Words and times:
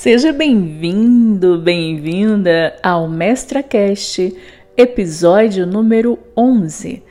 Seja 0.00 0.32
bem-vindo, 0.32 1.58
bem-vinda 1.58 2.74
ao 2.82 3.06
MestraCast, 3.06 4.34
episódio 4.74 5.66
número 5.66 6.18
11. 6.34 7.02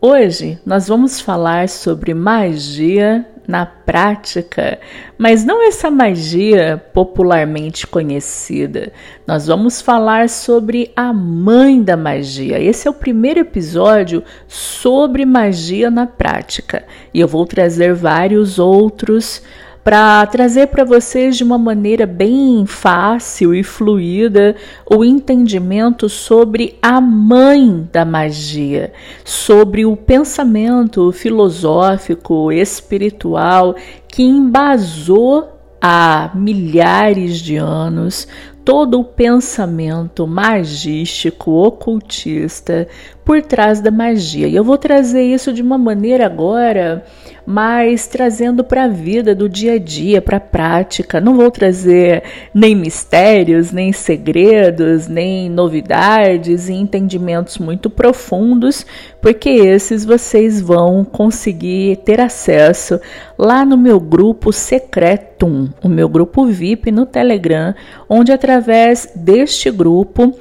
Hoje 0.00 0.56
nós 0.64 0.86
vamos 0.86 1.20
falar 1.20 1.68
sobre 1.68 2.14
magia 2.14 3.26
na 3.48 3.66
prática, 3.66 4.78
mas 5.18 5.44
não 5.44 5.60
essa 5.60 5.90
magia 5.90 6.80
popularmente 6.94 7.84
conhecida. 7.84 8.92
Nós 9.26 9.48
vamos 9.48 9.82
falar 9.82 10.28
sobre 10.28 10.92
a 10.94 11.12
mãe 11.12 11.82
da 11.82 11.96
magia. 11.96 12.60
Esse 12.60 12.86
é 12.86 12.90
o 12.92 12.94
primeiro 12.94 13.40
episódio 13.40 14.22
sobre 14.46 15.26
magia 15.26 15.90
na 15.90 16.06
prática 16.06 16.84
e 17.12 17.18
eu 17.18 17.26
vou 17.26 17.44
trazer 17.44 17.92
vários 17.92 18.60
outros 18.60 19.42
para 19.86 20.26
trazer 20.26 20.66
para 20.66 20.82
vocês 20.82 21.36
de 21.36 21.44
uma 21.44 21.56
maneira 21.56 22.06
bem 22.06 22.66
fácil 22.66 23.54
e 23.54 23.62
fluida 23.62 24.56
o 24.84 25.04
entendimento 25.04 26.08
sobre 26.08 26.76
a 26.82 27.00
mãe 27.00 27.88
da 27.92 28.04
magia, 28.04 28.92
sobre 29.24 29.86
o 29.86 29.96
pensamento 29.96 31.12
filosófico, 31.12 32.50
espiritual 32.50 33.76
que 34.08 34.24
embasou 34.24 35.56
há 35.80 36.32
milhares 36.34 37.38
de 37.38 37.54
anos 37.54 38.26
todo 38.66 38.98
o 38.98 39.04
pensamento 39.04 40.26
magístico, 40.26 41.52
ocultista 41.52 42.88
por 43.24 43.40
trás 43.40 43.80
da 43.80 43.92
magia. 43.92 44.48
E 44.48 44.56
eu 44.56 44.64
vou 44.64 44.76
trazer 44.76 45.22
isso 45.22 45.52
de 45.52 45.62
uma 45.62 45.78
maneira 45.78 46.26
agora 46.26 47.04
mas 47.46 48.08
trazendo 48.08 48.64
para 48.64 48.84
a 48.84 48.88
vida 48.88 49.34
do 49.34 49.48
dia 49.48 49.74
a 49.74 49.78
dia, 49.78 50.20
para 50.20 50.38
a 50.38 50.40
prática. 50.40 51.20
Não 51.20 51.36
vou 51.36 51.50
trazer 51.50 52.24
nem 52.52 52.74
mistérios, 52.74 53.70
nem 53.70 53.92
segredos, 53.92 55.06
nem 55.06 55.48
novidades 55.48 56.68
e 56.68 56.74
entendimentos 56.74 57.58
muito 57.58 57.88
profundos, 57.88 58.84
porque 59.22 59.48
esses 59.48 60.04
vocês 60.04 60.60
vão 60.60 61.04
conseguir 61.04 61.98
ter 61.98 62.20
acesso 62.20 63.00
lá 63.38 63.64
no 63.64 63.76
meu 63.76 64.00
grupo 64.00 64.52
Secretum, 64.52 65.68
o 65.82 65.88
meu 65.88 66.08
grupo 66.08 66.46
VIP 66.46 66.90
no 66.90 67.06
Telegram, 67.06 67.74
onde 68.08 68.32
através 68.32 69.08
deste 69.14 69.70
grupo 69.70 70.36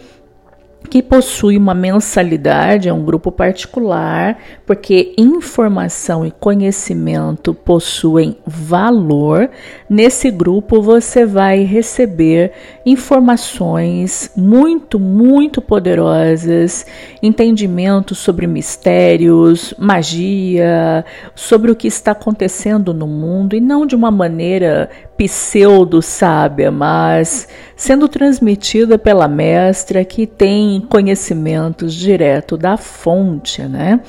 que 0.85 1.01
possui 1.01 1.57
uma 1.57 1.73
mensalidade, 1.73 2.89
é 2.89 2.93
um 2.93 3.03
grupo 3.03 3.31
particular, 3.31 4.37
porque 4.65 5.13
informação 5.17 6.25
e 6.25 6.31
conhecimento 6.31 7.53
possuem 7.53 8.37
valor. 8.45 9.49
Nesse 9.89 10.29
grupo 10.29 10.81
você 10.81 11.25
vai 11.25 11.63
receber 11.63 12.51
informações 12.85 14.31
muito, 14.35 14.99
muito 14.99 15.61
poderosas, 15.61 16.85
entendimento 17.21 18.13
sobre 18.13 18.47
mistérios, 18.47 19.73
magia, 19.77 21.05
sobre 21.33 21.71
o 21.71 21.75
que 21.75 21.87
está 21.87 22.11
acontecendo 22.11 22.93
no 22.93 23.07
mundo 23.07 23.55
e 23.55 23.61
não 23.61 23.85
de 23.85 23.95
uma 23.95 24.11
maneira 24.11 24.89
pseudo-sábia, 25.17 26.71
mas 26.71 27.47
sendo 27.75 28.07
transmitida 28.07 28.97
pela 28.97 29.27
mestra 29.27 30.03
que 30.05 30.27
tem 30.27 30.81
conhecimentos 30.89 31.93
direto 31.93 32.57
da 32.57 32.77
fonte, 32.77 33.61
né? 33.63 33.99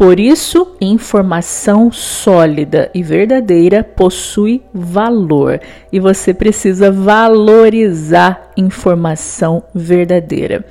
Por 0.00 0.18
isso, 0.18 0.76
informação 0.80 1.92
sólida 1.92 2.90
e 2.94 3.02
verdadeira 3.02 3.84
possui 3.84 4.62
valor 4.72 5.60
e 5.92 6.00
você 6.00 6.32
precisa 6.32 6.90
valorizar 6.90 8.50
informação 8.56 9.62
verdadeira. 9.74 10.64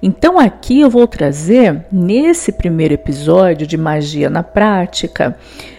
Então, 0.00 0.38
aqui 0.38 0.80
eu 0.80 0.88
vou 0.88 1.08
trazer, 1.08 1.86
nesse 1.90 2.52
primeiro 2.52 2.94
episódio 2.94 3.66
de 3.66 3.76
Magia 3.76 4.30
na 4.30 4.44
Prática, 4.44 5.36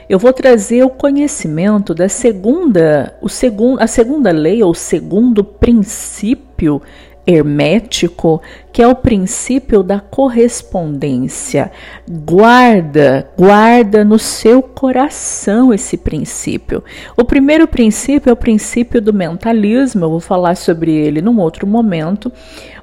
eu 0.09 0.17
vou 0.17 0.33
trazer 0.33 0.83
o 0.83 0.89
conhecimento 0.89 1.93
da 1.93 2.09
segunda, 2.09 3.15
o 3.21 3.29
segundo, 3.29 3.79
a 3.79 3.85
segunda 3.85 4.31
lei 4.31 4.63
ou 4.63 4.73
segundo 4.73 5.43
princípio 5.43 6.81
hermético, 7.27 8.41
que 8.73 8.81
é 8.81 8.87
o 8.87 8.95
princípio 8.95 9.83
da 9.83 9.99
correspondência. 9.99 11.71
Guarda, 12.09 13.29
guarda 13.37 14.03
no 14.03 14.17
seu 14.17 14.63
coração 14.63 15.71
esse 15.71 15.95
princípio. 15.95 16.83
O 17.15 17.23
primeiro 17.23 17.67
princípio 17.67 18.31
é 18.31 18.33
o 18.33 18.37
princípio 18.37 18.99
do 18.99 19.13
mentalismo, 19.13 20.05
eu 20.05 20.09
vou 20.09 20.19
falar 20.19 20.55
sobre 20.55 20.91
ele 20.91 21.21
num 21.21 21.39
outro 21.39 21.67
momento, 21.67 22.33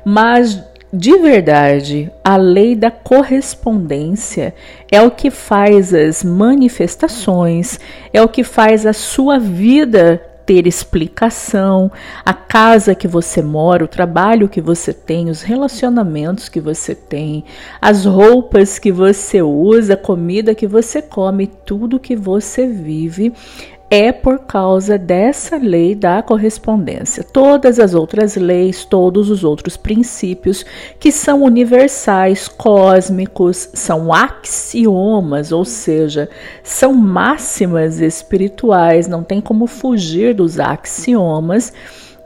mas 0.04 0.62
de 0.92 1.18
verdade, 1.18 2.10
a 2.22 2.36
lei 2.36 2.76
da 2.76 2.90
correspondência 2.90 4.54
é 4.90 5.02
o 5.02 5.10
que 5.10 5.30
faz 5.30 5.92
as 5.92 6.22
manifestações, 6.22 7.80
é 8.12 8.22
o 8.22 8.28
que 8.28 8.44
faz 8.44 8.86
a 8.86 8.92
sua 8.92 9.38
vida 9.38 10.22
ter 10.46 10.64
explicação, 10.64 11.90
a 12.24 12.32
casa 12.32 12.94
que 12.94 13.08
você 13.08 13.42
mora, 13.42 13.84
o 13.84 13.88
trabalho 13.88 14.48
que 14.48 14.60
você 14.60 14.92
tem, 14.92 15.28
os 15.28 15.42
relacionamentos 15.42 16.48
que 16.48 16.60
você 16.60 16.94
tem, 16.94 17.44
as 17.82 18.04
roupas 18.04 18.78
que 18.78 18.92
você 18.92 19.42
usa, 19.42 19.94
a 19.94 19.96
comida 19.96 20.54
que 20.54 20.68
você 20.68 21.02
come, 21.02 21.48
tudo 21.48 21.98
que 21.98 22.14
você 22.14 22.64
vive 22.68 23.34
é 23.88 24.10
por 24.10 24.40
causa 24.40 24.98
dessa 24.98 25.56
lei 25.56 25.94
da 25.94 26.22
correspondência. 26.22 27.22
Todas 27.22 27.78
as 27.78 27.94
outras 27.94 28.34
leis, 28.36 28.84
todos 28.84 29.30
os 29.30 29.44
outros 29.44 29.76
princípios 29.76 30.64
que 30.98 31.12
são 31.12 31.42
universais, 31.42 32.48
cósmicos, 32.48 33.68
são 33.74 34.12
axiomas, 34.12 35.52
ou 35.52 35.64
seja, 35.64 36.28
são 36.62 36.92
máximas 36.94 38.00
espirituais, 38.00 39.06
não 39.06 39.22
tem 39.22 39.40
como 39.40 39.66
fugir 39.66 40.34
dos 40.34 40.58
axiomas 40.58 41.72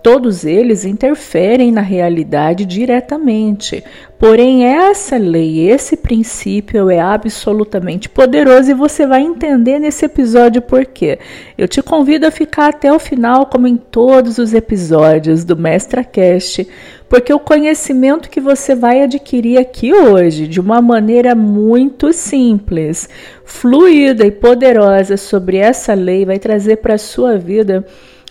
Todos 0.03 0.47
eles 0.47 0.87
interferem 0.87 1.71
na 1.71 1.83
realidade 1.83 2.65
diretamente. 2.65 3.85
Porém, 4.19 4.65
essa 4.65 5.19
lei, 5.19 5.69
esse 5.71 5.97
princípio 5.97 6.91
é 6.91 6.99
absolutamente 6.99 8.09
poderoso 8.09 8.71
e 8.71 8.75
você 8.75 9.07
vai 9.07 9.23
entender 9.23 9.79
nesse 9.79 10.07
episódio 10.07 10.63
por 10.63 10.87
quê. 10.87 11.19
Eu 11.57 11.69
te 11.69 11.83
convido 11.83 12.27
a 12.27 12.31
ficar 12.31 12.69
até 12.69 12.93
o 12.93 12.99
final, 12.99 13.47
como 13.47 13.67
em 13.67 13.77
todos 13.77 14.39
os 14.39 14.55
episódios 14.55 15.45
do 15.45 15.57
Mestra 15.57 16.03
Cast, 16.03 16.67
porque 17.09 17.33
o 17.33 17.39
conhecimento 17.39 18.31
que 18.31 18.41
você 18.41 18.75
vai 18.75 19.03
adquirir 19.03 19.59
aqui 19.59 19.93
hoje, 19.93 20.47
de 20.47 20.61
uma 20.61 20.81
maneira 20.81 21.35
muito 21.35 22.13
simples, 22.13 23.09
fluida 23.45 24.27
e 24.27 24.31
poderosa 24.31 25.17
sobre 25.17 25.57
essa 25.57 25.93
lei, 25.93 26.25
vai 26.25 26.39
trazer 26.39 26.77
para 26.77 26.95
a 26.95 26.99
sua 26.99 27.37
vida 27.37 27.87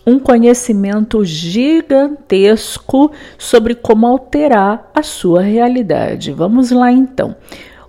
um 0.10 0.20
conhecimento 0.20 1.24
gigantesco 1.24 3.12
sobre 3.38 3.76
como 3.76 4.08
alterar 4.08 4.90
a 4.94 5.04
sua 5.04 5.42
realidade. 5.42 6.32
Vamos 6.32 6.72
lá 6.72 6.92
então. 6.92 7.36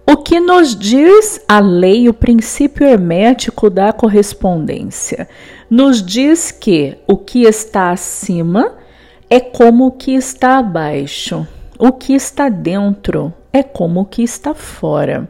O 0.06 0.16
que 0.16 0.40
nos 0.40 0.74
diz 0.74 1.40
a 1.46 1.60
lei, 1.60 2.08
o 2.08 2.14
princípio 2.14 2.86
hermético 2.86 3.70
da 3.70 3.92
correspondência? 3.92 5.28
Nos 5.70 6.02
diz 6.02 6.50
que 6.50 6.98
o 7.06 7.16
que 7.16 7.42
está 7.42 7.92
acima 7.92 8.74
é 9.28 9.38
como 9.38 9.86
o 9.86 9.92
que 9.92 10.12
está 10.12 10.58
abaixo, 10.58 11.46
o 11.78 11.92
que 11.92 12.12
está 12.12 12.48
dentro 12.48 13.32
é 13.52 13.62
como 13.62 14.00
o 14.00 14.04
que 14.04 14.22
está 14.22 14.52
fora. 14.54 15.28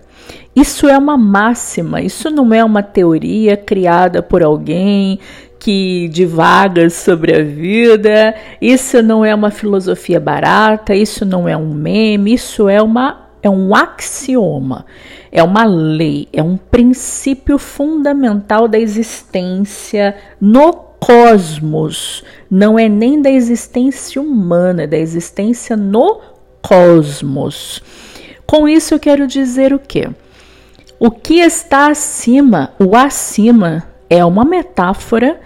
Isso 0.54 0.88
é 0.88 0.96
uma 0.96 1.16
máxima, 1.16 2.00
isso 2.00 2.30
não 2.30 2.52
é 2.52 2.64
uma 2.64 2.82
teoria 2.82 3.56
criada 3.56 4.22
por 4.22 4.42
alguém 4.42 5.18
que 5.60 6.09
divaga 6.09 6.88
sobre 6.88 7.38
a 7.38 7.44
vida. 7.44 8.34
Isso 8.60 9.02
não 9.02 9.25
é 9.25 9.34
uma 9.34 9.50
filosofia 9.50 10.19
barata, 10.19 10.94
isso 10.94 11.25
não 11.25 11.46
é 11.46 11.56
um 11.56 11.73
meme, 11.73 12.34
isso 12.34 12.69
é 12.69 12.82
uma 12.82 13.29
é 13.43 13.49
um 13.49 13.75
axioma, 13.75 14.84
é 15.32 15.43
uma 15.43 15.64
lei, 15.64 16.29
é 16.31 16.43
um 16.43 16.58
princípio 16.58 17.56
fundamental 17.56 18.69
da 18.69 18.79
existência 18.79 20.14
no 20.38 20.73
cosmos. 20.73 22.23
Não 22.50 22.79
é 22.79 22.87
nem 22.87 23.23
da 23.23 23.31
existência 23.31 24.20
humana, 24.20 24.82
é 24.82 24.87
da 24.87 24.99
existência 24.99 25.75
no 25.75 26.20
cosmos. 26.61 27.82
Com 28.46 28.69
isso 28.69 28.93
eu 28.93 28.99
quero 28.99 29.26
dizer 29.26 29.73
o 29.73 29.79
quê? 29.79 30.11
O 30.99 31.11
que 31.11 31.40
está 31.40 31.90
acima, 31.90 32.75
o 32.79 32.94
acima, 32.94 33.84
é 34.11 34.23
uma 34.23 34.44
metáfora 34.44 35.40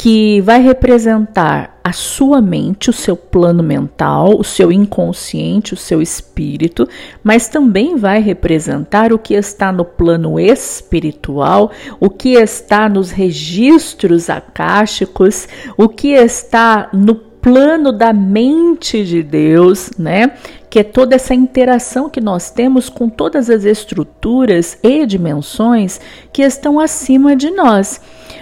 que 0.00 0.40
vai 0.40 0.62
representar 0.62 1.78
a 1.84 1.92
sua 1.92 2.40
mente, 2.40 2.88
o 2.88 2.92
seu 2.92 3.14
plano 3.14 3.62
mental, 3.62 4.34
o 4.38 4.42
seu 4.42 4.72
inconsciente, 4.72 5.74
o 5.74 5.76
seu 5.76 6.00
espírito, 6.00 6.88
mas 7.22 7.48
também 7.48 7.96
vai 7.96 8.18
representar 8.18 9.12
o 9.12 9.18
que 9.18 9.34
está 9.34 9.70
no 9.70 9.84
plano 9.84 10.40
espiritual, 10.40 11.70
o 12.00 12.08
que 12.08 12.32
está 12.32 12.88
nos 12.88 13.10
registros 13.10 14.30
acásticos, 14.30 15.46
o 15.76 15.86
que 15.86 16.12
está 16.12 16.88
no 16.94 17.14
plano 17.14 17.92
da 17.92 18.10
mente 18.10 19.04
de 19.04 19.22
Deus, 19.22 19.90
né? 19.98 20.32
Que 20.70 20.78
é 20.78 20.84
toda 20.84 21.16
essa 21.16 21.34
interação 21.34 22.08
que 22.08 22.20
nós 22.20 22.50
temos 22.50 22.88
com 22.88 23.08
todas 23.10 23.50
as 23.50 23.64
estruturas 23.64 24.78
e 24.82 25.04
dimensões 25.04 26.00
que 26.32 26.42
estão 26.42 26.80
acima 26.80 27.36
de 27.36 27.50
nós. 27.50 28.00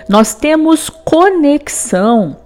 Nós 0.09 0.35
temos 0.35 0.89
conexão 0.89 2.37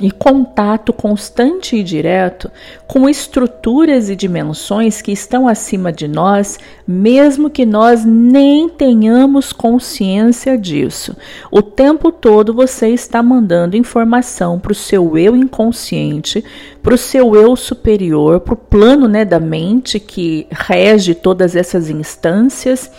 e 0.00 0.10
contato 0.10 0.92
constante 0.92 1.76
e 1.76 1.82
direto 1.82 2.50
com 2.86 3.08
estruturas 3.08 4.08
e 4.08 4.16
dimensões 4.16 5.02
que 5.02 5.12
estão 5.12 5.46
acima 5.46 5.92
de 5.92 6.08
nós, 6.08 6.58
mesmo 6.86 7.50
que 7.50 7.66
nós 7.66 8.04
nem 8.04 8.68
tenhamos 8.68 9.52
consciência 9.52 10.56
disso. 10.56 11.14
O 11.50 11.60
tempo 11.60 12.10
todo 12.10 12.54
você 12.54 12.88
está 12.88 13.22
mandando 13.22 13.76
informação 13.76 14.58
para 14.58 14.72
o 14.72 14.74
seu 14.74 15.18
eu 15.18 15.36
inconsciente, 15.36 16.42
para 16.82 16.94
o 16.94 16.98
seu 16.98 17.36
eu 17.36 17.54
superior, 17.54 18.40
para 18.40 18.54
o 18.54 18.56
plano 18.56 19.06
né, 19.06 19.24
da 19.24 19.38
mente 19.38 20.00
que 20.00 20.46
rege 20.50 21.14
todas 21.14 21.54
essas 21.54 21.90
instâncias 21.90 22.90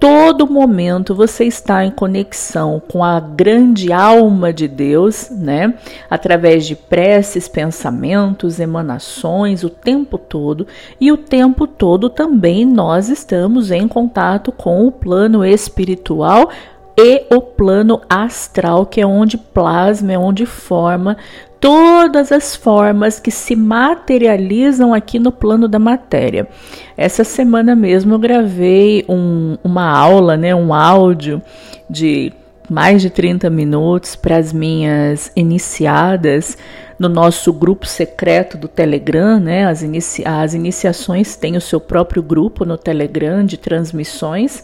todo 0.00 0.50
momento 0.50 1.14
você 1.14 1.44
está 1.44 1.84
em 1.84 1.90
conexão 1.90 2.80
com 2.88 3.04
a 3.04 3.20
grande 3.20 3.92
alma 3.92 4.50
de 4.50 4.66
Deus, 4.66 5.28
né? 5.30 5.74
Através 6.08 6.66
de 6.66 6.74
preces, 6.74 7.46
pensamentos, 7.46 8.58
emanações, 8.58 9.62
o 9.62 9.68
tempo 9.68 10.16
todo. 10.16 10.66
E 10.98 11.12
o 11.12 11.18
tempo 11.18 11.66
todo 11.66 12.08
também 12.08 12.64
nós 12.64 13.10
estamos 13.10 13.70
em 13.70 13.86
contato 13.86 14.50
com 14.50 14.86
o 14.86 14.90
plano 14.90 15.44
espiritual 15.44 16.48
e 16.96 17.26
o 17.30 17.42
plano 17.42 18.00
astral, 18.08 18.86
que 18.86 19.02
é 19.02 19.06
onde 19.06 19.36
plasma, 19.36 20.12
é 20.12 20.18
onde 20.18 20.46
forma 20.46 21.18
todas 21.60 22.32
as 22.32 22.56
formas 22.56 23.20
que 23.20 23.30
se 23.30 23.54
materializam 23.54 24.94
aqui 24.94 25.18
no 25.18 25.30
plano 25.30 25.68
da 25.68 25.78
matéria. 25.78 26.48
Essa 26.96 27.22
semana 27.22 27.76
mesmo 27.76 28.14
eu 28.14 28.18
gravei 28.18 29.04
um, 29.08 29.58
uma 29.62 29.86
aula, 29.86 30.36
né, 30.36 30.54
um 30.54 30.72
áudio 30.72 31.42
de 31.88 32.32
mais 32.68 33.02
de 33.02 33.10
30 33.10 33.50
minutos 33.50 34.14
para 34.14 34.36
as 34.36 34.52
minhas 34.52 35.30
iniciadas 35.34 36.56
no 36.96 37.08
nosso 37.08 37.52
grupo 37.52 37.84
secreto 37.84 38.56
do 38.56 38.68
Telegram, 38.68 39.40
né? 39.40 39.66
As, 39.66 39.82
inici 39.82 40.22
as 40.24 40.54
iniciações 40.54 41.34
têm 41.34 41.56
o 41.56 41.60
seu 41.60 41.80
próprio 41.80 42.22
grupo 42.22 42.64
no 42.64 42.78
Telegram 42.78 43.44
de 43.44 43.56
transmissões. 43.56 44.62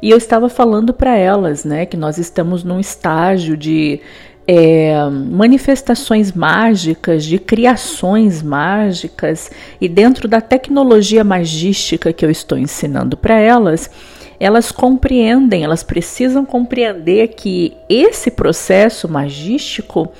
E 0.00 0.10
eu 0.10 0.16
estava 0.16 0.48
falando 0.48 0.94
para 0.94 1.16
elas, 1.16 1.64
né, 1.64 1.84
que 1.84 1.96
nós 1.96 2.18
estamos 2.18 2.64
num 2.64 2.80
estágio 2.80 3.56
de 3.56 4.00
é, 4.46 5.08
manifestações 5.08 6.32
mágicas, 6.32 7.24
de 7.24 7.38
criações 7.38 8.42
mágicas, 8.42 9.50
e 9.80 9.88
dentro 9.88 10.26
da 10.28 10.40
tecnologia 10.40 11.22
magística 11.22 12.12
que 12.12 12.24
eu 12.24 12.30
estou 12.30 12.58
ensinando 12.58 13.16
para 13.16 13.38
elas, 13.38 13.90
elas 14.40 14.72
compreendem, 14.72 15.62
elas 15.62 15.84
precisam 15.84 16.44
compreender 16.44 17.28
que 17.28 17.76
esse 17.88 18.30
processo 18.30 19.08
magístico 19.08 20.10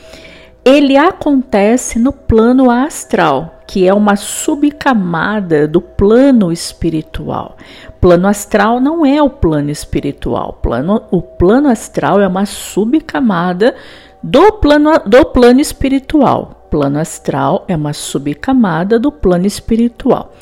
ele 0.64 0.96
acontece 0.96 1.98
no 1.98 2.12
plano 2.12 2.70
astral, 2.70 3.62
que 3.66 3.88
é 3.88 3.92
uma 3.92 4.14
subcamada 4.14 5.66
do 5.66 5.80
plano 5.80 6.52
espiritual. 6.52 7.56
Plano 8.00 8.28
astral 8.28 8.80
não 8.80 9.04
é 9.04 9.20
o 9.20 9.28
plano 9.28 9.70
espiritual. 9.70 10.60
Plano, 10.62 11.02
o 11.10 11.20
plano 11.20 11.68
astral 11.68 12.20
é 12.20 12.28
uma 12.28 12.46
subcamada 12.46 13.74
do 14.22 14.52
plano, 14.52 14.92
do 15.04 15.24
plano 15.26 15.60
espiritual. 15.60 16.68
Plano 16.70 16.98
astral 16.98 17.64
é 17.68 17.76
uma 17.76 17.92
subcamada 17.92 18.98
do 18.98 19.12
plano 19.12 19.46
espiritual. 19.46 20.32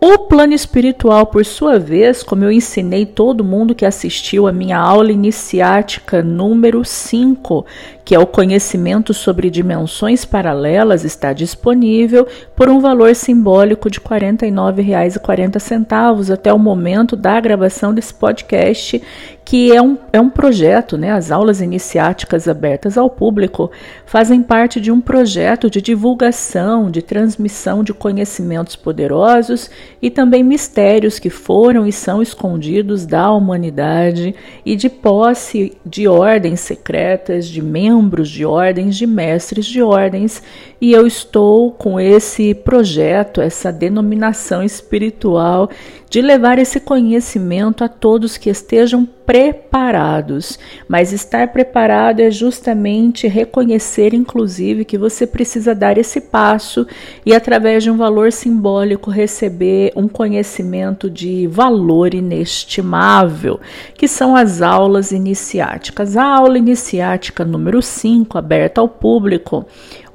O 0.00 0.18
plano 0.18 0.52
espiritual, 0.52 1.26
por 1.26 1.44
sua 1.44 1.78
vez, 1.78 2.22
como 2.22 2.44
eu 2.44 2.52
ensinei 2.52 3.06
todo 3.06 3.44
mundo 3.44 3.74
que 3.74 3.86
assistiu 3.86 4.46
a 4.46 4.52
minha 4.52 4.78
aula 4.78 5.10
iniciática 5.10 6.22
número 6.22 6.84
5, 6.84 7.64
que 8.06 8.14
é 8.14 8.18
o 8.20 8.26
conhecimento 8.26 9.12
sobre 9.12 9.50
dimensões 9.50 10.24
paralelas, 10.24 11.04
está 11.04 11.32
disponível 11.32 12.24
por 12.54 12.68
um 12.68 12.78
valor 12.78 13.12
simbólico 13.16 13.90
de 13.90 13.98
R$ 13.98 14.20
49,40 14.20 16.32
até 16.32 16.52
o 16.52 16.58
momento 16.58 17.16
da 17.16 17.40
gravação 17.40 17.92
desse 17.92 18.14
podcast, 18.14 19.02
que 19.44 19.72
é 19.72 19.82
um, 19.82 19.98
é 20.12 20.20
um 20.20 20.30
projeto, 20.30 20.96
né? 20.96 21.10
As 21.10 21.32
aulas 21.32 21.60
iniciáticas 21.60 22.46
abertas 22.46 22.96
ao 22.96 23.10
público 23.10 23.72
fazem 24.04 24.40
parte 24.40 24.80
de 24.80 24.92
um 24.92 25.00
projeto 25.00 25.68
de 25.68 25.82
divulgação, 25.82 26.88
de 26.90 27.02
transmissão 27.02 27.82
de 27.82 27.92
conhecimentos 27.92 28.76
poderosos 28.76 29.68
e 30.00 30.10
também 30.10 30.44
mistérios 30.44 31.18
que 31.18 31.30
foram 31.30 31.86
e 31.86 31.92
são 31.92 32.22
escondidos 32.22 33.04
da 33.04 33.32
humanidade 33.32 34.34
e 34.64 34.76
de 34.76 34.88
posse 34.88 35.76
de 35.84 36.06
ordens 36.06 36.60
secretas, 36.60 37.48
de 37.48 37.60
membros 37.60 37.95
de 38.30 38.44
ordens, 38.44 38.96
de 38.96 39.06
mestres 39.06 39.66
de 39.66 39.82
ordens. 39.82 40.42
E 40.80 40.92
eu 40.92 41.06
estou 41.06 41.70
com 41.70 41.98
esse 41.98 42.54
projeto, 42.54 43.40
essa 43.40 43.72
denominação 43.72 44.62
espiritual 44.62 45.70
de 46.08 46.20
levar 46.20 46.58
esse 46.58 46.80
conhecimento 46.80 47.82
a 47.82 47.88
todos 47.88 48.36
que 48.36 48.48
estejam 48.48 49.06
preparados. 49.26 50.58
Mas 50.88 51.12
estar 51.12 51.48
preparado 51.48 52.20
é 52.20 52.30
justamente 52.30 53.26
reconhecer, 53.26 54.14
inclusive, 54.14 54.84
que 54.84 54.96
você 54.96 55.26
precisa 55.26 55.74
dar 55.74 55.98
esse 55.98 56.20
passo 56.20 56.86
e, 57.24 57.34
através 57.34 57.82
de 57.82 57.90
um 57.90 57.96
valor 57.96 58.30
simbólico, 58.32 59.10
receber 59.10 59.92
um 59.96 60.06
conhecimento 60.06 61.10
de 61.10 61.46
valor 61.48 62.14
inestimável, 62.14 63.60
que 63.94 64.06
são 64.06 64.36
as 64.36 64.62
aulas 64.62 65.10
iniciáticas. 65.10 66.16
A 66.16 66.24
aula 66.24 66.56
iniciática 66.56 67.44
número 67.44 67.82
5, 67.82 68.38
aberta 68.38 68.80
ao 68.80 68.88
público, 68.88 69.66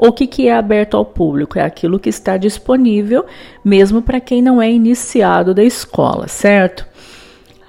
o 0.03 0.12
que, 0.12 0.25
que 0.25 0.48
é 0.48 0.56
aberto 0.56 0.98
ao 0.98 1.06
público? 1.06 1.59
É 1.59 1.62
aquilo 1.62 2.00
que 2.00 2.09
está 2.09 2.36
disponível, 2.36 3.24
mesmo 3.63 4.01
para 4.01 4.19
quem 4.19 4.42
não 4.42 4.59
é 4.59 4.68
iniciado 4.68 5.53
da 5.53 5.63
escola, 5.63 6.27
certo? 6.27 6.88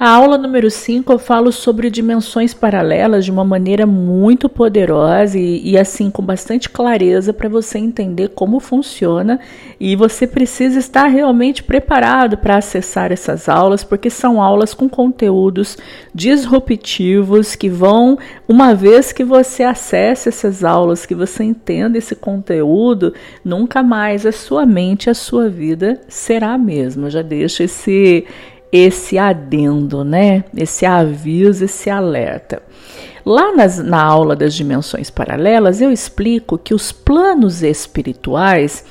A 0.02 0.08
aula 0.08 0.36
número 0.36 0.68
5 0.68 1.12
eu 1.12 1.16
falo 1.16 1.52
sobre 1.52 1.88
dimensões 1.88 2.52
paralelas 2.52 3.24
de 3.24 3.30
uma 3.30 3.44
maneira 3.44 3.86
muito 3.86 4.48
poderosa 4.48 5.38
e, 5.38 5.62
e 5.62 5.78
assim 5.78 6.10
com 6.10 6.24
bastante 6.24 6.68
clareza 6.68 7.32
para 7.32 7.48
você 7.48 7.78
entender 7.78 8.30
como 8.30 8.58
funciona 8.58 9.38
e 9.78 9.94
você 9.94 10.26
precisa 10.26 10.80
estar 10.80 11.06
realmente 11.06 11.62
preparado 11.62 12.36
para 12.36 12.56
acessar 12.56 13.12
essas 13.12 13.48
aulas, 13.48 13.84
porque 13.84 14.10
são 14.10 14.42
aulas 14.42 14.74
com 14.74 14.88
conteúdos 14.88 15.78
disruptivos 16.12 17.54
que 17.54 17.68
vão, 17.68 18.18
uma 18.48 18.74
vez 18.74 19.12
que 19.12 19.22
você 19.22 19.62
acesse 19.62 20.28
essas 20.28 20.64
aulas, 20.64 21.06
que 21.06 21.14
você 21.14 21.44
entenda 21.44 21.96
esse 21.96 22.16
conteúdo, 22.16 23.14
nunca 23.44 23.84
mais 23.84 24.26
a 24.26 24.32
sua 24.32 24.66
mente, 24.66 25.08
a 25.08 25.14
sua 25.14 25.48
vida 25.48 26.00
será 26.08 26.54
a 26.54 26.58
mesma. 26.58 27.08
já 27.08 27.22
deixo 27.22 27.62
esse 27.62 28.26
esse 28.72 29.18
adendo, 29.18 30.02
né? 30.02 30.44
Esse 30.56 30.86
aviso, 30.86 31.66
esse 31.66 31.90
alerta. 31.90 32.62
Lá 33.24 33.54
nas, 33.54 33.78
na 33.78 34.02
aula 34.02 34.34
das 34.34 34.54
dimensões 34.54 35.10
paralelas, 35.10 35.80
eu 35.80 35.92
explico 35.92 36.58
que 36.58 36.74
os 36.74 36.90
planos 36.90 37.62
espirituais 37.62 38.84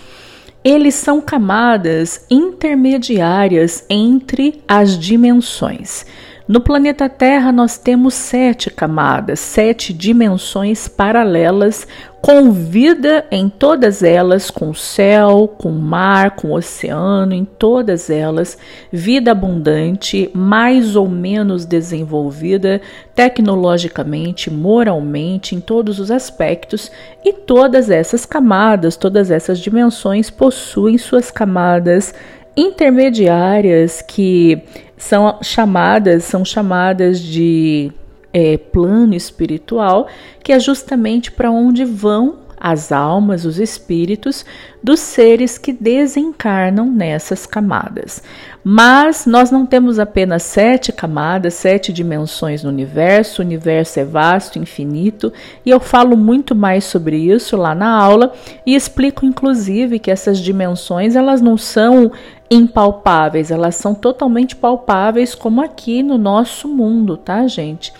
eles 0.63 0.93
são 0.93 1.19
camadas 1.19 2.25
intermediárias 2.29 3.83
entre 3.89 4.61
as 4.67 4.97
dimensões. 4.97 6.05
No 6.47 6.61
planeta 6.61 7.07
Terra, 7.09 7.51
nós 7.51 7.77
temos 7.77 8.13
sete 8.13 8.69
camadas, 8.69 9.39
sete 9.39 9.93
dimensões 9.93 10.87
paralelas, 10.87 11.87
com 12.21 12.51
vida 12.51 13.25
em 13.31 13.49
todas 13.49 14.03
elas, 14.03 14.51
com 14.51 14.75
céu, 14.75 15.51
com 15.57 15.71
mar, 15.71 16.35
com 16.35 16.51
oceano, 16.51 17.33
em 17.33 17.43
todas 17.43 18.11
elas, 18.11 18.59
vida 18.91 19.31
abundante, 19.31 20.29
mais 20.31 20.95
ou 20.95 21.09
menos 21.09 21.65
desenvolvida 21.65 22.79
tecnologicamente, 23.15 24.51
moralmente, 24.51 25.55
em 25.55 25.59
todos 25.59 25.99
os 25.99 26.11
aspectos, 26.11 26.91
e 27.25 27.33
todas 27.33 27.89
essas 27.89 28.23
camadas, 28.23 28.95
todas 28.95 29.31
essas 29.31 29.57
dimensões 29.57 30.29
possuem 30.29 30.99
suas 30.99 31.31
camadas 31.31 32.13
intermediárias 32.55 34.01
que 34.01 34.61
são 34.95 35.39
chamadas, 35.41 36.25
são 36.25 36.45
chamadas 36.45 37.19
de 37.19 37.91
é, 38.33 38.57
plano 38.57 39.13
espiritual, 39.13 40.07
que 40.43 40.51
é 40.51 40.59
justamente 40.59 41.31
para 41.31 41.51
onde 41.51 41.85
vão 41.85 42.39
as 42.63 42.91
almas, 42.91 43.43
os 43.43 43.59
espíritos 43.59 44.45
dos 44.83 44.99
seres 44.99 45.57
que 45.57 45.73
desencarnam 45.73 46.85
nessas 46.85 47.47
camadas. 47.47 48.21
Mas 48.63 49.25
nós 49.25 49.49
não 49.49 49.65
temos 49.65 49.97
apenas 49.97 50.43
sete 50.43 50.91
camadas, 50.91 51.55
sete 51.55 51.91
dimensões 51.91 52.63
no 52.63 52.69
universo, 52.69 53.41
o 53.41 53.45
universo 53.45 53.99
é 53.99 54.05
vasto, 54.05 54.59
infinito, 54.59 55.33
e 55.65 55.71
eu 55.71 55.79
falo 55.79 56.15
muito 56.15 56.53
mais 56.53 56.83
sobre 56.83 57.17
isso 57.17 57.57
lá 57.57 57.73
na 57.73 57.89
aula 57.89 58.31
e 58.63 58.75
explico 58.75 59.25
inclusive 59.25 59.97
que 59.97 60.11
essas 60.11 60.37
dimensões 60.37 61.15
elas 61.15 61.41
não 61.41 61.57
são 61.57 62.11
impalpáveis, 62.51 63.49
elas 63.49 63.75
são 63.75 63.95
totalmente 63.95 64.57
palpáveis 64.57 65.33
como 65.33 65.61
aqui 65.61 66.03
no 66.03 66.17
nosso 66.17 66.67
mundo, 66.67 67.15
tá, 67.15 67.47
gente? 67.47 67.93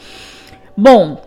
Bom, 0.76 1.18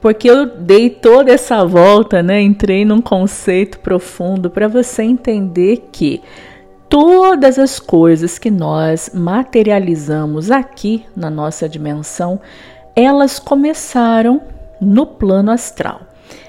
porque 0.00 0.28
eu 0.28 0.46
dei 0.46 0.90
toda 0.90 1.30
essa 1.30 1.64
volta, 1.64 2.22
né? 2.22 2.42
Entrei 2.42 2.84
num 2.84 3.00
conceito 3.00 3.78
profundo 3.78 4.50
para 4.50 4.66
você 4.66 5.04
entender 5.04 5.88
que 5.92 6.20
todas 6.88 7.56
as 7.58 7.78
coisas 7.78 8.36
que 8.36 8.50
nós 8.50 9.12
materializamos 9.14 10.50
aqui 10.50 11.04
na 11.14 11.30
nossa 11.30 11.68
dimensão, 11.68 12.40
elas 12.96 13.38
começaram 13.38 14.42
no 14.80 15.06
plano 15.06 15.52
astral. 15.52 16.00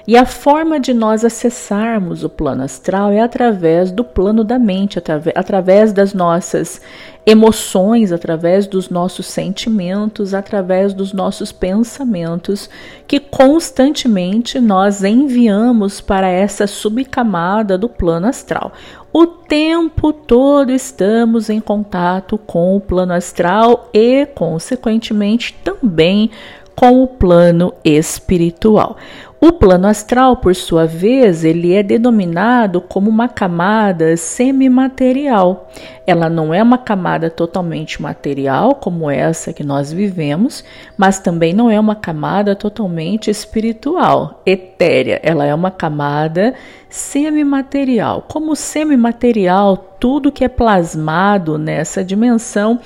E 0.06 0.16
a 0.16 0.26
forma 0.26 0.80
de 0.80 0.92
nós 0.92 1.24
acessarmos 1.24 2.24
o 2.24 2.28
plano 2.28 2.64
astral 2.64 3.12
é 3.12 3.20
através 3.20 3.92
do 3.92 4.02
plano 4.02 4.42
da 4.42 4.58
mente, 4.58 4.98
através 5.34 5.92
das 5.92 6.12
nossas 6.12 6.80
emoções, 7.24 8.10
através 8.10 8.66
dos 8.66 8.88
nossos 8.90 9.26
sentimentos, 9.26 10.34
através 10.34 10.92
dos 10.92 11.12
nossos 11.12 11.52
pensamentos, 11.52 12.68
que 13.06 13.20
constantemente 13.20 14.58
nós 14.58 15.04
enviamos 15.04 16.00
para 16.00 16.28
essa 16.28 16.66
subcamada 16.66 17.78
do 17.78 17.88
plano 17.88 18.26
astral. 18.26 18.72
O 19.12 19.26
tempo 19.26 20.12
todo 20.12 20.72
estamos 20.72 21.48
em 21.48 21.60
contato 21.60 22.36
com 22.38 22.76
o 22.76 22.80
plano 22.80 23.12
astral 23.12 23.88
e, 23.94 24.26
consequentemente, 24.26 25.54
também 25.62 26.30
com 26.74 27.02
o 27.02 27.06
plano 27.06 27.72
espiritual. 27.84 28.96
O 29.44 29.50
plano 29.50 29.88
astral, 29.88 30.36
por 30.36 30.54
sua 30.54 30.86
vez, 30.86 31.42
ele 31.42 31.74
é 31.74 31.82
denominado 31.82 32.80
como 32.80 33.10
uma 33.10 33.28
camada 33.28 34.16
semimaterial. 34.16 35.68
Ela 36.06 36.30
não 36.30 36.54
é 36.54 36.62
uma 36.62 36.78
camada 36.78 37.28
totalmente 37.28 38.00
material, 38.00 38.76
como 38.76 39.10
essa 39.10 39.52
que 39.52 39.64
nós 39.64 39.92
vivemos, 39.92 40.62
mas 40.96 41.18
também 41.18 41.52
não 41.52 41.68
é 41.68 41.80
uma 41.80 41.96
camada 41.96 42.54
totalmente 42.54 43.32
espiritual, 43.32 44.40
etérea. 44.46 45.18
Ela 45.24 45.44
é 45.44 45.52
uma 45.52 45.72
camada 45.72 46.54
semimaterial. 46.88 48.24
Como 48.28 48.54
semimaterial, 48.54 49.76
tudo 49.98 50.30
que 50.30 50.44
é 50.44 50.48
plasmado 50.48 51.58
nessa 51.58 52.04
dimensão 52.04 52.78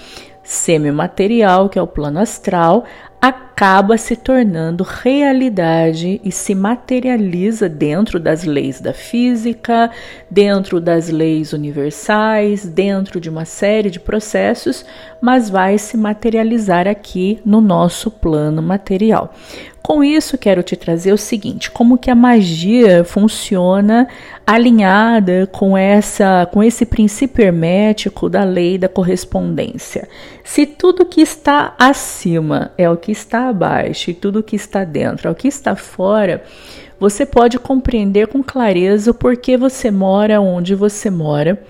semimaterial, 0.43 1.69
que 1.69 1.79
é 1.79 1.83
o 1.83 1.87
plano 1.87 2.19
astral, 2.19 2.85
acaba 3.57 3.97
se 3.97 4.15
tornando 4.15 4.85
realidade 4.85 6.21
e 6.23 6.31
se 6.31 6.55
materializa 6.55 7.71
dentro 7.71 8.21
das 8.21 8.45
leis 8.45 8.83
da 8.83 8.93
física, 8.93 9.91
dentro 10.31 10.79
das 10.79 11.09
leis 11.09 11.55
universais, 11.55 12.67
dentro 12.67 13.19
de 13.19 13.31
uma 13.31 13.47
série 13.47 13.89
de 13.89 13.99
processos, 13.99 14.85
mas 15.23 15.49
vai 15.49 15.79
se 15.79 15.97
materializar 15.97 16.87
aqui 16.87 17.41
no 17.47 17.63
nosso 17.63 18.11
plano 18.11 18.61
material. 18.61 19.33
Com 19.87 20.03
isso, 20.03 20.37
quero 20.37 20.65
te 20.65 20.75
trazer 20.75 21.13
o 21.13 21.17
seguinte: 21.17 21.71
como 21.71 21.97
que 21.97 22.11
a 22.11 22.15
magia 22.15 23.05
funciona 23.05 24.09
alinhada 24.45 25.47
com 25.47 25.79
essa 25.79 26.49
com 26.53 26.61
esse 26.61 26.85
princípio 26.85 27.45
hermético 27.45 28.29
da 28.29 28.43
lei 28.43 28.79
da 28.79 28.89
correspondência. 28.89 30.09
Se 30.43 30.67
tudo 30.67 31.07
que 31.07 31.21
está 31.21 31.73
acima 31.79 32.73
é 32.77 32.91
o 32.91 32.97
que 32.97 33.13
está 33.13 33.46
abaixo 33.49 34.11
e 34.11 34.15
tudo 34.15 34.43
que 34.43 34.57
está 34.57 34.85
dentro 34.85 35.29
é 35.29 35.31
o 35.31 35.35
que 35.35 35.49
está 35.49 35.75
fora, 35.77 36.43
você 36.99 37.27
pode 37.27 37.59
compreender 37.59 38.27
com 38.27 38.43
clareza 38.43 39.11
o 39.11 39.15
porquê 39.15 39.57
você 39.57 39.91
mora 39.91 40.41
onde 40.41 40.75
você 40.75 41.11
mora 41.11 41.63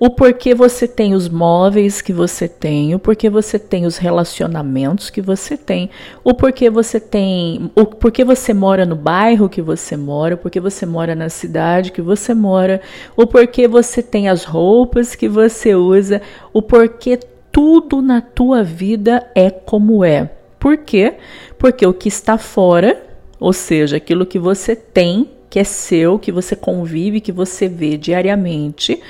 o 0.00 0.08
porquê 0.08 0.54
você 0.54 0.88
tem 0.88 1.12
os 1.12 1.28
móveis 1.28 2.00
que 2.00 2.10
você 2.10 2.48
tem, 2.48 2.94
o 2.94 2.98
porquê 2.98 3.28
você 3.28 3.58
tem 3.58 3.84
os 3.84 3.98
relacionamentos 3.98 5.10
que 5.10 5.20
você 5.20 5.58
tem, 5.58 5.90
o 6.24 6.32
porquê 6.32 6.70
você 6.70 6.98
tem, 6.98 7.70
o 7.76 7.84
porquê 7.84 8.24
você 8.24 8.54
mora 8.54 8.86
no 8.86 8.96
bairro 8.96 9.46
que 9.46 9.60
você 9.60 9.98
mora, 9.98 10.36
o 10.36 10.38
porquê 10.38 10.58
você 10.58 10.86
mora 10.86 11.14
na 11.14 11.28
cidade 11.28 11.92
que 11.92 12.00
você 12.00 12.32
mora, 12.32 12.80
o 13.14 13.26
porquê 13.26 13.68
você 13.68 14.02
tem 14.02 14.30
as 14.30 14.42
roupas 14.42 15.14
que 15.14 15.28
você 15.28 15.74
usa, 15.74 16.22
o 16.50 16.62
porquê 16.62 17.18
tudo 17.52 18.00
na 18.00 18.22
tua 18.22 18.64
vida 18.64 19.30
é 19.34 19.50
como 19.50 20.02
é. 20.02 20.39
Por 20.60 20.76
quê? 20.76 21.14
Porque 21.58 21.86
o 21.86 21.94
que 21.94 22.08
está 22.08 22.36
fora, 22.36 23.02
ou 23.40 23.52
seja, 23.52 23.96
aquilo 23.96 24.26
que 24.26 24.38
você 24.38 24.76
tem, 24.76 25.30
que 25.48 25.58
é 25.58 25.64
seu, 25.64 26.18
que 26.18 26.30
você 26.30 26.54
convive, 26.54 27.20
que 27.20 27.32
você 27.32 27.66
vê 27.66 27.96
diariamente, 27.96 29.00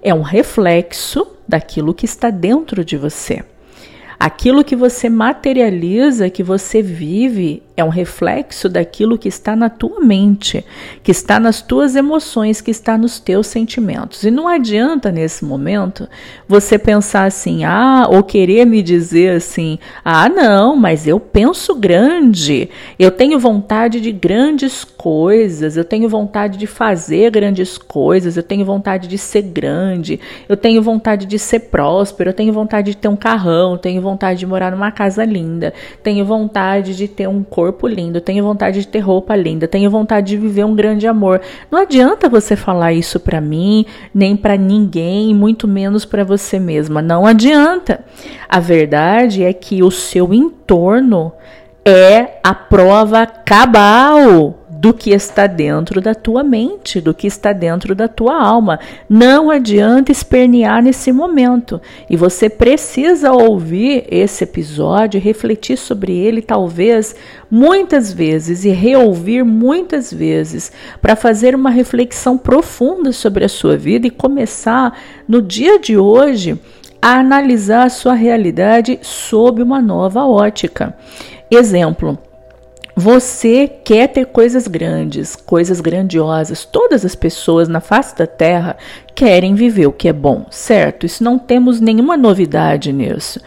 é 0.00 0.14
um 0.14 0.22
reflexo 0.22 1.26
daquilo 1.46 1.92
que 1.92 2.04
está 2.04 2.30
dentro 2.30 2.84
de 2.84 2.96
você. 2.96 3.42
Aquilo 4.18 4.62
que 4.62 4.76
você 4.76 5.08
materializa, 5.08 6.30
que 6.30 6.42
você 6.42 6.80
vive, 6.80 7.62
é 7.80 7.84
um 7.84 7.88
reflexo 7.88 8.68
daquilo 8.68 9.18
que 9.18 9.28
está 9.28 9.56
na 9.56 9.68
tua 9.68 10.00
mente, 10.00 10.64
que 11.02 11.10
está 11.10 11.40
nas 11.40 11.60
tuas 11.62 11.96
emoções, 11.96 12.60
que 12.60 12.70
está 12.70 12.96
nos 12.96 13.18
teus 13.18 13.46
sentimentos. 13.46 14.22
E 14.22 14.30
não 14.30 14.46
adianta 14.46 15.10
nesse 15.10 15.44
momento 15.44 16.08
você 16.46 16.78
pensar 16.78 17.24
assim, 17.24 17.64
ah, 17.64 18.06
ou 18.08 18.22
querer 18.22 18.64
me 18.64 18.82
dizer 18.82 19.36
assim, 19.36 19.78
ah, 20.04 20.28
não, 20.28 20.76
mas 20.76 21.06
eu 21.06 21.18
penso 21.18 21.74
grande, 21.74 22.68
eu 22.98 23.10
tenho 23.10 23.38
vontade 23.38 24.00
de 24.00 24.12
grandes 24.12 24.84
coisas, 24.84 25.76
eu 25.76 25.84
tenho 25.84 26.08
vontade 26.08 26.58
de 26.58 26.66
fazer 26.66 27.30
grandes 27.30 27.78
coisas, 27.78 28.36
eu 28.36 28.42
tenho 28.42 28.64
vontade 28.64 29.08
de 29.08 29.16
ser 29.16 29.42
grande, 29.42 30.20
eu 30.48 30.56
tenho 30.56 30.82
vontade 30.82 31.26
de 31.26 31.38
ser 31.38 31.60
próspero, 31.60 32.30
eu 32.30 32.34
tenho 32.34 32.52
vontade 32.52 32.90
de 32.90 32.96
ter 32.96 33.08
um 33.08 33.16
carrão, 33.16 33.72
eu 33.72 33.78
tenho 33.78 34.02
vontade 34.02 34.40
de 34.40 34.46
morar 34.46 34.70
numa 34.70 34.90
casa 34.90 35.24
linda, 35.24 35.72
tenho 36.02 36.24
vontade 36.24 36.94
de 36.94 37.08
ter 37.08 37.28
um 37.28 37.42
corpo 37.42 37.69
lindo, 37.84 38.20
tenho 38.20 38.44
vontade 38.44 38.80
de 38.80 38.88
ter 38.88 39.00
roupa 39.00 39.34
linda, 39.34 39.66
tenho 39.66 39.90
vontade 39.90 40.28
de 40.28 40.36
viver 40.36 40.64
um 40.64 40.74
grande 40.74 41.06
amor. 41.06 41.40
Não 41.70 41.80
adianta 41.80 42.28
você 42.28 42.54
falar 42.56 42.92
isso 42.92 43.18
para 43.18 43.40
mim, 43.40 43.84
nem 44.14 44.36
para 44.36 44.56
ninguém, 44.56 45.34
muito 45.34 45.66
menos 45.66 46.04
para 46.04 46.24
você 46.24 46.58
mesma. 46.58 47.02
Não 47.02 47.26
adianta. 47.26 48.04
A 48.48 48.60
verdade 48.60 49.42
é 49.42 49.52
que 49.52 49.82
o 49.82 49.90
seu 49.90 50.32
entorno 50.32 51.32
é 51.84 52.38
a 52.42 52.54
prova 52.54 53.26
cabal 53.26 54.59
do 54.80 54.94
que 54.94 55.10
está 55.10 55.46
dentro 55.46 56.00
da 56.00 56.14
tua 56.14 56.42
mente, 56.42 57.02
do 57.02 57.12
que 57.12 57.26
está 57.26 57.52
dentro 57.52 57.94
da 57.94 58.08
tua 58.08 58.42
alma. 58.42 58.80
Não 59.06 59.50
adianta 59.50 60.10
espernear 60.10 60.82
nesse 60.82 61.12
momento. 61.12 61.78
E 62.08 62.16
você 62.16 62.48
precisa 62.48 63.30
ouvir 63.30 64.06
esse 64.10 64.42
episódio, 64.44 65.20
refletir 65.20 65.76
sobre 65.76 66.16
ele, 66.16 66.40
talvez 66.40 67.14
muitas 67.50 68.10
vezes, 68.10 68.64
e 68.64 68.70
reouvir 68.70 69.44
muitas 69.44 70.10
vezes, 70.10 70.72
para 71.02 71.14
fazer 71.14 71.54
uma 71.54 71.68
reflexão 71.68 72.38
profunda 72.38 73.12
sobre 73.12 73.44
a 73.44 73.50
sua 73.50 73.76
vida 73.76 74.06
e 74.06 74.10
começar 74.10 74.98
no 75.28 75.42
dia 75.42 75.78
de 75.78 75.98
hoje 75.98 76.58
a 77.02 77.18
analisar 77.18 77.84
a 77.84 77.90
sua 77.90 78.14
realidade 78.14 78.98
sob 79.02 79.62
uma 79.62 79.82
nova 79.82 80.24
ótica. 80.24 80.96
Exemplo. 81.50 82.29
Você 82.94 83.68
quer 83.68 84.08
ter 84.08 84.26
coisas 84.26 84.66
grandes, 84.66 85.36
coisas 85.36 85.80
grandiosas. 85.80 86.64
Todas 86.64 87.04
as 87.04 87.14
pessoas 87.14 87.68
na 87.68 87.80
face 87.80 88.16
da 88.16 88.26
terra 88.26 88.76
querem 89.14 89.54
viver 89.54 89.86
o 89.86 89.92
que 89.92 90.08
é 90.08 90.12
bom, 90.12 90.46
certo? 90.50 91.06
Isso 91.06 91.22
não 91.22 91.38
temos 91.38 91.80
nenhuma 91.80 92.16
novidade 92.16 92.92
nisso. 92.92 93.40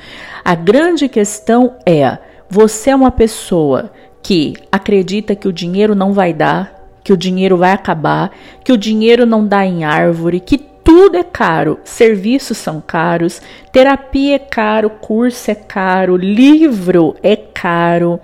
A 0.44 0.56
grande 0.56 1.08
questão 1.10 1.76
é: 1.86 2.18
você 2.50 2.92
é 2.92 2.96
uma 2.96 3.12
pessoa 3.12 3.92
que 4.22 4.54
acredita 4.72 5.36
que 5.36 5.48
o 5.48 5.54
dinheiro 5.54 5.94
não 5.94 6.14
vai 6.14 6.34
dar, 6.34 7.00
que 7.04 7.12
o 7.12 7.18
dinheiro 7.18 7.58
vai 7.58 7.72
acabar, 7.72 8.32
que 8.64 8.72
o 8.72 8.78
dinheiro 8.78 9.26
não 9.26 9.46
dá 9.46 9.66
em 9.66 9.84
árvore, 9.84 10.40
que 10.40 10.73
tudo 10.84 11.16
é 11.16 11.24
caro, 11.24 11.80
serviços 11.84 12.58
são 12.58 12.82
caros, 12.82 13.42
terapia 13.72 14.36
é 14.36 14.40
caro, 14.40 14.90
curso 14.90 15.50
é 15.50 15.56
caro, 15.56 16.18
livro 16.18 17.16
é 17.24 17.36
caro, 17.36 18.20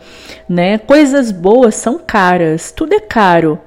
né? 0.47 0.77
Coisas 0.77 1.31
boas 1.31 1.75
são 1.75 1.97
caras, 1.97 2.71
tudo 2.71 2.93
é 2.93 2.99
caro. 2.99 3.59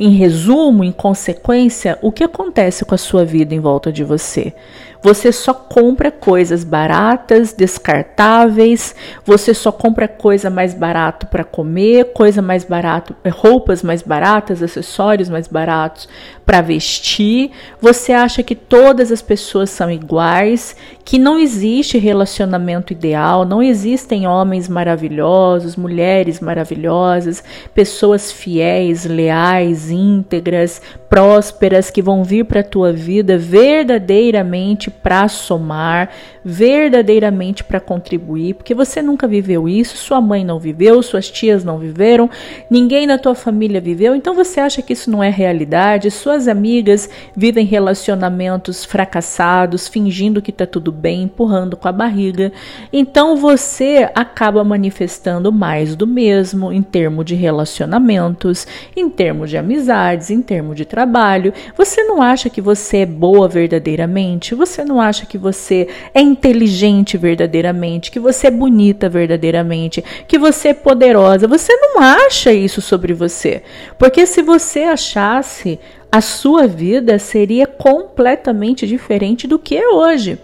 Em 0.00 0.10
resumo, 0.10 0.84
em 0.84 0.92
consequência, 0.92 1.98
o 2.00 2.12
que 2.12 2.22
acontece 2.22 2.84
com 2.84 2.94
a 2.94 2.98
sua 2.98 3.24
vida 3.24 3.54
em 3.54 3.60
volta 3.60 3.90
de 3.90 4.04
você? 4.04 4.52
Você 5.00 5.30
só 5.30 5.54
compra 5.54 6.10
coisas 6.10 6.64
baratas, 6.64 7.52
descartáveis, 7.52 8.96
você 9.24 9.54
só 9.54 9.70
compra 9.70 10.08
coisa 10.08 10.50
mais 10.50 10.74
barato 10.74 11.26
para 11.28 11.44
comer, 11.44 12.12
coisa 12.12 12.42
mais 12.42 12.64
barato, 12.64 13.14
roupas 13.30 13.82
mais 13.82 14.02
baratas, 14.02 14.60
acessórios 14.60 15.28
mais 15.28 15.46
baratos 15.46 16.08
para 16.44 16.60
vestir. 16.60 17.52
Você 17.80 18.12
acha 18.12 18.42
que 18.42 18.56
todas 18.56 19.12
as 19.12 19.22
pessoas 19.22 19.70
são 19.70 19.88
iguais, 19.90 20.74
que 21.04 21.18
não 21.18 21.38
existe 21.38 21.96
relacionamento 21.96 22.92
ideal, 22.92 23.44
não 23.44 23.62
existem 23.62 24.26
homens 24.26 24.68
maravilhosos, 24.68 25.76
mulheres 25.76 26.40
maravilhosas, 26.40 27.44
pessoas 27.72 28.32
fiéis, 28.32 29.04
leais, 29.04 29.90
íntegras, 29.90 30.82
prósperas 31.08 31.90
que 31.90 32.02
vão 32.02 32.24
vir 32.24 32.44
para 32.44 32.60
a 32.60 32.64
tua 32.64 32.92
vida 32.92 33.38
verdadeiramente 33.38 34.87
para 34.90 35.28
somar, 35.28 36.10
verdadeiramente 36.44 37.62
para 37.62 37.80
contribuir, 37.80 38.54
porque 38.54 38.74
você 38.74 39.02
nunca 39.02 39.26
viveu 39.26 39.68
isso, 39.68 39.96
sua 39.96 40.20
mãe 40.20 40.44
não 40.44 40.58
viveu, 40.58 41.02
suas 41.02 41.30
tias 41.30 41.64
não 41.64 41.78
viveram, 41.78 42.30
ninguém 42.70 43.06
na 43.06 43.18
tua 43.18 43.34
família 43.34 43.80
viveu, 43.80 44.14
então 44.14 44.34
você 44.34 44.60
acha 44.60 44.80
que 44.80 44.92
isso 44.92 45.10
não 45.10 45.22
é 45.22 45.30
realidade, 45.30 46.10
suas 46.10 46.48
amigas 46.48 47.08
vivem 47.36 47.66
relacionamentos 47.66 48.84
fracassados, 48.84 49.88
fingindo 49.88 50.40
que 50.40 50.50
está 50.50 50.66
tudo 50.66 50.90
bem, 50.90 51.22
empurrando 51.22 51.76
com 51.76 51.88
a 51.88 51.92
barriga. 51.92 52.52
Então 52.92 53.36
você 53.36 54.08
acaba 54.14 54.64
manifestando 54.64 55.52
mais 55.52 55.94
do 55.94 56.06
mesmo 56.06 56.72
em 56.72 56.82
termos 56.82 57.24
de 57.24 57.34
relacionamentos, 57.34 58.66
em 58.96 59.08
termos 59.08 59.50
de 59.50 59.56
amizades, 59.56 60.30
em 60.30 60.40
termos 60.40 60.76
de 60.76 60.84
trabalho. 60.84 61.52
Você 61.76 62.02
não 62.04 62.22
acha 62.22 62.48
que 62.48 62.60
você 62.60 62.98
é 62.98 63.06
boa 63.06 63.48
verdadeiramente? 63.48 64.54
Você 64.54 64.77
não 64.84 65.00
acha 65.00 65.26
que 65.26 65.38
você 65.38 65.88
é 66.14 66.20
inteligente 66.20 67.16
verdadeiramente? 67.16 68.10
Que 68.10 68.20
você 68.20 68.46
é 68.46 68.50
bonita 68.50 69.08
verdadeiramente? 69.08 70.02
Que 70.26 70.38
você 70.38 70.68
é 70.68 70.74
poderosa? 70.74 71.46
Você 71.46 71.74
não 71.76 72.00
acha 72.00 72.52
isso 72.52 72.80
sobre 72.80 73.12
você. 73.12 73.62
Porque 73.98 74.26
se 74.26 74.42
você 74.42 74.84
achasse, 74.84 75.78
a 76.10 76.20
sua 76.20 76.66
vida 76.66 77.18
seria 77.18 77.66
completamente 77.66 78.86
diferente 78.86 79.46
do 79.46 79.58
que 79.58 79.76
é 79.76 79.88
hoje. 79.88 80.38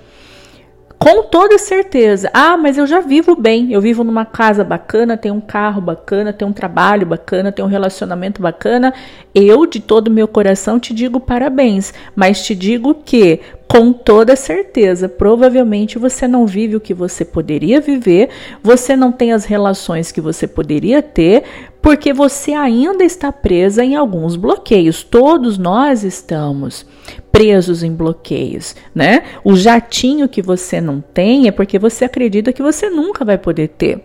Com 0.98 1.24
toda 1.24 1.58
certeza. 1.58 2.30
Ah, 2.32 2.56
mas 2.56 2.78
eu 2.78 2.86
já 2.86 3.00
vivo 3.00 3.36
bem. 3.36 3.70
Eu 3.72 3.80
vivo 3.80 4.02
numa 4.02 4.24
casa 4.24 4.64
bacana, 4.64 5.18
tenho 5.18 5.34
um 5.34 5.40
carro 5.40 5.80
bacana, 5.80 6.32
tenho 6.32 6.50
um 6.50 6.54
trabalho 6.54 7.06
bacana, 7.06 7.52
tenho 7.52 7.68
um 7.68 7.70
relacionamento 7.70 8.40
bacana. 8.40 8.94
Eu, 9.34 9.66
de 9.66 9.80
todo 9.80 10.10
meu 10.10 10.26
coração, 10.26 10.80
te 10.80 10.94
digo 10.94 11.20
parabéns. 11.20 11.92
Mas 12.16 12.42
te 12.42 12.54
digo 12.54 12.94
que, 12.94 13.40
com 13.68 13.92
toda 13.92 14.36
certeza, 14.36 15.08
provavelmente 15.08 15.98
você 15.98 16.28
não 16.28 16.46
vive 16.46 16.76
o 16.76 16.80
que 16.80 16.94
você 16.94 17.24
poderia 17.24 17.80
viver, 17.80 18.28
você 18.62 18.94
não 18.94 19.10
tem 19.10 19.32
as 19.32 19.44
relações 19.44 20.12
que 20.12 20.20
você 20.20 20.46
poderia 20.46 21.02
ter, 21.02 21.42
porque 21.82 22.12
você 22.12 22.52
ainda 22.52 23.02
está 23.02 23.32
presa 23.32 23.84
em 23.84 23.96
alguns 23.96 24.36
bloqueios. 24.36 25.02
Todos 25.02 25.58
nós 25.58 26.04
estamos 26.04 26.86
presos 27.32 27.82
em 27.82 27.92
bloqueios, 27.92 28.76
né? 28.94 29.24
O 29.42 29.56
jatinho 29.56 30.28
que 30.28 30.40
você 30.40 30.80
não 30.80 31.00
tem 31.00 31.48
é 31.48 31.50
porque 31.50 31.78
você 31.78 32.04
acredita 32.04 32.52
que 32.52 32.62
você 32.62 32.88
nunca 32.88 33.24
vai 33.24 33.36
poder 33.36 33.68
ter. 33.68 34.04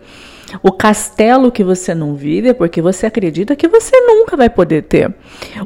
O 0.62 0.72
castelo 0.72 1.52
que 1.52 1.62
você 1.62 1.94
não 1.94 2.14
vive 2.14 2.48
é 2.48 2.52
porque 2.52 2.82
você 2.82 3.06
acredita 3.06 3.54
que 3.54 3.68
você 3.68 3.98
nunca 4.00 4.36
vai 4.36 4.50
poder 4.50 4.82
ter. 4.82 5.14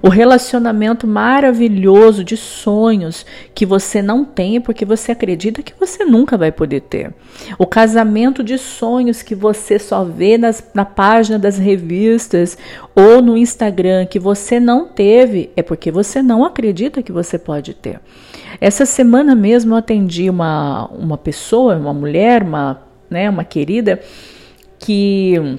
O 0.02 0.08
relacionamento 0.08 1.06
maravilhoso 1.06 2.22
de 2.22 2.36
sonhos 2.36 3.24
que 3.54 3.64
você 3.64 4.02
não 4.02 4.24
tem 4.24 4.56
é 4.56 4.60
porque 4.60 4.84
você 4.84 5.12
acredita 5.12 5.62
que 5.62 5.72
você 5.78 6.04
nunca 6.04 6.36
vai 6.36 6.52
poder 6.52 6.82
ter. 6.82 7.14
O 7.58 7.66
casamento 7.66 8.42
de 8.42 8.58
sonhos 8.58 9.22
que 9.22 9.34
você 9.34 9.78
só 9.78 10.04
vê 10.04 10.36
nas, 10.36 10.64
na 10.74 10.84
página 10.84 11.38
das 11.38 11.58
revistas 11.58 12.58
ou 12.94 13.22
no 13.22 13.36
Instagram 13.36 14.06
que 14.06 14.18
você 14.18 14.60
não 14.60 14.86
teve 14.86 15.50
é 15.56 15.62
porque 15.62 15.90
você 15.90 16.22
não 16.22 16.44
acredita 16.44 17.02
que 17.02 17.12
você 17.12 17.38
pode 17.38 17.74
ter. 17.74 18.00
Essa 18.60 18.86
semana 18.86 19.34
mesmo 19.34 19.74
eu 19.74 19.78
atendi 19.78 20.30
uma, 20.30 20.86
uma 20.88 21.18
pessoa, 21.18 21.76
uma 21.76 21.92
mulher, 21.92 22.42
uma, 22.42 22.82
né, 23.10 23.28
uma 23.28 23.44
querida 23.44 24.00
que 24.84 25.58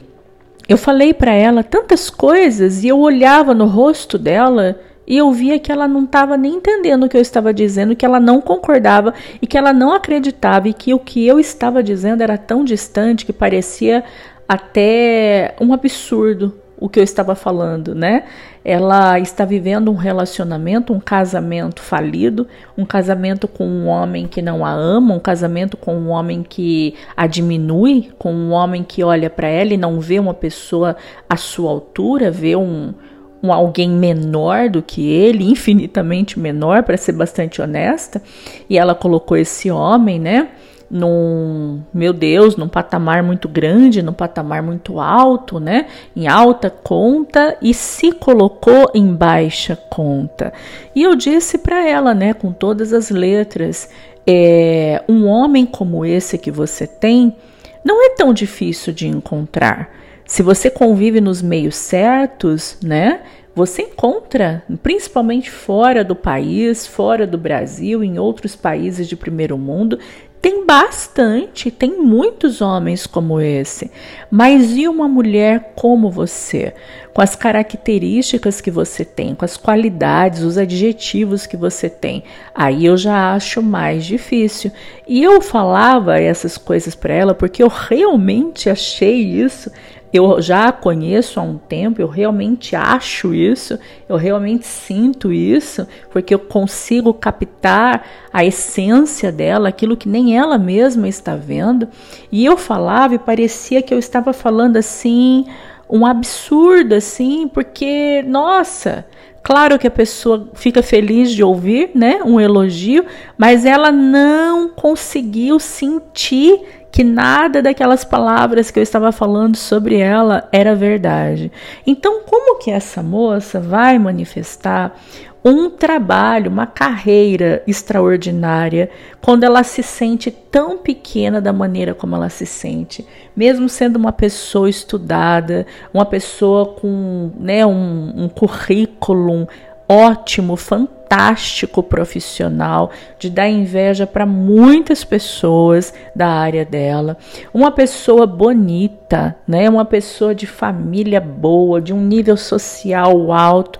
eu 0.69 0.77
falei 0.77 1.11
para 1.11 1.33
ela 1.33 1.63
tantas 1.63 2.11
coisas 2.11 2.83
e 2.83 2.89
eu 2.89 2.99
olhava 2.99 3.55
no 3.55 3.65
rosto 3.65 4.19
dela 4.19 4.79
e 5.07 5.17
eu 5.17 5.31
via 5.31 5.57
que 5.57 5.71
ela 5.71 5.87
não 5.87 6.03
estava 6.03 6.37
nem 6.37 6.53
entendendo 6.53 7.05
o 7.05 7.09
que 7.09 7.17
eu 7.17 7.21
estava 7.21 7.51
dizendo, 7.51 7.95
que 7.95 8.05
ela 8.05 8.19
não 8.19 8.39
concordava 8.39 9.15
e 9.41 9.47
que 9.47 9.57
ela 9.57 9.73
não 9.73 9.91
acreditava 9.91 10.69
e 10.69 10.73
que 10.73 10.93
o 10.93 10.99
que 10.99 11.25
eu 11.25 11.39
estava 11.39 11.81
dizendo 11.81 12.21
era 12.21 12.37
tão 12.37 12.63
distante 12.63 13.25
que 13.25 13.33
parecia 13.33 14.03
até 14.47 15.55
um 15.59 15.73
absurdo 15.73 16.53
o 16.77 16.89
que 16.89 16.99
eu 16.99 17.03
estava 17.03 17.35
falando, 17.35 17.95
né? 17.95 18.23
Ela 18.63 19.19
está 19.19 19.45
vivendo 19.45 19.91
um 19.91 19.95
relacionamento, 19.95 20.93
um 20.93 20.99
casamento 20.99 21.81
falido, 21.81 22.47
um 22.77 22.85
casamento 22.85 23.47
com 23.47 23.65
um 23.65 23.87
homem 23.87 24.27
que 24.27 24.41
não 24.41 24.65
a 24.65 24.71
ama, 24.71 25.13
um 25.13 25.19
casamento 25.19 25.77
com 25.77 25.95
um 25.95 26.09
homem 26.09 26.43
que 26.43 26.95
a 27.15 27.27
diminui, 27.27 28.09
com 28.17 28.33
um 28.33 28.51
homem 28.51 28.83
que 28.83 29.03
olha 29.03 29.29
para 29.29 29.47
ela 29.47 29.73
e 29.73 29.77
não 29.77 29.99
vê 29.99 30.19
uma 30.19 30.33
pessoa 30.33 30.97
à 31.29 31.37
sua 31.37 31.69
altura, 31.69 32.29
vê 32.29 32.55
um, 32.55 32.93
um 33.41 33.53
alguém 33.53 33.89
menor 33.89 34.69
do 34.69 34.81
que 34.81 35.07
ele, 35.07 35.45
infinitamente 35.49 36.39
menor, 36.39 36.83
para 36.83 36.97
ser 36.97 37.13
bastante 37.13 37.61
honesta. 37.61 38.21
E 38.69 38.77
ela 38.77 38.95
colocou 38.95 39.37
esse 39.37 39.71
homem, 39.71 40.19
né? 40.19 40.49
Num, 40.89 41.81
meu 41.93 42.13
Deus, 42.13 42.55
num 42.55 42.67
patamar 42.67 43.23
muito 43.23 43.49
grande, 43.49 44.01
num 44.01 44.13
patamar 44.13 44.61
muito 44.61 44.99
alto, 44.99 45.59
né? 45.59 45.87
Em 46.15 46.27
alta 46.27 46.69
conta 46.69 47.57
e 47.61 47.73
se 47.73 48.11
colocou 48.11 48.91
em 48.93 49.13
baixa 49.13 49.75
conta. 49.75 50.53
E 50.95 51.03
eu 51.03 51.15
disse 51.15 51.57
para 51.57 51.87
ela, 51.87 52.13
né, 52.13 52.33
com 52.33 52.51
todas 52.51 52.93
as 52.93 53.09
letras, 53.09 53.89
é, 54.27 55.03
um 55.07 55.25
homem 55.25 55.65
como 55.65 56.05
esse 56.05 56.37
que 56.37 56.51
você 56.51 56.87
tem 56.87 57.35
não 57.83 58.03
é 58.03 58.09
tão 58.15 58.33
difícil 58.33 58.91
de 58.91 59.07
encontrar. 59.07 59.91
Se 60.25 60.41
você 60.41 60.71
convive 60.71 61.21
nos 61.21 61.41
meios 61.41 61.75
certos, 61.75 62.77
né? 62.83 63.21
Você 63.53 63.83
encontra, 63.83 64.63
principalmente 64.83 65.49
fora 65.49 66.03
do 66.03 66.13
país, 66.13 66.85
fora 66.85 67.25
do 67.25 67.37
Brasil, 67.37 68.03
em 68.03 68.19
outros 68.19 68.53
países 68.53 69.07
de 69.07 69.15
primeiro 69.15 69.57
mundo, 69.57 69.97
tem 70.45 70.63
bastante, 70.63 71.71
tem 71.71 71.99
muitos 71.99 72.61
homens 72.61 73.07
como 73.07 73.41
esse. 73.41 73.89
Mas 74.29 74.77
e 74.77 74.87
uma 74.87 75.07
mulher 75.07 75.71
como 75.75 76.11
você? 76.11 76.75
Com 77.11 77.19
as 77.19 77.35
características 77.35 78.61
que 78.61 78.69
você 78.69 79.03
tem, 79.03 79.33
com 79.33 79.43
as 79.43 79.57
qualidades, 79.57 80.43
os 80.43 80.55
adjetivos 80.55 81.47
que 81.47 81.57
você 81.57 81.89
tem. 81.89 82.23
Aí 82.53 82.85
eu 82.85 82.95
já 82.95 83.33
acho 83.33 83.59
mais 83.63 84.05
difícil. 84.05 84.71
E 85.07 85.23
eu 85.23 85.41
falava 85.41 86.21
essas 86.21 86.59
coisas 86.59 86.93
para 86.93 87.15
ela 87.15 87.33
porque 87.33 87.63
eu 87.63 87.67
realmente 87.67 88.69
achei 88.69 89.15
isso 89.15 89.71
eu 90.15 90.41
já 90.41 90.67
a 90.67 90.71
conheço 90.71 91.39
há 91.39 91.43
um 91.43 91.57
tempo, 91.57 92.01
eu 92.01 92.07
realmente 92.07 92.75
acho 92.75 93.33
isso, 93.33 93.77
eu 94.07 94.15
realmente 94.15 94.65
sinto 94.65 95.33
isso, 95.33 95.87
porque 96.11 96.33
eu 96.33 96.39
consigo 96.39 97.13
captar 97.13 98.05
a 98.31 98.45
essência 98.45 99.31
dela, 99.31 99.69
aquilo 99.69 99.97
que 99.97 100.07
nem 100.07 100.37
ela 100.37 100.57
mesma 100.57 101.07
está 101.07 101.35
vendo. 101.35 101.87
E 102.31 102.45
eu 102.45 102.55
falava 102.57 103.15
e 103.15 103.19
parecia 103.19 103.81
que 103.81 103.93
eu 103.93 103.99
estava 103.99 104.33
falando 104.33 104.77
assim, 104.77 105.45
um 105.89 106.05
absurdo 106.05 106.95
assim, 106.95 107.47
porque, 107.47 108.23
nossa, 108.23 109.05
Claro 109.45 109.77
que 109.77 109.85
a 109.85 109.91
pessoa 109.91 110.49
fica 110.55 110.81
feliz 110.81 111.29
de 111.31 111.43
ouvir, 111.43 111.91
né, 111.93 112.19
um 112.25 112.41
elogio, 112.41 113.05
mas 113.37 113.63
ela 113.63 113.91
não 113.91 114.67
conseguiu 114.69 115.59
sentir 115.59 116.63
que 116.91 117.03
nada 117.03 117.61
daquelas 117.61 118.03
palavras 118.03 118.71
que 118.71 118.79
eu 118.79 118.81
estava 118.81 119.11
falando 119.11 119.55
sobre 119.55 119.97
ela 119.97 120.49
era 120.51 120.73
verdade. 120.73 121.51
Então, 121.85 122.21
como 122.21 122.57
que 122.57 122.71
essa 122.71 123.03
moça 123.03 123.59
vai 123.59 123.99
manifestar 123.99 124.99
um 125.45 125.69
trabalho, 125.69 126.49
uma 126.49 126.65
carreira 126.65 127.61
extraordinária 127.67 128.89
quando 129.21 129.43
ela 129.43 129.63
se 129.63 129.83
sente 129.83 130.31
tão 130.31 130.79
pequena 130.79 131.39
da 131.39 131.53
maneira 131.53 131.93
como 131.93 132.15
ela 132.15 132.29
se 132.29 132.47
sente, 132.47 133.05
mesmo 133.35 133.69
sendo 133.69 133.97
uma 133.97 134.11
pessoa 134.11 134.67
estudada, 134.67 135.67
uma 135.93 136.03
pessoa 136.03 136.65
com 136.65 137.29
né, 137.37 137.63
um, 137.63 138.23
um 138.23 138.27
currículo 138.27 139.47
ótimo, 139.87 140.55
fantástico 140.55 141.83
profissional, 141.83 142.89
de 143.19 143.29
dar 143.29 143.47
inveja 143.47 144.07
para 144.07 144.25
muitas 144.25 145.03
pessoas 145.03 145.93
da 146.15 146.27
área 146.27 146.65
dela. 146.65 147.17
Uma 147.53 147.69
pessoa 147.71 148.25
bonita, 148.25 149.35
né? 149.47 149.69
Uma 149.69 149.85
pessoa 149.85 150.33
de 150.33 150.47
família 150.47 151.21
boa, 151.21 151.79
de 151.79 151.93
um 151.93 152.01
nível 152.01 152.35
social 152.35 153.31
alto. 153.31 153.79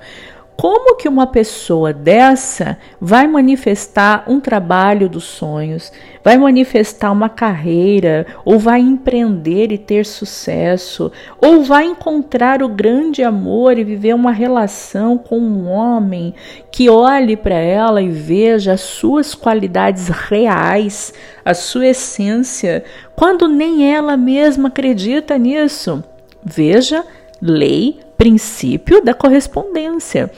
Como 0.57 0.95
que 0.95 1.09
uma 1.09 1.27
pessoa 1.27 1.91
dessa 1.91 2.77
vai 2.99 3.27
manifestar 3.27 4.23
um 4.25 4.39
trabalho 4.39 5.09
dos 5.09 5.25
sonhos, 5.25 5.91
vai 6.23 6.37
manifestar 6.37 7.11
uma 7.11 7.27
carreira, 7.27 8.25
ou 8.45 8.57
vai 8.57 8.79
empreender 8.79 9.73
e 9.73 9.77
ter 9.77 10.05
sucesso, 10.05 11.11
ou 11.41 11.61
vai 11.63 11.85
encontrar 11.85 12.63
o 12.63 12.69
grande 12.69 13.21
amor 13.21 13.77
e 13.77 13.83
viver 13.83 14.15
uma 14.15 14.31
relação 14.31 15.17
com 15.17 15.37
um 15.37 15.67
homem 15.67 16.33
que 16.71 16.89
olhe 16.89 17.35
para 17.35 17.55
ela 17.55 18.01
e 18.01 18.09
veja 18.09 18.73
as 18.73 18.81
suas 18.81 19.35
qualidades 19.35 20.07
reais, 20.07 21.13
a 21.43 21.53
sua 21.53 21.87
essência, 21.87 22.83
quando 23.13 23.49
nem 23.49 23.93
ela 23.93 24.15
mesma 24.15 24.69
acredita 24.69 25.37
nisso? 25.37 26.01
Veja, 26.41 27.03
lei, 27.41 28.04
princípio 28.17 29.03
da 29.03 29.13
correspondência. 29.13 30.31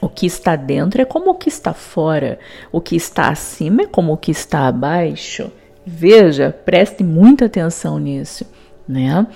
O 0.00 0.08
que 0.08 0.26
está 0.26 0.56
dentro 0.56 1.02
é 1.02 1.04
como 1.04 1.30
o 1.30 1.34
que 1.34 1.48
está 1.48 1.74
fora, 1.74 2.38
o 2.72 2.80
que 2.80 2.96
está 2.96 3.28
acima 3.28 3.82
é 3.82 3.86
como 3.86 4.12
o 4.12 4.16
que 4.16 4.30
está 4.30 4.66
abaixo. 4.66 5.52
Veja, 5.84 6.56
preste 6.64 7.04
muita 7.04 7.46
atenção 7.46 7.98
nisso, 7.98 8.46
né? 8.88 9.26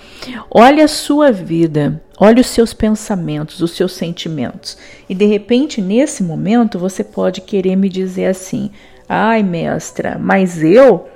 Olhe 0.49 0.81
a 0.81 0.87
sua 0.87 1.31
vida, 1.31 2.01
olhe 2.19 2.41
os 2.41 2.47
seus 2.47 2.73
pensamentos, 2.73 3.61
os 3.61 3.71
seus 3.71 3.93
sentimentos. 3.93 4.77
E 5.07 5.13
de 5.13 5.25
repente, 5.25 5.81
nesse 5.81 6.23
momento, 6.23 6.79
você 6.79 7.03
pode 7.03 7.41
querer 7.41 7.75
me 7.75 7.89
dizer 7.89 8.27
assim: 8.27 8.71
"Ai, 9.07 9.43
mestra, 9.43 10.17
mas 10.19 10.63
eu 10.63 11.07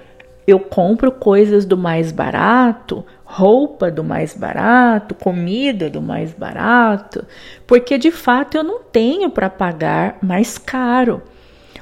eu 0.50 0.60
compro 0.60 1.12
coisas 1.12 1.64
do 1.64 1.78
mais 1.78 2.12
barato, 2.12 3.06
roupa 3.32 3.92
do 3.92 4.04
mais 4.04 4.36
barato, 4.36 5.14
comida 5.14 5.88
do 5.88 6.02
mais 6.02 6.34
barato, 6.34 7.24
porque 7.68 7.96
de 7.96 8.10
fato 8.10 8.58
eu 8.58 8.64
não 8.64 8.80
tenho 8.82 9.30
para 9.30 9.52
pagar 9.52 10.18
mais 10.20 10.58
caro. 10.58 11.22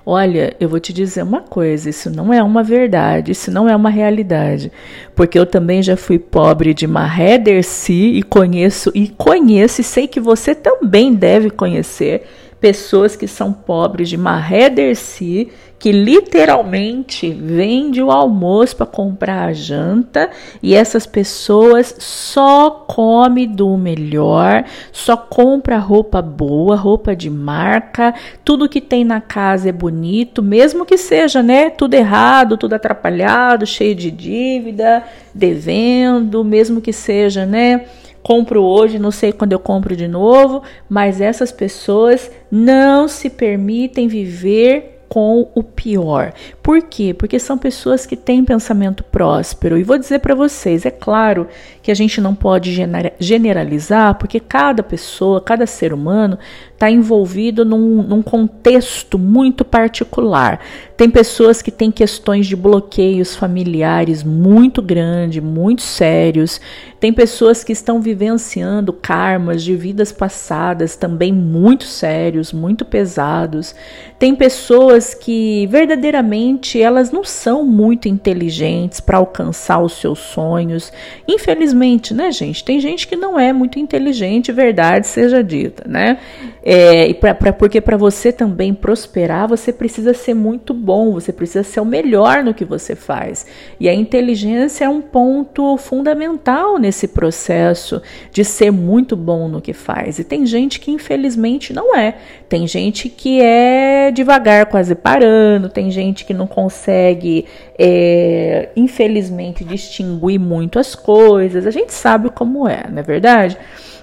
Olha, 0.05 0.53
eu 0.59 0.67
vou 0.67 0.79
te 0.79 0.91
dizer 0.91 1.23
uma 1.23 1.41
coisa, 1.41 1.89
isso 1.89 2.09
não 2.09 2.33
é 2.33 2.43
uma 2.43 2.63
verdade, 2.63 3.31
isso 3.31 3.49
não 3.49 3.67
é 3.67 3.75
uma 3.75 3.89
realidade, 3.89 4.71
porque 5.15 5.39
eu 5.39 5.45
também 5.45 5.81
já 5.81 5.95
fui 5.95 6.19
pobre 6.19 6.73
de 6.73 6.85
maré 6.85 7.37
Dercy 7.37 8.17
e 8.17 8.23
conheço 8.23 8.91
e 8.93 9.07
conheço 9.07 9.79
e 9.79 9.85
sei 9.85 10.05
que 10.05 10.19
você 10.19 10.53
também 10.53 11.13
deve 11.13 11.49
conhecer 11.49 12.25
pessoas 12.59 13.15
que 13.15 13.27
são 13.27 13.53
pobres 13.53 14.09
de 14.09 14.17
maré 14.17 14.69
Dercy 14.69 15.51
que 15.79 15.91
literalmente 15.91 17.29
vende 17.29 18.01
o 18.01 18.09
almoço 18.09 18.75
para 18.75 18.85
comprar 18.85 19.49
a 19.49 19.53
janta 19.53 20.29
e 20.61 20.73
essas 20.73 21.05
pessoas 21.05 21.95
só 21.99 22.69
come 22.87 23.45
do 23.45 23.77
melhor, 23.77 24.65
só 24.91 25.15
compra 25.15 25.77
roupa 25.77 26.21
boa, 26.21 26.75
roupa 26.75 27.15
de 27.15 27.29
marca, 27.29 28.13
tudo 28.43 28.69
que 28.69 28.81
tem 28.81 29.03
na 29.03 29.21
casa 29.21 29.69
é 29.69 29.71
bonito, 29.71 30.41
mesmo 30.41 30.85
que 30.85 30.97
seja, 30.97 31.43
né, 31.43 31.69
tudo 31.69 31.93
errado, 31.93 32.57
tudo 32.57 32.73
atrapalhado, 32.73 33.65
cheio 33.65 33.93
de 33.93 34.09
dívida, 34.09 35.03
devendo, 35.33 36.43
mesmo 36.43 36.81
que 36.81 36.91
seja, 36.91 37.45
né, 37.45 37.85
compro 38.27 38.61
hoje, 38.61 38.99
não 38.99 39.09
sei 39.09 39.31
quando 39.31 39.53
eu 39.53 39.59
compro 39.59 39.95
de 39.95 40.05
novo, 40.05 40.61
mas 40.89 41.21
essas 41.21 41.49
pessoas 41.49 42.29
não 42.51 43.07
se 43.07 43.29
permitem 43.29 44.09
viver 44.09 45.05
com 45.07 45.49
o 45.55 45.63
pior. 45.63 46.33
Por 46.67 46.81
quê? 46.81 47.13
Porque 47.13 47.39
são 47.39 47.57
pessoas 47.57 48.05
que 48.05 48.17
têm 48.17 48.43
pensamento 48.43 49.01
próspero. 49.01 49.77
E 49.77 49.83
vou 49.83 49.97
dizer 49.97 50.19
para 50.19 50.35
vocês, 50.35 50.85
é 50.85 50.91
claro 50.91 51.47
que 51.81 51.89
a 51.89 51.95
gente 51.95 52.19
não 52.19 52.35
pode 52.35 52.75
generalizar, 53.17 54.15
porque 54.15 54.37
cada 54.37 54.83
pessoa, 54.83 55.39
cada 55.39 55.65
ser 55.65 55.93
humano 55.93 56.37
está 56.73 56.91
envolvido 56.91 57.63
num, 57.63 58.03
num, 58.03 58.21
contexto 58.21 59.17
muito 59.17 59.63
particular. 59.63 60.59
Tem 60.97 61.09
pessoas 61.09 61.61
que 61.61 61.71
têm 61.71 61.89
questões 61.89 62.45
de 62.45 62.55
bloqueios 62.55 63.35
familiares 63.35 64.21
muito 64.21 64.81
grandes, 64.81 65.41
muito 65.41 65.81
sérios. 65.81 66.59
Tem 66.99 67.13
pessoas 67.13 67.63
que 67.63 67.71
estão 67.71 68.01
vivenciando 68.01 68.91
karmas 68.91 69.63
de 69.63 69.75
vidas 69.75 70.11
passadas 70.11 70.95
também 70.95 71.31
muito 71.31 71.85
sérios, 71.85 72.51
muito 72.51 72.83
pesados. 72.83 73.73
Tem 74.19 74.35
pessoas 74.35 75.13
que 75.13 75.65
verdadeiramente 75.67 76.56
elas 76.79 77.11
não 77.11 77.23
são 77.23 77.65
muito 77.65 78.07
inteligentes 78.07 78.99
para 78.99 79.17
alcançar 79.17 79.81
os 79.81 79.93
seus 79.93 80.19
sonhos. 80.19 80.91
Infelizmente, 81.27 82.13
né, 82.13 82.31
gente? 82.31 82.63
Tem 82.63 82.79
gente 82.79 83.07
que 83.07 83.15
não 83.15 83.39
é 83.39 83.51
muito 83.53 83.79
inteligente, 83.79 84.51
verdade 84.51 85.07
seja 85.07 85.43
dita, 85.43 85.83
né? 85.87 86.17
É, 86.63 87.07
e 87.07 87.13
pra, 87.13 87.33
pra, 87.33 87.53
porque 87.53 87.79
para 87.79 87.95
você 87.95 88.31
também 88.31 88.73
prosperar, 88.73 89.47
você 89.47 89.71
precisa 89.71 90.13
ser 90.13 90.33
muito 90.33 90.73
bom, 90.73 91.13
você 91.13 91.31
precisa 91.31 91.63
ser 91.63 91.79
o 91.79 91.85
melhor 91.85 92.43
no 92.43 92.53
que 92.53 92.65
você 92.65 92.95
faz. 92.95 93.45
E 93.79 93.87
a 93.87 93.93
inteligência 93.93 94.85
é 94.85 94.89
um 94.89 95.01
ponto 95.01 95.77
fundamental 95.77 96.77
nesse 96.77 97.07
processo 97.07 98.01
de 98.31 98.43
ser 98.43 98.71
muito 98.71 99.15
bom 99.15 99.47
no 99.47 99.61
que 99.61 99.73
faz. 99.73 100.19
E 100.19 100.23
tem 100.23 100.45
gente 100.45 100.79
que 100.79 100.91
infelizmente 100.91 101.73
não 101.73 101.95
é. 101.95 102.15
Tem 102.49 102.67
gente 102.67 103.09
que 103.09 103.41
é 103.41 104.11
devagar, 104.11 104.65
quase 104.65 104.95
parando, 104.95 105.69
tem 105.69 105.91
gente 105.91 106.25
que 106.25 106.33
não 106.33 106.46
consegue, 106.47 107.45
é, 107.77 108.69
infelizmente, 108.75 109.63
distinguir 109.63 110.39
muito 110.39 110.79
as 110.79 110.95
coisas. 110.95 111.67
A 111.67 111.71
gente 111.71 111.93
sabe 111.93 112.29
como 112.29 112.67
é, 112.67 112.85
não 112.89 112.99
é 112.99 113.03
verdade? 113.03 113.57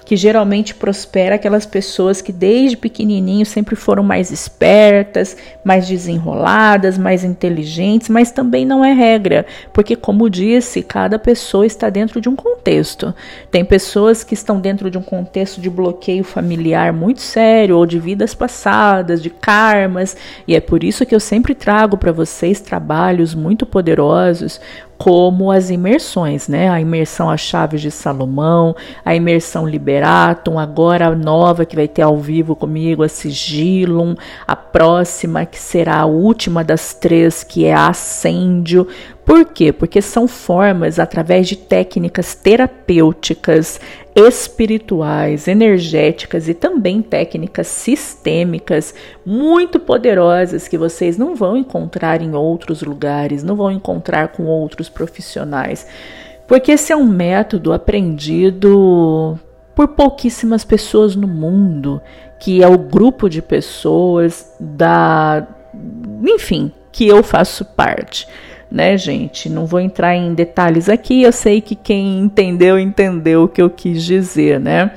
Que 0.05 0.15
geralmente 0.15 0.75
prospera 0.75 1.35
aquelas 1.35 1.65
pessoas 1.65 2.21
que 2.21 2.31
desde 2.31 2.77
pequenininho 2.77 3.45
sempre 3.45 3.75
foram 3.75 4.03
mais 4.03 4.29
espertas, 4.29 5.35
mais 5.63 5.87
desenroladas, 5.87 6.97
mais 6.97 7.23
inteligentes, 7.23 8.07
mas 8.07 8.31
também 8.31 8.65
não 8.65 8.85
é 8.85 8.93
regra, 8.93 9.45
porque 9.73 9.95
como 9.95 10.29
disse, 10.29 10.83
cada 10.83 11.17
pessoa 11.17 11.65
está 11.65 11.89
dentro 11.89 12.21
de 12.21 12.29
um 12.29 12.35
contexto. 12.35 13.13
Tem 13.49 13.65
pessoas 13.65 14.23
que 14.23 14.35
estão 14.35 14.59
dentro 14.59 14.91
de 14.91 14.97
um 14.97 15.01
contexto 15.01 15.59
de 15.59 15.69
bloqueio 15.69 16.23
familiar 16.23 16.93
muito 16.93 17.21
sério 17.21 17.77
ou 17.77 17.85
de 17.85 17.97
vidas 17.99 18.35
passadas, 18.35 19.21
de 19.23 19.31
karmas, 19.31 20.15
e 20.47 20.55
é 20.55 20.59
por 20.59 20.83
isso 20.83 21.05
que 21.05 21.15
eu 21.15 21.19
sempre 21.19 21.55
trago 21.55 21.97
para 21.97 22.11
vocês 22.11 22.61
trabalhos 22.61 23.33
muito 23.33 23.65
poderosos 23.65 24.61
como 24.97 25.51
as 25.51 25.69
imersões, 25.69 26.47
né? 26.47 26.69
A 26.69 26.79
imersão 26.79 27.29
a 27.29 27.37
Chaves 27.37 27.81
de 27.81 27.91
Salomão, 27.91 28.75
a 29.03 29.13
imersão 29.15 29.67
Liberatum, 29.67 30.57
agora 30.57 31.07
a 31.07 31.15
nova 31.15 31.65
que 31.65 31.75
vai 31.75 31.87
ter 31.87 32.01
ao 32.01 32.17
vivo 32.17 32.55
comigo, 32.55 33.03
a 33.03 33.09
Sigilum, 33.09 34.15
a 34.47 34.55
próxima 34.55 35.45
que 35.45 35.59
será 35.59 35.99
a 35.99 36.05
última 36.05 36.63
das 36.63 36.93
três, 36.93 37.43
que 37.43 37.65
é 37.65 37.73
a 37.73 37.87
Ascendio. 37.87 38.87
Por 39.25 39.43
quê? 39.45 39.73
Porque 39.73 40.03
são 40.03 40.27
formas 40.27 40.99
através 40.99 41.47
de 41.47 41.55
técnicas 41.55 42.35
terapêuticas, 42.35 43.81
espirituais, 44.15 45.47
energéticas 45.47 46.47
e 46.47 46.53
também 46.53 47.01
técnicas 47.01 47.65
sistêmicas 47.65 48.93
muito 49.25 49.79
poderosas 49.79 50.67
que 50.67 50.77
vocês 50.77 51.17
não 51.17 51.35
vão 51.35 51.57
encontrar 51.57 52.21
em 52.21 52.35
outros 52.35 52.83
lugares, 52.83 53.43
não 53.43 53.55
vão 53.55 53.71
encontrar 53.71 54.27
com 54.27 54.43
outros 54.43 54.89
profissionais. 54.89 55.87
Porque 56.47 56.73
esse 56.73 56.93
é 56.93 56.95
um 56.95 57.07
método 57.07 57.73
aprendido 57.73 59.39
por 59.73 59.87
pouquíssimas 59.87 60.63
pessoas 60.63 61.15
no 61.15 61.27
mundo, 61.27 61.99
que 62.39 62.61
é 62.61 62.67
o 62.67 62.77
grupo 62.77 63.27
de 63.27 63.41
pessoas 63.41 64.55
da, 64.59 65.47
enfim, 66.23 66.71
que 66.91 67.07
eu 67.07 67.23
faço 67.23 67.65
parte 67.65 68.27
né, 68.69 68.97
gente? 68.97 69.49
Não 69.49 69.65
vou 69.65 69.79
entrar 69.79 70.15
em 70.15 70.33
detalhes 70.33 70.89
aqui, 70.89 71.23
eu 71.23 71.31
sei 71.31 71.61
que 71.61 71.75
quem 71.75 72.19
entendeu, 72.19 72.79
entendeu 72.79 73.43
o 73.43 73.47
que 73.47 73.61
eu 73.61 73.69
quis 73.69 74.03
dizer, 74.03 74.59
né? 74.59 74.91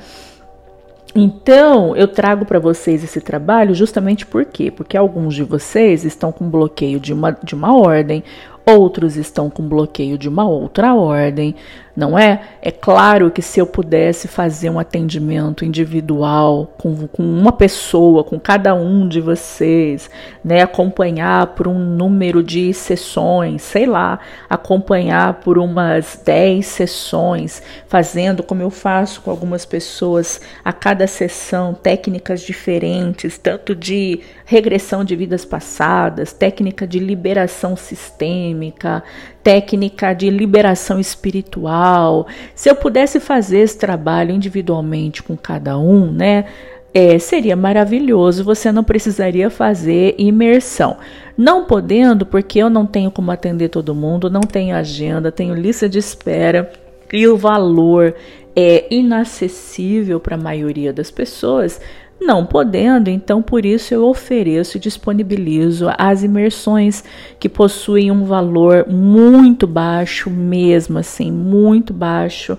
Então, 1.15 1.95
eu 1.95 2.07
trago 2.07 2.45
para 2.45 2.59
vocês 2.59 3.03
esse 3.03 3.19
trabalho 3.19 3.73
justamente 3.73 4.25
por 4.25 4.45
quê? 4.45 4.69
Porque 4.69 4.95
alguns 4.95 5.33
de 5.33 5.43
vocês 5.43 6.05
estão 6.05 6.31
com 6.31 6.47
bloqueio 6.47 6.99
de 6.99 7.11
uma, 7.11 7.31
de 7.31 7.55
uma 7.55 7.75
ordem, 7.75 8.23
outros 8.65 9.15
estão 9.15 9.49
com 9.49 9.67
bloqueio 9.67 10.17
de 10.17 10.29
uma 10.29 10.47
outra 10.47 10.93
ordem, 10.93 11.55
não 11.99 12.17
é? 12.17 12.39
É 12.61 12.71
claro 12.71 13.29
que 13.29 13.41
se 13.41 13.59
eu 13.59 13.67
pudesse 13.67 14.29
fazer 14.29 14.69
um 14.69 14.79
atendimento 14.79 15.65
individual 15.65 16.73
com, 16.77 17.07
com 17.07 17.23
uma 17.23 17.51
pessoa, 17.51 18.23
com 18.23 18.39
cada 18.39 18.73
um 18.73 19.05
de 19.05 19.19
vocês, 19.19 20.09
né, 20.41 20.61
acompanhar 20.61 21.47
por 21.47 21.67
um 21.67 21.77
número 21.77 22.41
de 22.41 22.73
sessões, 22.73 23.63
sei 23.63 23.85
lá, 23.85 24.17
acompanhar 24.49 25.41
por 25.41 25.57
umas 25.57 26.21
10 26.23 26.65
sessões, 26.65 27.61
fazendo 27.85 28.41
como 28.43 28.61
eu 28.61 28.69
faço 28.69 29.21
com 29.21 29.29
algumas 29.29 29.65
pessoas 29.65 30.39
a 30.63 30.71
cada 30.71 31.05
sessão, 31.05 31.73
técnicas 31.73 32.39
diferentes, 32.39 33.37
tanto 33.37 33.75
de 33.75 34.21
regressão 34.45 35.03
de 35.03 35.17
vidas 35.17 35.43
passadas, 35.43 36.31
técnica 36.31 36.87
de 36.87 36.97
liberação 36.97 37.75
sistêmica, 37.75 39.03
técnica 39.43 40.13
de 40.13 40.29
liberação 40.29 40.99
espiritual. 40.99 42.27
Se 42.53 42.69
eu 42.69 42.75
pudesse 42.75 43.19
fazer 43.19 43.59
esse 43.59 43.77
trabalho 43.77 44.31
individualmente 44.31 45.23
com 45.23 45.37
cada 45.37 45.77
um, 45.77 46.11
né? 46.11 46.45
é, 46.93 47.19
seria 47.19 47.55
maravilhoso, 47.55 48.43
você 48.43 48.71
não 48.71 48.83
precisaria 48.83 49.49
fazer 49.49 50.15
imersão. 50.17 50.97
Não 51.37 51.65
podendo, 51.65 52.25
porque 52.25 52.59
eu 52.59 52.69
não 52.69 52.85
tenho 52.85 53.11
como 53.11 53.31
atender 53.31 53.69
todo 53.69 53.95
mundo, 53.95 54.29
não 54.29 54.41
tenho 54.41 54.75
agenda, 54.75 55.31
tenho 55.31 55.53
lista 55.53 55.87
de 55.87 55.99
espera 55.99 56.71
e 57.13 57.27
o 57.27 57.37
valor 57.37 58.15
é 58.55 58.87
inacessível 58.93 60.19
para 60.19 60.35
a 60.35 60.39
maioria 60.39 60.91
das 60.91 61.11
pessoas. 61.11 61.79
Não 62.21 62.45
podendo, 62.45 63.09
então 63.09 63.41
por 63.41 63.65
isso 63.65 63.93
eu 63.93 64.05
ofereço 64.05 64.75
e 64.75 64.79
disponibilizo 64.79 65.87
as 65.97 66.21
imersões 66.21 67.03
que 67.39 67.47
possuem 67.47 68.11
um 68.11 68.25
valor 68.25 68.85
muito 68.89 69.65
baixo, 69.65 70.29
mesmo 70.29 70.99
assim, 70.99 71.31
muito 71.31 71.93
baixo, 71.93 72.57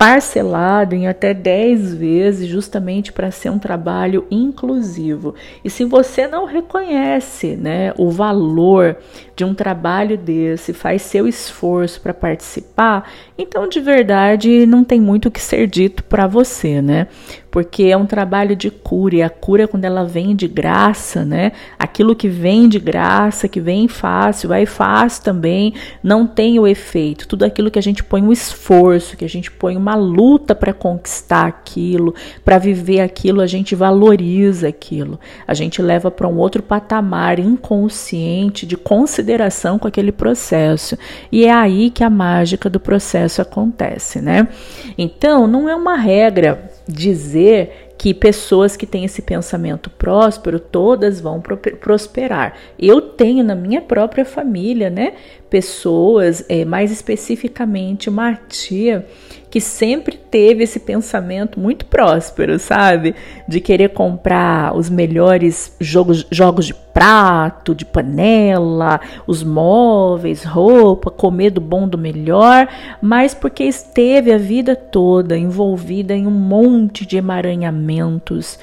parcelado 0.00 0.94
em 0.94 1.06
até 1.06 1.34
10 1.34 1.92
vezes, 1.92 2.48
justamente 2.48 3.12
para 3.12 3.30
ser 3.30 3.50
um 3.50 3.58
trabalho 3.58 4.24
inclusivo. 4.30 5.34
E 5.62 5.68
se 5.68 5.84
você 5.84 6.26
não 6.26 6.46
reconhece 6.46 7.54
né, 7.54 7.92
o 7.98 8.10
valor 8.10 8.96
de 9.36 9.44
um 9.44 9.52
trabalho 9.52 10.16
desse, 10.16 10.72
faz 10.72 11.02
seu 11.02 11.28
esforço 11.28 12.00
para 12.00 12.14
participar, 12.14 13.12
então 13.36 13.68
de 13.68 13.78
verdade 13.78 14.64
não 14.64 14.84
tem 14.84 14.98
muito 14.98 15.26
o 15.26 15.30
que 15.30 15.40
ser 15.40 15.66
dito 15.66 16.02
para 16.04 16.26
você, 16.26 16.80
né? 16.80 17.06
Porque 17.50 17.84
é 17.84 17.96
um 17.96 18.06
trabalho 18.06 18.54
de 18.54 18.70
cura, 18.70 19.16
e 19.16 19.22
a 19.22 19.28
cura 19.28 19.66
quando 19.66 19.84
ela 19.84 20.04
vem 20.04 20.36
de 20.36 20.46
graça, 20.46 21.24
né? 21.24 21.52
Aquilo 21.78 22.14
que 22.14 22.28
vem 22.28 22.68
de 22.68 22.78
graça, 22.78 23.48
que 23.48 23.60
vem 23.60 23.88
fácil, 23.88 24.48
vai 24.48 24.66
fácil 24.66 25.24
também, 25.24 25.74
não 26.02 26.26
tem 26.26 26.58
o 26.58 26.66
efeito. 26.66 27.26
Tudo 27.26 27.44
aquilo 27.44 27.70
que 27.70 27.78
a 27.78 27.82
gente 27.82 28.04
põe 28.04 28.22
um 28.22 28.30
esforço, 28.30 29.16
que 29.16 29.24
a 29.24 29.28
gente 29.28 29.50
põe 29.50 29.76
uma 29.76 29.94
luta 29.94 30.54
para 30.54 30.72
conquistar 30.72 31.46
aquilo, 31.46 32.14
para 32.44 32.58
viver 32.58 33.00
aquilo, 33.00 33.40
a 33.40 33.46
gente 33.46 33.74
valoriza 33.74 34.68
aquilo. 34.68 35.18
A 35.46 35.54
gente 35.54 35.82
leva 35.82 36.10
para 36.10 36.28
um 36.28 36.36
outro 36.36 36.62
patamar 36.62 37.38
inconsciente 37.38 38.64
de 38.64 38.76
consideração 38.76 39.78
com 39.78 39.88
aquele 39.88 40.12
processo. 40.12 40.96
E 41.32 41.44
é 41.44 41.52
aí 41.52 41.90
que 41.90 42.04
a 42.04 42.10
mágica 42.10 42.70
do 42.70 42.78
processo 42.78 43.42
acontece, 43.42 44.20
né? 44.20 44.48
Então, 44.96 45.46
não 45.46 45.68
é 45.68 45.74
uma 45.74 45.96
regra 45.96 46.70
dizer 46.90 47.90
que 47.98 48.14
pessoas 48.14 48.76
que 48.76 48.86
têm 48.86 49.04
esse 49.04 49.20
pensamento 49.20 49.90
próspero, 49.90 50.58
todas 50.58 51.20
vão 51.20 51.42
prosperar. 51.80 52.56
Eu 52.78 53.02
tenho 53.02 53.44
na 53.44 53.54
minha 53.54 53.82
própria 53.82 54.24
família, 54.24 54.88
né, 54.88 55.12
pessoas, 55.50 56.42
é, 56.48 56.64
mais 56.64 56.90
especificamente 56.90 58.08
uma 58.08 58.34
tia 58.48 59.06
que 59.50 59.60
sempre 59.60 60.16
teve 60.16 60.62
esse 60.62 60.78
pensamento 60.78 61.58
muito 61.58 61.84
próspero, 61.84 62.58
sabe? 62.58 63.16
De 63.48 63.60
querer 63.60 63.90
comprar 63.90 64.76
os 64.76 64.88
melhores 64.88 65.74
jogos, 65.80 66.24
jogos 66.30 66.66
de 66.66 66.74
prato, 66.74 67.74
de 67.74 67.84
panela, 67.84 69.00
os 69.26 69.42
móveis, 69.42 70.44
roupa, 70.44 71.10
comer 71.10 71.50
do 71.50 71.60
bom 71.60 71.88
do 71.88 71.98
melhor, 71.98 72.68
mas 73.02 73.34
porque 73.34 73.64
esteve 73.64 74.32
a 74.32 74.38
vida 74.38 74.76
toda 74.76 75.36
envolvida 75.36 76.14
em 76.14 76.26
um 76.26 76.30
monte 76.30 77.04
de 77.04 77.16
emaranhamentos 77.16 78.58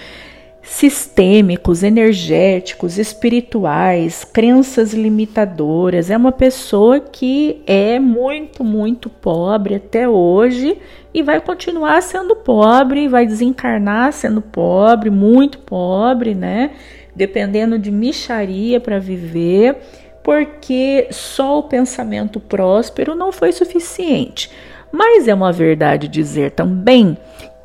sistêmicos, 0.68 1.82
energéticos, 1.82 2.98
espirituais, 2.98 4.26
crenças 4.26 4.94
limitadoras. 4.94 6.12
É 6.12 6.18
uma 6.18 6.32
pessoa 6.32 7.00
que 7.00 7.64
é 7.66 7.98
muito, 7.98 8.66
muito 8.66 9.10
pobre 9.10 9.76
até 9.76 10.10
hoje 10.10 10.78
e 11.14 11.24
vai 11.24 11.40
continuar 11.40 12.02
sendo 12.04 12.36
pobre, 12.36 13.08
vai 13.08 13.26
desencarnar 13.26 14.12
sendo 14.12 14.42
pobre, 14.42 15.10
muito 15.10 15.58
pobre, 15.60 16.36
né? 16.36 16.72
Dependendo 17.16 17.80
de 17.80 17.90
micharia 17.90 18.80
para 18.80 19.00
viver, 19.00 19.78
porque 20.22 21.08
só 21.12 21.60
o 21.60 21.64
pensamento 21.64 22.42
próspero 22.42 23.16
não 23.16 23.32
foi 23.32 23.54
suficiente. 23.54 24.52
Mas 24.92 25.30
é 25.30 25.34
uma 25.34 25.52
verdade 25.52 26.10
dizer 26.10 26.52
também 26.52 27.18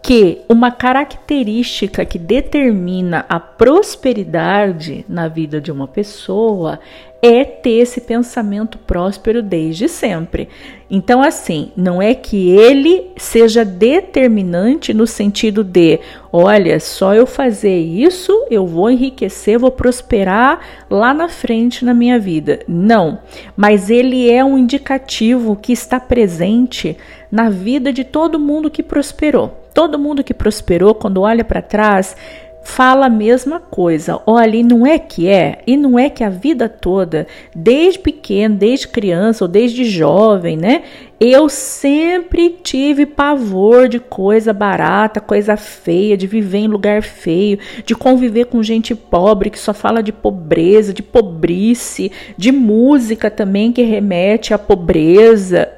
que 0.02 0.40
uma 0.48 0.72
característica 0.72 2.04
que 2.04 2.18
determina 2.18 3.24
a 3.28 3.38
prosperidade 3.38 5.04
na 5.08 5.28
vida 5.28 5.60
de 5.60 5.70
uma 5.70 5.86
pessoa 5.86 6.80
é 7.22 7.44
ter 7.44 7.74
esse 7.74 8.00
pensamento 8.00 8.78
próspero 8.78 9.40
desde 9.40 9.88
sempre. 9.88 10.48
Então, 10.90 11.22
assim, 11.22 11.70
não 11.76 12.02
é 12.02 12.16
que 12.16 12.50
ele 12.50 13.12
seja 13.16 13.64
determinante 13.64 14.92
no 14.92 15.06
sentido 15.06 15.62
de, 15.62 16.00
olha, 16.32 16.80
só 16.80 17.14
eu 17.14 17.24
fazer 17.24 17.78
isso, 17.78 18.46
eu 18.50 18.66
vou 18.66 18.90
enriquecer, 18.90 19.56
vou 19.56 19.70
prosperar 19.70 20.58
lá 20.90 21.14
na 21.14 21.28
frente 21.28 21.84
na 21.84 21.94
minha 21.94 22.18
vida. 22.18 22.58
Não, 22.66 23.20
mas 23.56 23.88
ele 23.88 24.28
é 24.28 24.44
um 24.44 24.58
indicativo 24.58 25.54
que 25.54 25.72
está 25.72 26.00
presente 26.00 26.96
na 27.30 27.48
vida 27.48 27.92
de 27.92 28.02
todo 28.02 28.36
mundo 28.36 28.68
que 28.68 28.82
prosperou. 28.82 29.61
Todo 29.74 29.98
mundo 29.98 30.24
que 30.24 30.34
prosperou, 30.34 30.94
quando 30.94 31.22
olha 31.22 31.44
para 31.44 31.62
trás, 31.62 32.16
fala 32.62 33.06
a 33.06 33.10
mesma 33.10 33.58
coisa. 33.60 34.20
Olha, 34.26 34.56
e 34.56 34.62
não 34.62 34.86
é 34.86 34.98
que 34.98 35.28
é, 35.28 35.58
e 35.66 35.76
não 35.76 35.98
é 35.98 36.08
que 36.08 36.22
a 36.22 36.28
vida 36.28 36.68
toda, 36.68 37.26
desde 37.54 37.98
pequeno, 37.98 38.54
desde 38.54 38.88
criança 38.88 39.44
ou 39.44 39.48
desde 39.48 39.84
jovem, 39.84 40.56
né? 40.56 40.82
Eu 41.18 41.48
sempre 41.48 42.50
tive 42.62 43.06
pavor 43.06 43.88
de 43.88 44.00
coisa 44.00 44.52
barata, 44.52 45.20
coisa 45.20 45.56
feia, 45.56 46.16
de 46.16 46.26
viver 46.26 46.58
em 46.58 46.66
lugar 46.66 47.02
feio, 47.02 47.58
de 47.84 47.94
conviver 47.94 48.46
com 48.46 48.62
gente 48.62 48.94
pobre 48.94 49.50
que 49.50 49.58
só 49.58 49.72
fala 49.72 50.02
de 50.02 50.12
pobreza, 50.12 50.92
de 50.92 51.02
pobrice, 51.02 52.10
de 52.36 52.50
música 52.50 53.30
também 53.30 53.72
que 53.72 53.82
remete 53.82 54.52
à 54.52 54.58
pobreza, 54.58 55.68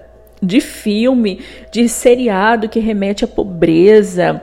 de 0.45 0.61
filme, 0.61 1.41
de 1.71 1.89
seriado 1.89 2.69
que 2.69 2.79
remete 2.79 3.25
à 3.25 3.29
pobreza 3.29 4.43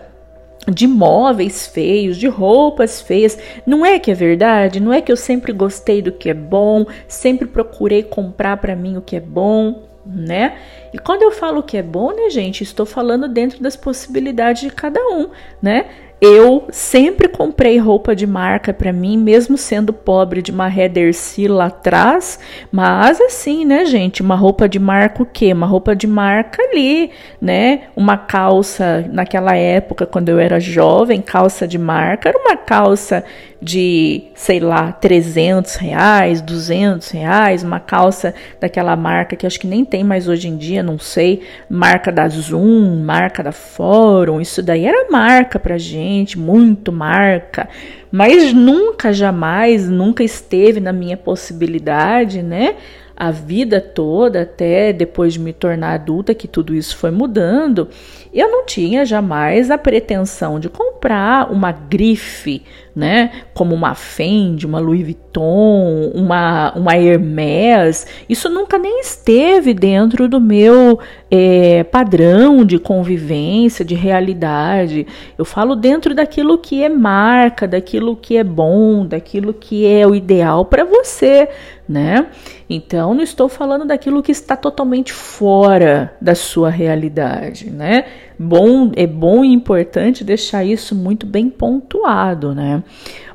de 0.67 0.87
móveis 0.87 1.67
feios, 1.67 2.17
de 2.17 2.27
roupas 2.27 3.01
feias. 3.01 3.37
Não 3.65 3.85
é 3.85 3.97
que 3.99 4.11
é 4.11 4.13
verdade? 4.13 4.79
Não 4.79 4.93
é 4.93 5.01
que 5.01 5.11
eu 5.11 5.17
sempre 5.17 5.51
gostei 5.51 6.01
do 6.01 6.11
que 6.11 6.29
é 6.29 6.33
bom, 6.33 6.85
sempre 7.07 7.47
procurei 7.47 8.03
comprar 8.03 8.57
para 8.57 8.75
mim 8.75 8.97
o 8.97 9.01
que 9.01 9.15
é 9.15 9.19
bom, 9.19 9.83
né? 10.05 10.57
E 10.93 10.99
quando 10.99 11.23
eu 11.23 11.31
falo 11.31 11.63
que 11.63 11.77
é 11.77 11.83
bom, 11.83 12.13
né, 12.13 12.29
gente, 12.29 12.63
estou 12.63 12.85
falando 12.85 13.27
dentro 13.27 13.61
das 13.61 13.75
possibilidades 13.75 14.61
de 14.61 14.69
cada 14.69 14.99
um, 14.99 15.29
né? 15.61 15.85
Eu 16.23 16.67
sempre 16.69 17.27
comprei 17.27 17.79
roupa 17.79 18.15
de 18.15 18.27
marca 18.27 18.71
para 18.71 18.93
mim, 18.93 19.17
mesmo 19.17 19.57
sendo 19.57 19.91
pobre 19.91 20.43
de 20.43 20.51
uma 20.51 20.69
Headercy 20.69 21.47
lá 21.47 21.65
atrás, 21.65 22.37
mas 22.71 23.19
assim, 23.19 23.65
né, 23.65 23.85
gente, 23.85 24.21
uma 24.21 24.35
roupa 24.35 24.69
de 24.69 24.77
marca 24.77 25.23
o 25.23 25.25
quê? 25.25 25.51
Uma 25.51 25.65
roupa 25.65 25.95
de 25.95 26.05
marca 26.05 26.61
ali, 26.61 27.09
né? 27.41 27.85
Uma 27.95 28.17
calça 28.17 29.03
naquela 29.11 29.55
época 29.55 30.05
quando 30.05 30.29
eu 30.29 30.37
era 30.37 30.59
jovem, 30.59 31.23
calça 31.23 31.67
de 31.67 31.79
marca, 31.79 32.29
era 32.29 32.37
uma 32.37 32.55
calça 32.55 33.23
de, 33.59 34.23
sei 34.33 34.59
lá, 34.59 34.91
300 34.91 35.75
reais, 35.75 36.41
200 36.41 37.09
reais, 37.11 37.63
uma 37.63 37.79
calça 37.79 38.33
daquela 38.59 38.95
marca 38.95 39.35
que 39.35 39.45
acho 39.45 39.59
que 39.59 39.67
nem 39.67 39.85
tem 39.85 40.03
mais 40.03 40.27
hoje 40.27 40.47
em 40.47 40.57
dia, 40.57 40.81
não 40.81 40.97
sei, 40.97 41.41
marca 41.69 42.11
da 42.11 42.27
Zoom, 42.27 43.03
marca 43.03 43.43
da 43.43 43.51
Fórum, 43.51 44.41
isso 44.41 44.63
daí 44.63 44.85
era 44.85 45.11
marca 45.11 45.59
pra 45.59 45.77
gente 45.77 46.10
muito 46.37 46.91
marca, 46.91 47.69
mas 48.11 48.53
nunca, 48.53 49.13
jamais, 49.13 49.89
nunca 49.89 50.23
esteve 50.23 50.79
na 50.79 50.91
minha 50.91 51.17
possibilidade, 51.17 52.41
né? 52.41 52.75
A 53.15 53.31
vida 53.31 53.79
toda, 53.79 54.41
até 54.41 54.91
depois 54.91 55.33
de 55.33 55.39
me 55.39 55.53
tornar 55.53 55.93
adulta, 55.93 56.33
que 56.33 56.47
tudo 56.47 56.73
isso 56.73 56.97
foi 56.97 57.11
mudando, 57.11 57.87
eu 58.33 58.49
não 58.49 58.65
tinha 58.65 59.05
jamais 59.05 59.69
a 59.69 59.77
pretensão 59.77 60.59
de 60.59 60.69
comprar 60.69 61.51
uma 61.51 61.71
grife, 61.71 62.63
né? 62.95 63.31
Como 63.53 63.75
uma 63.75 63.93
Fendi, 63.93 64.65
uma 64.65 64.79
Louis 64.79 65.01
Vuitton, 65.03 66.11
uma, 66.13 66.71
uma 66.73 66.97
Hermès. 66.97 68.07
Isso 68.29 68.49
nunca 68.49 68.77
nem 68.77 69.01
esteve 69.01 69.73
dentro 69.73 70.29
do 70.29 70.39
meu 70.39 70.99
é, 71.29 71.83
padrão 71.83 72.63
de 72.63 72.79
convivência, 72.79 73.83
de 73.83 73.95
realidade. 73.95 75.05
Eu 75.37 75.43
falo 75.43 75.75
dentro 75.75 76.15
daquilo 76.15 76.57
que 76.57 76.83
é 76.83 76.89
marca, 76.89 77.67
daquilo 77.67 78.15
que 78.15 78.37
é 78.37 78.43
bom, 78.43 79.05
daquilo 79.05 79.53
que 79.53 79.85
é 79.85 80.07
o 80.07 80.15
ideal 80.15 80.63
para 80.65 80.85
você, 80.85 81.49
né? 81.87 82.27
Então, 82.69 83.13
não 83.13 83.21
estou 83.21 83.49
falando 83.49 83.85
daquilo 83.85 84.23
que 84.23 84.31
está 84.31 84.55
totalmente 84.55 85.11
fora 85.11 86.13
da 86.21 86.33
sua 86.35 86.69
realidade, 86.69 87.69
né? 87.69 88.05
Bom, 88.37 88.91
é 88.95 89.05
bom 89.05 89.45
e 89.45 89.53
importante 89.53 90.23
deixar 90.23 90.63
isso 90.63 90.95
muito 90.95 91.25
bem 91.25 91.49
pontuado, 91.49 92.55
né? 92.55 92.83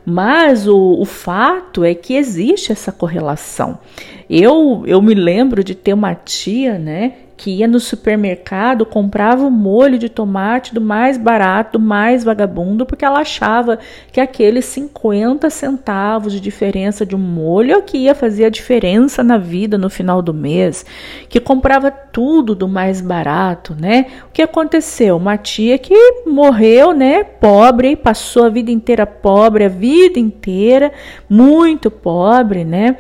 Mas 0.05 0.67
o, 0.69 1.01
o 1.01 1.05
fato 1.05 1.85
é 1.85 1.95
que 1.95 2.15
existe 2.15 2.73
essa 2.73 2.93
correlação. 2.93 3.79
Eu, 4.31 4.85
eu 4.87 5.03
me 5.03 5.15
lembro 5.15 5.63
de 5.65 5.75
ter 5.75 5.93
uma 5.93 6.15
tia, 6.15 6.79
né, 6.79 7.13
que 7.37 7.51
ia 7.51 7.69
no 7.69 7.79
supermercado, 7.79 8.87
comprava 8.87 9.45
o 9.45 9.51
molho 9.51 9.99
de 9.99 10.09
tomate 10.09 10.75
do 10.75 10.81
mais 10.81 11.19
barato, 11.19 11.79
do 11.79 11.85
mais 11.85 12.25
vagabundo, 12.25 12.87
porque 12.87 13.05
ela 13.05 13.21
achava 13.21 13.79
que 14.11 14.21
aqueles 14.21 14.65
50 14.65 15.51
centavos 15.51 16.33
de 16.33 16.41
diferença 16.41 17.05
de 17.05 17.15
um 17.15 17.19
molho 17.19 17.77
é 17.77 17.83
que 17.83 17.99
ia 17.99 18.15
fazer 18.15 18.47
a 18.47 18.51
diferença 18.51 19.23
na 19.23 19.37
vida 19.37 19.77
no 19.77 19.91
final 19.91 20.23
do 20.23 20.33
mês, 20.33 20.87
que 21.29 21.39
comprava 21.39 21.91
tudo 21.91 22.55
do 22.55 22.67
mais 22.67 23.01
barato, 23.01 23.77
né? 23.79 24.07
O 24.29 24.33
que 24.33 24.43
aconteceu? 24.43 25.17
Uma 25.17 25.37
tia 25.37 25.79
que 25.79 25.95
morreu, 26.27 26.93
né, 26.93 27.23
pobre, 27.23 27.97
passou 27.97 28.45
a 28.45 28.49
vida 28.49 28.71
inteira 28.71 29.07
pobre, 29.07 29.65
a 29.65 29.69
vida 29.69 30.19
inteira, 30.19 30.91
muito 31.29 31.91
pobre, 31.91 32.65
né? 32.65 32.97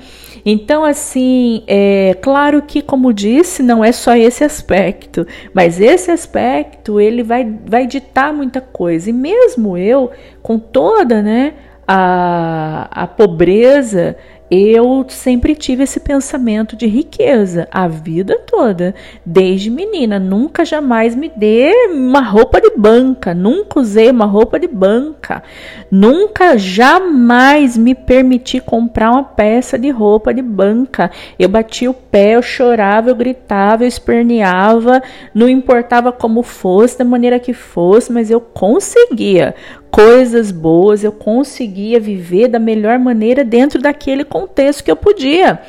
Então, 0.49 0.85
assim, 0.85 1.65
é 1.67 2.17
claro 2.23 2.63
que, 2.63 2.81
como 2.81 3.13
disse, 3.13 3.65
não 3.65 3.85
é 3.85 3.91
só 3.91 4.15
esse 4.15 4.45
aspecto, 4.45 5.27
mas 5.53 5.81
esse 5.81 6.13
aspecto 6.13 7.01
ele 7.01 7.25
vai, 7.25 7.53
vai 7.67 7.85
ditar 7.85 8.33
muita 8.33 8.61
coisa. 8.61 9.11
E 9.11 9.13
mesmo 9.13 9.77
eu, 9.77 10.13
com 10.41 10.57
toda 10.57 11.21
né, 11.21 11.55
a, 11.85 12.89
a 12.93 13.07
pobreza 13.09 14.17
eu 14.51 15.05
sempre 15.09 15.57
tive 15.57 15.83
esse 15.83 15.99
pensamento 15.99 16.77
de 16.77 16.87
riqueza 16.87 17.67
a 17.71 17.89
vida 17.89 18.39
toda, 18.47 18.95
desde 19.25 19.71
menina. 19.71 20.19
Nunca 20.19 20.65
jamais 20.65 21.17
me 21.17 21.29
dê 21.29 21.73
uma 21.91 22.21
roupa 22.21 22.61
de 22.61 22.71
banca, 22.77 23.35
nunca 23.35 23.81
usei 23.81 24.11
uma 24.11 24.25
roupa 24.25 24.59
de 24.59 24.69
banca, 24.69 25.43
nunca 25.91 26.57
jamais 26.57 27.77
me 27.77 27.95
permiti 27.95 28.61
comprar 28.61 29.11
uma 29.11 29.25
peça 29.25 29.79
de 29.79 29.91
roupa 29.91 30.33
de 30.33 30.43
banca. 30.43 31.11
Eu 31.39 31.49
batia 31.49 31.91
o 31.91 31.95
pé, 31.95 32.37
eu 32.37 32.43
chorava, 32.43 33.11
eu 33.11 33.17
gritava, 33.17 33.83
eu 33.83 33.89
esperneava, 33.89 35.03
não 35.35 35.49
importava 35.49 36.13
como 36.13 36.43
fosse, 36.43 36.99
da 36.99 37.05
maneira 37.05 37.41
que 37.41 37.53
fosse, 37.53 38.13
mas 38.13 38.31
eu 38.31 38.41
conseguia 38.41 39.55
coisas 39.90 40.51
boas, 40.51 41.03
eu 41.03 41.12
conseguia 41.12 41.99
viver 41.99 42.49
da 42.49 42.59
melhor 42.59 42.99
maneira 42.99 43.44
dentro 43.44 43.81
daquele 43.81 44.25
contexto 44.25 44.85
que 44.85 44.90
eu 44.90 44.96
podia. 44.96 45.61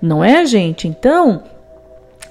Não 0.00 0.22
é, 0.22 0.44
gente? 0.44 0.88
Então, 0.88 1.42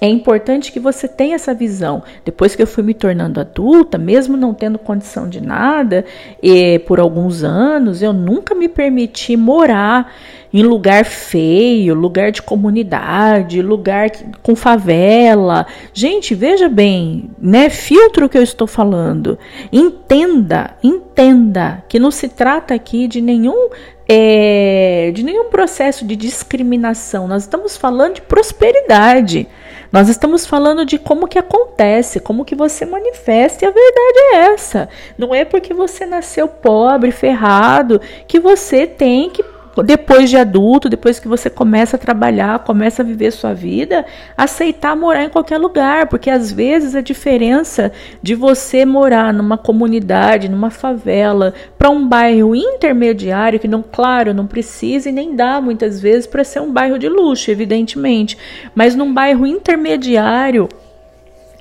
é 0.00 0.08
importante 0.08 0.72
que 0.72 0.80
você 0.80 1.08
tenha 1.08 1.34
essa 1.34 1.54
visão. 1.54 2.02
Depois 2.24 2.54
que 2.54 2.62
eu 2.62 2.66
fui 2.66 2.82
me 2.82 2.94
tornando 2.94 3.40
adulta, 3.40 3.96
mesmo 3.96 4.36
não 4.36 4.52
tendo 4.52 4.78
condição 4.78 5.28
de 5.28 5.40
nada, 5.40 6.04
e 6.42 6.78
por 6.80 7.00
alguns 7.00 7.42
anos, 7.42 8.02
eu 8.02 8.12
nunca 8.12 8.54
me 8.54 8.68
permiti 8.68 9.36
morar 9.36 10.12
em 10.52 10.62
lugar 10.62 11.04
feio, 11.04 11.94
lugar 11.94 12.30
de 12.30 12.40
comunidade, 12.40 13.60
lugar 13.60 14.10
com 14.42 14.54
favela. 14.54 15.66
Gente, 15.92 16.34
veja 16.34 16.68
bem, 16.68 17.30
né? 17.38 17.68
Filtro 17.68 18.26
o 18.26 18.28
que 18.28 18.38
eu 18.38 18.42
estou 18.42 18.66
falando. 18.66 19.38
Entenda, 19.72 20.70
entenda 20.82 21.84
que 21.88 21.98
não 21.98 22.10
se 22.10 22.28
trata 22.28 22.74
aqui 22.74 23.06
de 23.06 23.20
nenhum 23.20 23.68
é, 24.08 25.10
de 25.14 25.22
nenhum 25.22 25.50
processo 25.50 26.04
de 26.04 26.14
discriminação. 26.14 27.26
Nós 27.26 27.42
estamos 27.42 27.76
falando 27.76 28.14
de 28.14 28.22
prosperidade. 28.22 29.48
Nós 29.90 30.08
estamos 30.08 30.44
falando 30.44 30.84
de 30.84 30.98
como 30.98 31.28
que 31.28 31.38
acontece, 31.38 32.20
como 32.20 32.44
que 32.44 32.54
você 32.54 32.84
manifesta, 32.84 33.64
e 33.64 33.68
a 33.68 33.70
verdade 33.70 34.18
é 34.32 34.36
essa. 34.52 34.88
Não 35.16 35.34
é 35.34 35.44
porque 35.44 35.72
você 35.72 36.04
nasceu 36.04 36.48
pobre, 36.48 37.10
ferrado, 37.12 38.00
que 38.26 38.38
você 38.38 38.86
tem 38.86 39.30
que 39.30 39.42
depois 39.82 40.30
de 40.30 40.36
adulto, 40.36 40.88
depois 40.88 41.18
que 41.18 41.28
você 41.28 41.50
começa 41.50 41.96
a 41.96 41.98
trabalhar, 41.98 42.60
começa 42.60 43.02
a 43.02 43.04
viver 43.04 43.30
sua 43.30 43.52
vida, 43.52 44.06
aceitar 44.36 44.96
morar 44.96 45.24
em 45.24 45.28
qualquer 45.28 45.58
lugar, 45.58 46.06
porque 46.06 46.30
às 46.30 46.50
vezes 46.50 46.94
a 46.94 47.00
diferença 47.00 47.92
de 48.22 48.34
você 48.34 48.84
morar 48.84 49.32
numa 49.32 49.58
comunidade, 49.58 50.48
numa 50.48 50.70
favela, 50.70 51.52
para 51.78 51.90
um 51.90 52.08
bairro 52.08 52.54
intermediário, 52.54 53.60
que 53.60 53.68
não, 53.68 53.82
claro, 53.82 54.32
não 54.32 54.46
precisa 54.46 55.08
e 55.08 55.12
nem 55.12 55.36
dá 55.36 55.60
muitas 55.60 56.00
vezes 56.00 56.26
para 56.26 56.44
ser 56.44 56.60
um 56.60 56.72
bairro 56.72 56.98
de 56.98 57.08
luxo, 57.08 57.50
evidentemente, 57.50 58.38
mas 58.74 58.94
num 58.94 59.12
bairro 59.12 59.46
intermediário, 59.46 60.68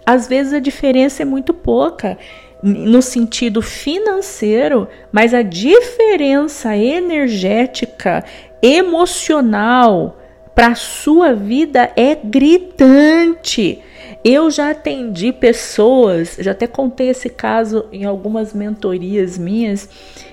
às 0.06 0.28
vezes 0.28 0.54
a 0.54 0.60
diferença 0.60 1.24
é 1.24 1.26
muito 1.26 1.54
pouca 1.54 2.18
no 2.62 3.02
sentido 3.02 3.62
financeiro, 3.62 4.88
mas 5.12 5.34
a 5.34 5.42
diferença 5.42 6.76
energética, 6.76 8.24
emocional 8.62 10.18
para 10.56 10.74
sua 10.74 11.34
vida 11.34 11.92
é 11.96 12.16
gritante. 12.16 13.82
Eu 14.24 14.50
já 14.50 14.72
atendi 14.72 15.32
pessoas, 15.32 16.38
já 16.40 16.52
até 16.52 16.66
contei 16.66 17.10
esse 17.10 17.30
caso 17.30 17.86
em 17.92 18.06
algumas 18.06 18.54
mentorias 18.54 19.38
minhas. 19.38 19.88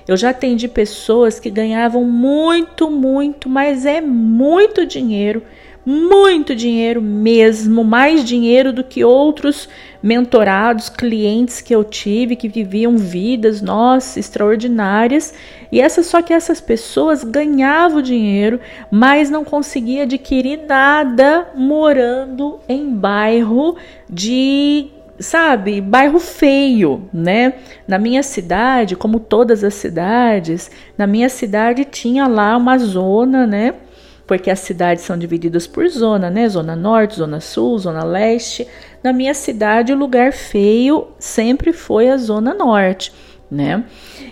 Eu 0.07 0.17
já 0.17 0.31
atendi 0.31 0.67
pessoas 0.67 1.39
que 1.39 1.49
ganhavam 1.49 2.03
muito, 2.03 2.89
muito, 2.89 3.47
mas 3.47 3.85
é 3.85 4.01
muito 4.01 4.85
dinheiro 4.85 5.43
muito 5.85 6.55
dinheiro 6.55 7.01
mesmo, 7.01 7.83
mais 7.83 8.23
dinheiro 8.23 8.71
do 8.71 8.83
que 8.83 9.03
outros 9.03 9.67
mentorados, 10.01 10.89
clientes 10.89 11.61
que 11.61 11.73
eu 11.73 11.83
tive 11.83 12.35
que 12.35 12.47
viviam 12.47 12.97
vidas, 12.97 13.61
nossa, 13.61 14.19
extraordinárias. 14.19 15.33
E 15.71 15.81
essa 15.81 16.03
só 16.03 16.21
que 16.21 16.33
essas 16.33 16.61
pessoas 16.61 17.23
ganhavam 17.23 18.01
dinheiro, 18.01 18.59
mas 18.91 19.29
não 19.29 19.43
conseguia 19.43 20.03
adquirir 20.03 20.61
nada 20.67 21.47
morando 21.55 22.59
em 22.67 22.89
bairro 22.93 23.75
de 24.09 24.89
sabe, 25.19 25.79
bairro 25.79 26.19
feio, 26.19 27.07
né? 27.13 27.53
Na 27.87 27.97
minha 27.97 28.23
cidade, 28.23 28.95
como 28.95 29.19
todas 29.19 29.63
as 29.63 29.73
cidades, 29.75 30.71
na 30.97 31.07
minha 31.07 31.29
cidade 31.29 31.85
tinha 31.85 32.27
lá 32.27 32.57
uma 32.57 32.77
zona, 32.77 33.45
né? 33.45 33.75
Porque 34.25 34.49
as 34.49 34.59
cidades 34.59 35.03
são 35.03 35.17
divididas 35.17 35.67
por 35.67 35.87
zona, 35.89 36.29
né? 36.29 36.47
Zona 36.47 36.75
norte, 36.75 37.15
zona 37.15 37.39
sul, 37.39 37.77
zona 37.77 38.03
leste. 38.03 38.67
Na 39.03 39.11
minha 39.11 39.33
cidade, 39.33 39.91
o 39.91 39.97
lugar 39.97 40.31
feio 40.31 41.07
sempre 41.19 41.73
foi 41.73 42.09
a 42.09 42.17
zona 42.17 42.53
norte, 42.53 43.11
né? 43.51 43.83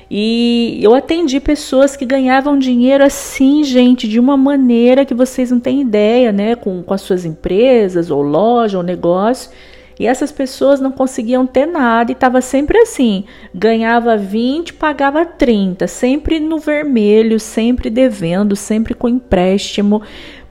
E 0.09 0.79
eu 0.81 0.93
atendi 0.93 1.39
pessoas 1.39 1.95
que 1.95 2.05
ganhavam 2.05 2.57
dinheiro 2.57 3.03
assim, 3.03 3.63
gente, 3.63 4.07
de 4.07 4.19
uma 4.19 4.37
maneira 4.37 5.05
que 5.05 5.13
vocês 5.13 5.51
não 5.51 5.59
têm 5.59 5.81
ideia, 5.81 6.31
né? 6.31 6.55
Com, 6.55 6.81
com 6.81 6.93
as 6.93 7.01
suas 7.01 7.25
empresas, 7.25 8.09
ou 8.09 8.21
loja, 8.21 8.77
ou 8.77 8.83
negócio 8.83 9.51
e 9.99 10.07
essas 10.07 10.31
pessoas 10.31 10.79
não 10.79 10.91
conseguiam 10.91 11.45
ter 11.45 11.65
nada 11.65 12.11
e 12.11 12.13
estava 12.13 12.41
sempre 12.41 12.77
assim: 12.79 13.25
ganhava 13.53 14.17
20, 14.17 14.73
pagava 14.73 15.25
30, 15.25 15.87
sempre 15.87 16.39
no 16.39 16.57
vermelho, 16.59 17.39
sempre 17.39 17.89
devendo, 17.89 18.55
sempre 18.55 18.93
com 18.93 19.07
empréstimo. 19.07 20.01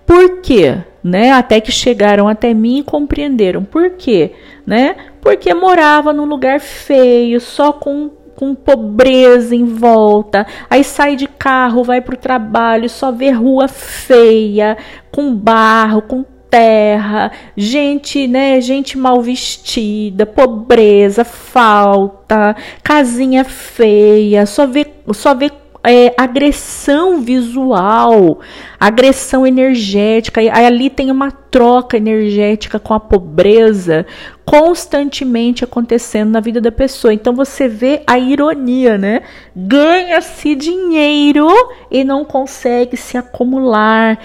Por 0.06 0.40
quê? 0.40 0.78
Né? 1.02 1.32
Até 1.32 1.60
que 1.60 1.70
chegaram 1.70 2.26
até 2.28 2.52
mim 2.52 2.78
e 2.78 2.82
compreenderam. 2.82 3.64
Por 3.64 3.90
quê? 3.90 4.32
Né? 4.66 4.96
Porque 5.20 5.54
morava 5.54 6.12
num 6.12 6.24
lugar 6.24 6.60
feio, 6.60 7.40
só 7.40 7.72
com 7.72 8.10
com 8.40 8.54
pobreza 8.54 9.54
em 9.54 9.66
volta, 9.66 10.46
aí 10.70 10.82
sai 10.82 11.14
de 11.14 11.26
carro, 11.26 11.84
vai 11.84 12.00
para 12.00 12.14
o 12.14 12.18
trabalho, 12.18 12.88
só 12.88 13.12
vê 13.12 13.30
rua 13.30 13.68
feia, 13.68 14.78
com 15.10 15.34
barro, 15.34 16.00
com 16.00 16.24
terra, 16.50 17.30
gente, 17.56 18.26
né, 18.26 18.60
gente 18.60 18.98
mal 18.98 19.22
vestida, 19.22 20.26
pobreza, 20.26 21.24
falta, 21.24 22.56
casinha 22.82 23.44
feia, 23.44 24.44
só 24.44 24.66
vê, 24.66 24.86
só 25.12 25.34
vê 25.34 25.50
é, 25.82 26.14
agressão 26.16 27.22
visual, 27.22 28.40
agressão 28.78 29.46
energética, 29.46 30.42
e 30.42 30.48
ali 30.48 30.90
tem 30.90 31.10
uma 31.10 31.30
troca 31.30 31.96
energética 31.96 32.78
com 32.78 32.94
a 32.94 33.00
pobreza 33.00 34.06
constantemente 34.44 35.62
acontecendo 35.62 36.30
na 36.30 36.40
vida 36.40 36.60
da 36.60 36.72
pessoa. 36.72 37.14
Então 37.14 37.34
você 37.34 37.68
vê 37.68 38.02
a 38.06 38.18
ironia, 38.18 38.98
né? 38.98 39.22
Ganha-se 39.54 40.54
dinheiro 40.54 41.48
e 41.90 42.02
não 42.02 42.24
consegue 42.24 42.96
se 42.96 43.16
acumular. 43.16 44.18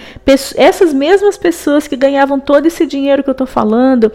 Essas 0.55 0.93
mesmas 0.93 1.37
pessoas 1.37 1.87
que 1.87 1.95
ganhavam 1.95 2.39
todo 2.39 2.65
esse 2.65 2.87
dinheiro 2.87 3.23
que 3.23 3.29
eu 3.29 3.35
tô 3.35 3.45
falando 3.45 4.11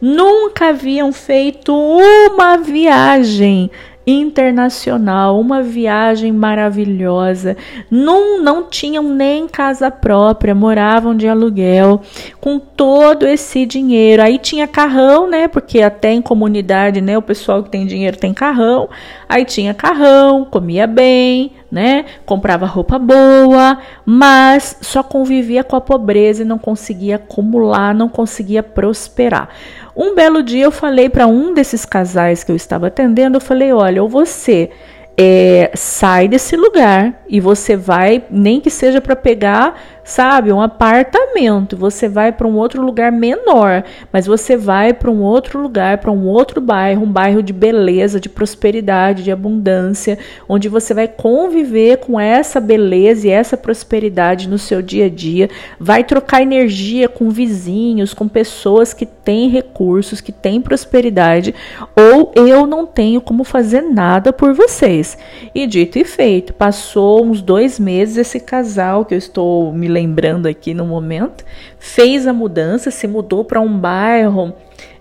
nunca 0.00 0.68
haviam 0.68 1.12
feito 1.12 1.74
uma 1.74 2.58
viagem 2.58 3.70
internacional, 4.06 5.40
uma 5.40 5.62
viagem 5.62 6.32
maravilhosa. 6.32 7.56
Não, 7.90 8.42
não 8.42 8.64
tinham 8.68 9.02
nem 9.02 9.48
casa 9.48 9.90
própria, 9.90 10.54
moravam 10.54 11.16
de 11.16 11.28
aluguel, 11.28 12.00
com 12.40 12.58
todo 12.58 13.26
esse 13.26 13.64
dinheiro. 13.64 14.22
Aí 14.22 14.38
tinha 14.38 14.66
carrão, 14.66 15.28
né? 15.28 15.48
Porque 15.48 15.80
até 15.80 16.12
em 16.12 16.22
comunidade, 16.22 17.00
né? 17.00 17.16
O 17.16 17.22
pessoal 17.22 17.62
que 17.62 17.70
tem 17.70 17.86
dinheiro 17.86 18.16
tem 18.16 18.34
carrão. 18.34 18.88
Aí 19.28 19.44
tinha 19.44 19.72
carrão, 19.72 20.44
comia 20.44 20.86
bem, 20.86 21.52
né? 21.74 22.04
Comprava 22.24 22.66
roupa 22.66 23.00
boa, 23.00 23.78
mas 24.06 24.76
só 24.80 25.02
convivia 25.02 25.64
com 25.64 25.74
a 25.74 25.80
pobreza 25.80 26.42
e 26.42 26.46
não 26.46 26.56
conseguia 26.56 27.16
acumular, 27.16 27.92
não 27.92 28.08
conseguia 28.08 28.62
prosperar. 28.62 29.48
Um 29.96 30.14
belo 30.14 30.40
dia 30.40 30.62
eu 30.62 30.70
falei 30.70 31.08
para 31.08 31.26
um 31.26 31.52
desses 31.52 31.84
casais 31.84 32.44
que 32.44 32.52
eu 32.52 32.56
estava 32.56 32.86
atendendo, 32.86 33.38
eu 33.38 33.40
falei: 33.40 33.72
"Olha, 33.72 34.00
ou 34.00 34.08
você 34.08 34.70
é, 35.18 35.72
sai 35.74 36.28
desse 36.28 36.56
lugar 36.56 37.24
e 37.28 37.40
você 37.40 37.76
vai, 37.76 38.22
nem 38.30 38.60
que 38.60 38.70
seja 38.70 39.00
para 39.00 39.16
pegar 39.16 39.93
sabe? 40.04 40.52
Um 40.52 40.60
apartamento. 40.60 41.76
Você 41.76 42.08
vai 42.08 42.30
para 42.30 42.46
um 42.46 42.56
outro 42.56 42.82
lugar 42.82 43.10
menor, 43.10 43.82
mas 44.12 44.26
você 44.26 44.56
vai 44.56 44.92
para 44.92 45.10
um 45.10 45.22
outro 45.22 45.60
lugar, 45.60 45.98
para 45.98 46.12
um 46.12 46.26
outro 46.26 46.60
bairro, 46.60 47.04
um 47.04 47.10
bairro 47.10 47.42
de 47.42 47.52
beleza, 47.52 48.20
de 48.20 48.28
prosperidade, 48.28 49.24
de 49.24 49.32
abundância, 49.32 50.18
onde 50.48 50.68
você 50.68 50.92
vai 50.92 51.08
conviver 51.08 51.96
com 51.98 52.20
essa 52.20 52.60
beleza 52.60 53.26
e 53.26 53.30
essa 53.30 53.56
prosperidade 53.56 54.48
no 54.48 54.58
seu 54.58 54.82
dia 54.82 55.06
a 55.06 55.08
dia, 55.08 55.48
vai 55.80 56.04
trocar 56.04 56.42
energia 56.42 57.08
com 57.08 57.30
vizinhos, 57.30 58.12
com 58.12 58.28
pessoas 58.28 58.92
que 58.92 59.06
têm 59.06 59.48
recursos, 59.48 60.20
que 60.20 60.32
têm 60.32 60.60
prosperidade, 60.60 61.54
ou 61.96 62.32
eu 62.34 62.66
não 62.66 62.84
tenho 62.84 63.20
como 63.20 63.42
fazer 63.42 63.80
nada 63.80 64.32
por 64.32 64.52
vocês. 64.52 65.16
E 65.54 65.66
dito 65.66 65.98
e 65.98 66.04
feito, 66.04 66.52
passou 66.52 67.24
uns 67.24 67.40
dois 67.40 67.78
meses 67.78 68.18
esse 68.18 68.38
casal 68.38 69.04
que 69.04 69.14
eu 69.14 69.18
estou 69.18 69.72
me 69.72 69.88
lembrando 69.94 70.46
aqui 70.46 70.74
no 70.74 70.84
momento, 70.84 71.44
fez 71.78 72.26
a 72.26 72.32
mudança, 72.32 72.90
se 72.90 73.06
mudou 73.06 73.44
para 73.44 73.60
um 73.60 73.78
bairro 73.78 74.52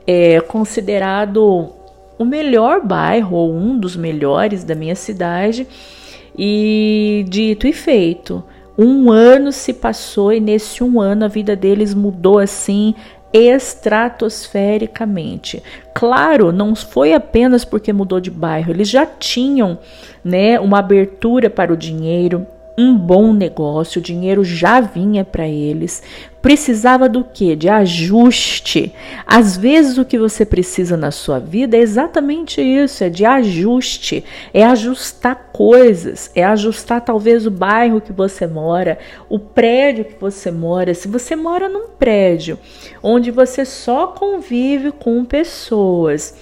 é, 0.06 0.40
considerado 0.42 1.74
o 2.18 2.26
melhor 2.26 2.86
bairro 2.86 3.36
ou 3.36 3.54
um 3.54 3.78
dos 3.78 3.96
melhores 3.96 4.64
da 4.64 4.76
minha 4.76 4.96
cidade. 4.96 5.68
E 6.38 7.26
dito 7.28 7.68
e 7.68 7.74
feito, 7.74 8.44
um 8.78 9.12
ano 9.12 9.52
se 9.52 9.74
passou 9.74 10.34
e 10.34 10.40
nesse 10.40 10.84
um 10.84 11.00
ano 11.00 11.26
a 11.26 11.28
vida 11.28 11.56
deles 11.56 11.94
mudou 11.94 12.40
assim 12.40 12.96
estratosfericamente. 13.34 15.62
Claro, 15.94 16.52
não 16.52 16.76
foi 16.76 17.14
apenas 17.14 17.66
porque 17.66 17.92
mudou 17.92 18.20
de 18.20 18.30
bairro, 18.30 18.72
eles 18.72 18.90
já 18.90 19.06
tinham, 19.06 19.80
né, 20.24 20.60
uma 20.60 20.80
abertura 20.80 21.50
para 21.50 21.74
o 21.74 21.78
dinheiro, 21.78 22.46
um 22.78 22.98
bom 22.98 23.34
negócio, 23.34 24.00
o 24.00 24.04
dinheiro 24.04 24.44
já 24.44 24.80
vinha 24.80 25.24
para 25.24 25.48
eles. 25.48 26.02
Precisava 26.42 27.08
do 27.08 27.24
que? 27.24 27.56
De 27.56 27.70
ajuste. 27.70 28.94
Às 29.26 29.56
vezes 29.56 29.98
o 29.98 30.04
que 30.04 30.18
você 30.18 30.46
precisa 30.46 30.98
na 30.98 31.12
sua 31.12 31.40
vida 31.40 31.78
é 31.78 31.80
exatamente 31.80 32.62
isso, 32.62 33.04
é 33.04 33.10
de 33.10 33.24
ajuste, 33.24 34.26
é 34.54 34.64
ajustar 34.66 35.52
coisas, 35.54 36.32
é 36.36 36.44
ajustar 36.44 37.02
talvez 37.02 37.46
o 37.46 37.52
bairro 37.52 38.02
que 38.02 38.12
você 38.12 38.48
mora, 38.48 38.98
o 39.30 39.38
prédio 39.38 40.06
que 40.06 40.20
você 40.20 40.52
mora. 40.52 40.94
Se 40.94 41.08
você 41.08 41.36
mora 41.36 41.70
num 41.70 41.90
prédio 41.90 42.60
onde 43.02 43.32
você 43.32 43.64
só 43.64 44.08
convive 44.08 44.92
com 44.92 45.24
pessoas 45.24 46.36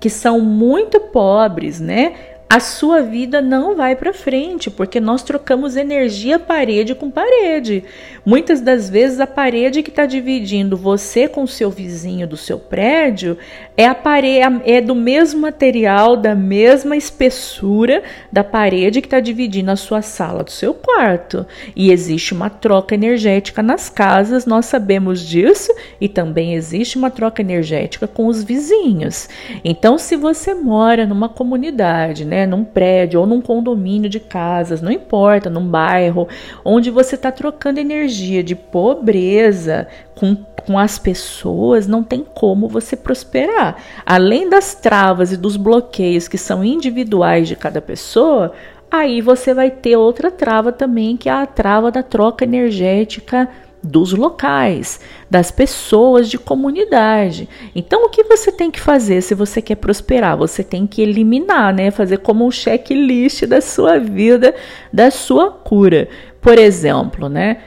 que 0.00 0.08
são 0.08 0.40
muito 0.40 0.98
pobres, 1.00 1.80
né? 1.80 2.14
A 2.50 2.60
sua 2.60 3.02
vida 3.02 3.42
não 3.42 3.76
vai 3.76 3.94
para 3.94 4.14
frente, 4.14 4.70
porque 4.70 4.98
nós 4.98 5.22
trocamos 5.22 5.76
energia 5.76 6.38
parede 6.38 6.94
com 6.94 7.10
parede. 7.10 7.84
Muitas 8.24 8.62
das 8.62 8.88
vezes 8.88 9.20
a 9.20 9.26
parede 9.26 9.82
que 9.82 9.90
está 9.90 10.06
dividindo 10.06 10.74
você 10.74 11.28
com 11.28 11.42
o 11.42 11.48
seu 11.48 11.70
vizinho 11.70 12.26
do 12.26 12.38
seu 12.38 12.58
prédio 12.58 13.36
é 13.76 13.86
a 13.86 13.94
parede 13.94 14.62
é 14.64 14.80
do 14.80 14.94
mesmo 14.94 15.42
material, 15.42 16.16
da 16.16 16.34
mesma 16.34 16.96
espessura 16.96 18.02
da 18.32 18.42
parede 18.42 19.02
que 19.02 19.06
está 19.06 19.20
dividindo 19.20 19.70
a 19.70 19.76
sua 19.76 20.00
sala 20.00 20.42
do 20.42 20.50
seu 20.50 20.72
quarto. 20.72 21.46
E 21.76 21.90
existe 21.90 22.32
uma 22.32 22.48
troca 22.48 22.94
energética 22.94 23.62
nas 23.62 23.90
casas, 23.90 24.46
nós 24.46 24.64
sabemos 24.64 25.20
disso, 25.20 25.70
e 26.00 26.08
também 26.08 26.54
existe 26.54 26.96
uma 26.96 27.10
troca 27.10 27.42
energética 27.42 28.06
com 28.08 28.26
os 28.26 28.42
vizinhos. 28.42 29.28
Então, 29.62 29.98
se 29.98 30.16
você 30.16 30.54
mora 30.54 31.04
numa 31.04 31.28
comunidade, 31.28 32.24
né? 32.24 32.37
Né, 32.38 32.46
num 32.46 32.62
prédio 32.62 33.20
ou 33.20 33.26
num 33.26 33.40
condomínio 33.40 34.08
de 34.08 34.20
casas, 34.20 34.80
não 34.80 34.92
importa, 34.92 35.50
num 35.50 35.66
bairro, 35.66 36.28
onde 36.64 36.90
você 36.90 37.16
está 37.16 37.32
trocando 37.32 37.80
energia 37.80 38.44
de 38.44 38.54
pobreza 38.54 39.88
com, 40.14 40.36
com 40.36 40.78
as 40.78 40.98
pessoas, 40.98 41.88
não 41.88 42.04
tem 42.04 42.24
como 42.34 42.68
você 42.68 42.96
prosperar. 42.96 43.76
Além 44.06 44.48
das 44.48 44.74
travas 44.74 45.32
e 45.32 45.36
dos 45.36 45.56
bloqueios 45.56 46.28
que 46.28 46.38
são 46.38 46.64
individuais 46.64 47.48
de 47.48 47.56
cada 47.56 47.80
pessoa, 47.80 48.52
aí 48.88 49.20
você 49.20 49.52
vai 49.52 49.70
ter 49.70 49.96
outra 49.96 50.30
trava 50.30 50.70
também, 50.70 51.16
que 51.16 51.28
é 51.28 51.32
a 51.32 51.46
trava 51.46 51.90
da 51.90 52.04
troca 52.04 52.44
energética 52.44 53.48
dos 53.82 54.12
locais, 54.12 55.00
das 55.30 55.50
pessoas 55.50 56.28
de 56.28 56.38
comunidade. 56.38 57.48
Então, 57.74 58.04
o 58.04 58.08
que 58.08 58.24
você 58.24 58.50
tem 58.50 58.70
que 58.70 58.80
fazer 58.80 59.22
se 59.22 59.34
você 59.34 59.62
quer 59.62 59.76
prosperar? 59.76 60.36
Você 60.36 60.62
tem 60.62 60.86
que 60.86 61.02
eliminar, 61.02 61.72
né? 61.72 61.90
Fazer 61.90 62.18
como 62.18 62.46
um 62.46 62.50
checklist 62.50 63.44
da 63.46 63.60
sua 63.60 63.98
vida, 63.98 64.54
da 64.92 65.10
sua 65.10 65.50
cura. 65.50 66.08
Por 66.40 66.58
exemplo, 66.58 67.28
né? 67.28 67.58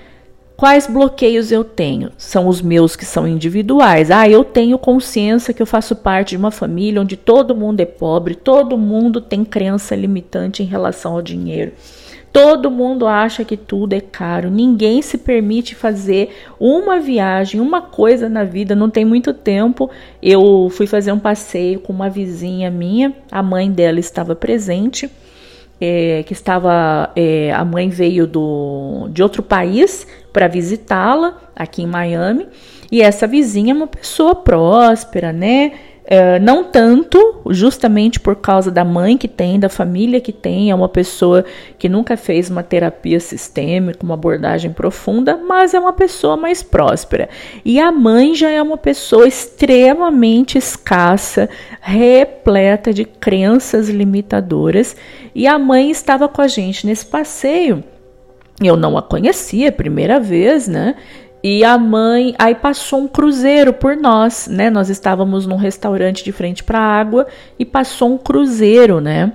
Quais 0.62 0.86
bloqueios 0.86 1.51
eu 1.51 1.64
tenho? 1.64 2.12
São 2.20 2.47
os 2.47 2.62
meus 2.62 2.95
que 2.95 3.03
são 3.03 3.28
individuais. 3.28 4.12
Ah, 4.12 4.30
eu 4.30 4.43
tenho 4.43 4.78
consciência 4.78 5.55
que 5.55 5.62
eu 5.62 5.66
faço 5.66 5.95
parte 5.95 6.32
de 6.32 6.38
uma 6.38 6.51
família 6.51 7.01
onde 7.01 7.18
todo 7.18 7.55
mundo 7.55 7.80
é 7.80 7.86
pobre, 7.86 8.36
todo 8.36 8.78
mundo 8.78 9.20
tem 9.20 9.43
crença 9.43 9.95
limitante 9.95 10.62
em 10.62 10.68
relação 10.68 11.14
ao 11.14 11.22
dinheiro. 11.24 11.72
Todo 12.32 12.71
mundo 12.71 13.07
acha 13.07 13.43
que 13.43 13.57
tudo 13.57 13.91
é 13.91 13.99
caro, 13.99 14.49
ninguém 14.49 15.01
se 15.01 15.17
permite 15.17 15.75
fazer 15.75 16.34
uma 16.57 16.97
viagem, 16.97 17.59
uma 17.59 17.82
coisa 17.82 18.29
na 18.29 18.45
vida. 18.45 18.73
Não 18.73 18.89
tem 18.89 19.03
muito 19.03 19.34
tempo, 19.34 19.89
eu 20.23 20.69
fui 20.71 20.88
fazer 20.88 21.11
um 21.11 21.19
passeio 21.19 21.82
com 21.82 21.91
uma 21.91 22.09
vizinha 22.09 22.71
minha, 22.71 23.13
a 23.29 23.43
mãe 23.43 23.69
dela 23.69 23.99
estava 23.99 24.34
presente, 24.34 25.09
é, 25.79 26.23
que 26.23 26.32
estava, 26.32 27.11
é, 27.17 27.51
a 27.51 27.65
mãe 27.65 27.89
veio 27.89 28.25
do, 28.25 29.09
de 29.11 29.21
outro 29.21 29.43
país 29.43 30.07
para 30.32 30.47
visitá-la 30.47 31.38
aqui 31.53 31.82
em 31.82 31.88
Miami. 31.88 32.47
E 32.89 33.01
essa 33.01 33.27
vizinha 33.27 33.73
é 33.73 33.75
uma 33.75 33.88
pessoa 33.88 34.36
próspera, 34.36 35.34
né? 35.34 35.71
É, 36.04 36.39
não 36.39 36.64
tanto, 36.64 37.41
justamente 37.52 38.20
por 38.20 38.36
causa 38.36 38.72
da 38.72 38.84
mãe 38.84 39.18
que 39.18 39.28
tem, 39.28 39.60
da 39.60 39.70
família 39.70 40.20
que 40.20 40.34
tem, 40.34 40.72
é 40.72 40.76
uma 40.76 40.89
pessoa 40.89 41.45
que 41.78 41.88
nunca 41.88 42.18
fez 42.18 42.49
uma 42.49 42.64
terapia 42.64 43.20
sistêmica, 43.20 44.04
uma 44.04 44.16
abordagem 44.16 44.72
profunda, 44.72 45.38
mas 45.38 45.74
é 45.74 45.80
uma 45.80 45.93
pessoa 45.93 46.36
mais 46.36 46.64
próspera. 46.64 47.30
E 47.64 47.80
a 47.80 47.91
mãe 47.91 48.34
já 48.34 48.49
é 48.49 48.62
uma 48.62 48.78
pessoa 48.78 49.28
extremamente 49.28 50.58
escassa, 50.58 51.47
repleta 51.80 52.91
de 52.91 53.06
crenças 53.06 53.88
limitadoras, 53.88 54.95
e 55.36 55.45
a 55.45 55.60
mãe 55.60 55.91
estava 55.91 56.28
com 56.28 56.41
a 56.41 56.47
gente 56.47 56.88
nesse 56.88 57.06
passeio. 57.06 57.84
Eu 58.62 58.76
não 58.76 58.97
a 58.97 59.02
conhecia, 59.02 59.72
primeira 59.72 60.20
vez, 60.20 60.68
né? 60.68 60.95
E 61.44 61.64
a 61.64 61.78
mãe, 61.78 62.36
aí 62.38 62.54
passou 62.54 63.00
um 63.00 63.08
cruzeiro 63.08 63.74
por 63.74 63.96
nós, 63.96 64.48
né? 64.48 64.70
Nós 64.70 64.89
estávamos 64.89 65.48
num 65.48 65.56
restaurante 65.56 66.24
de 66.24 66.32
frente 66.32 66.64
para 66.64 66.78
a 66.80 67.00
água 67.00 67.26
e 67.58 67.66
passou 67.66 68.14
um 68.14 68.18
cruzeiro, 68.18 69.02
né? 69.02 69.34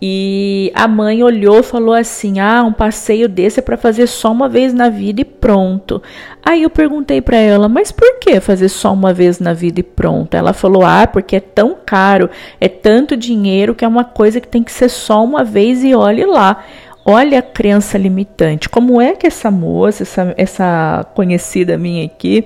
E 0.00 0.70
a 0.74 0.86
mãe 0.86 1.22
olhou 1.22 1.62
falou 1.62 1.94
assim: 1.94 2.38
"Ah, 2.38 2.62
um 2.62 2.72
passeio 2.72 3.28
desse 3.28 3.60
é 3.60 3.62
para 3.62 3.76
fazer 3.78 4.06
só 4.06 4.30
uma 4.30 4.48
vez 4.48 4.74
na 4.74 4.90
vida 4.90 5.22
e 5.22 5.24
pronto". 5.24 6.02
Aí 6.44 6.64
eu 6.64 6.70
perguntei 6.70 7.22
para 7.22 7.38
ela: 7.38 7.68
"Mas 7.68 7.90
por 7.92 8.18
que 8.18 8.38
fazer 8.40 8.68
só 8.68 8.92
uma 8.92 9.14
vez 9.14 9.40
na 9.40 9.54
vida 9.54 9.80
e 9.80 9.82
pronto?". 9.82 10.34
Ela 10.34 10.52
falou: 10.52 10.84
"Ah, 10.84 11.06
porque 11.06 11.36
é 11.36 11.40
tão 11.40 11.76
caro, 11.86 12.28
é 12.60 12.68
tanto 12.68 13.16
dinheiro 13.16 13.74
que 13.74 13.84
é 13.84 13.88
uma 13.88 14.04
coisa 14.04 14.40
que 14.40 14.48
tem 14.48 14.62
que 14.62 14.72
ser 14.72 14.90
só 14.90 15.24
uma 15.24 15.42
vez 15.42 15.82
e 15.82 15.94
olhe 15.94 16.26
lá". 16.26 16.62
Olha 17.08 17.38
a 17.38 17.42
crença 17.42 17.96
limitante. 17.96 18.68
Como 18.68 19.00
é 19.00 19.14
que 19.14 19.28
essa 19.28 19.48
moça, 19.48 20.02
essa, 20.02 20.34
essa 20.36 21.06
conhecida 21.14 21.78
minha 21.78 22.04
aqui, 22.04 22.44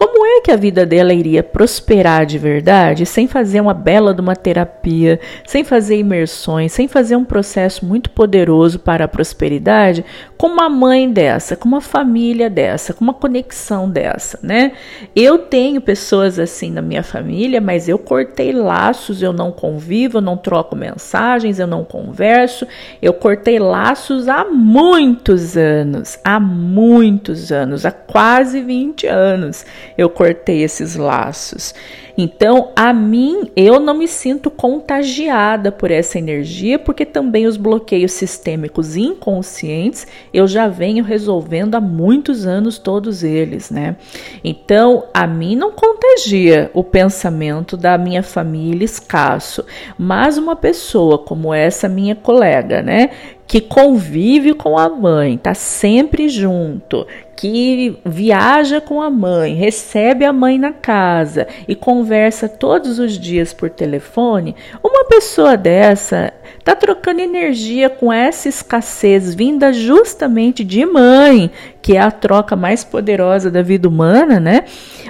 como 0.00 0.24
é 0.24 0.40
que 0.40 0.50
a 0.50 0.56
vida 0.56 0.86
dela 0.86 1.12
iria 1.12 1.42
prosperar 1.42 2.24
de 2.24 2.38
verdade 2.38 3.04
sem 3.04 3.28
fazer 3.28 3.60
uma 3.60 3.74
bela 3.74 4.14
de 4.14 4.22
uma 4.22 4.34
terapia, 4.34 5.20
sem 5.46 5.62
fazer 5.62 5.98
imersões, 5.98 6.72
sem 6.72 6.88
fazer 6.88 7.16
um 7.16 7.24
processo 7.24 7.84
muito 7.84 8.08
poderoso 8.08 8.78
para 8.78 9.04
a 9.04 9.08
prosperidade, 9.08 10.02
com 10.38 10.46
uma 10.46 10.70
mãe 10.70 11.12
dessa, 11.12 11.54
com 11.54 11.68
uma 11.68 11.82
família 11.82 12.48
dessa, 12.48 12.94
com 12.94 13.04
uma 13.04 13.12
conexão 13.12 13.90
dessa, 13.90 14.38
né? 14.42 14.72
Eu 15.14 15.36
tenho 15.36 15.82
pessoas 15.82 16.38
assim 16.38 16.70
na 16.70 16.80
minha 16.80 17.02
família, 17.02 17.60
mas 17.60 17.86
eu 17.86 17.98
cortei 17.98 18.52
laços, 18.52 19.20
eu 19.20 19.34
não 19.34 19.52
convivo, 19.52 20.16
eu 20.16 20.22
não 20.22 20.38
troco 20.38 20.74
mensagens, 20.74 21.58
eu 21.58 21.66
não 21.66 21.84
converso. 21.84 22.66
Eu 23.02 23.12
cortei 23.12 23.58
laços 23.58 24.28
há 24.28 24.46
muitos 24.46 25.58
anos, 25.58 26.18
há 26.24 26.40
muitos 26.40 27.52
anos, 27.52 27.84
há 27.84 27.90
quase 27.90 28.62
20 28.62 29.06
anos 29.06 29.66
eu 30.00 30.08
cortei 30.08 30.62
esses 30.62 30.96
laços. 30.96 31.74
Então, 32.16 32.70
a 32.74 32.90
mim, 32.90 33.50
eu 33.54 33.78
não 33.78 33.94
me 33.94 34.08
sinto 34.08 34.50
contagiada 34.50 35.70
por 35.70 35.90
essa 35.90 36.18
energia, 36.18 36.78
porque 36.78 37.04
também 37.04 37.46
os 37.46 37.58
bloqueios 37.58 38.12
sistêmicos 38.12 38.96
inconscientes 38.96 40.06
eu 40.32 40.46
já 40.46 40.68
venho 40.68 41.04
resolvendo 41.04 41.74
há 41.74 41.80
muitos 41.80 42.46
anos, 42.46 42.78
todos 42.78 43.22
eles, 43.22 43.70
né? 43.70 43.96
Então, 44.42 45.04
a 45.12 45.26
mim 45.26 45.54
não 45.54 45.72
contagia 45.72 46.70
o 46.72 46.82
pensamento 46.82 47.76
da 47.76 47.98
minha 47.98 48.22
família 48.22 48.84
escasso, 48.84 49.64
mas 49.98 50.38
uma 50.38 50.56
pessoa 50.56 51.18
como 51.18 51.52
essa 51.52 51.88
minha 51.88 52.14
colega, 52.14 52.82
né? 52.82 53.10
que 53.50 53.60
convive 53.60 54.54
com 54.54 54.78
a 54.78 54.88
mãe, 54.88 55.36
tá 55.36 55.54
sempre 55.54 56.28
junto, 56.28 57.04
que 57.40 57.98
viaja 58.04 58.82
com 58.82 59.00
a 59.00 59.08
mãe, 59.08 59.54
recebe 59.54 60.26
a 60.26 60.32
mãe 60.32 60.58
na 60.58 60.74
casa 60.74 61.48
e 61.66 61.74
conversa 61.74 62.46
todos 62.46 62.98
os 62.98 63.18
dias 63.18 63.54
por 63.54 63.70
telefone, 63.70 64.54
uma 64.84 65.06
pessoa 65.06 65.56
dessa 65.56 66.34
tá 66.62 66.76
trocando 66.76 67.22
energia 67.22 67.88
com 67.88 68.12
essa 68.12 68.46
escassez 68.46 69.34
vinda 69.34 69.72
justamente 69.72 70.62
de 70.62 70.84
mãe, 70.84 71.50
que 71.80 71.96
é 71.96 72.00
a 72.00 72.10
troca 72.10 72.54
mais 72.54 72.84
poderosa 72.84 73.50
da 73.50 73.62
vida 73.62 73.88
humana, 73.88 74.38
né? 74.38 74.64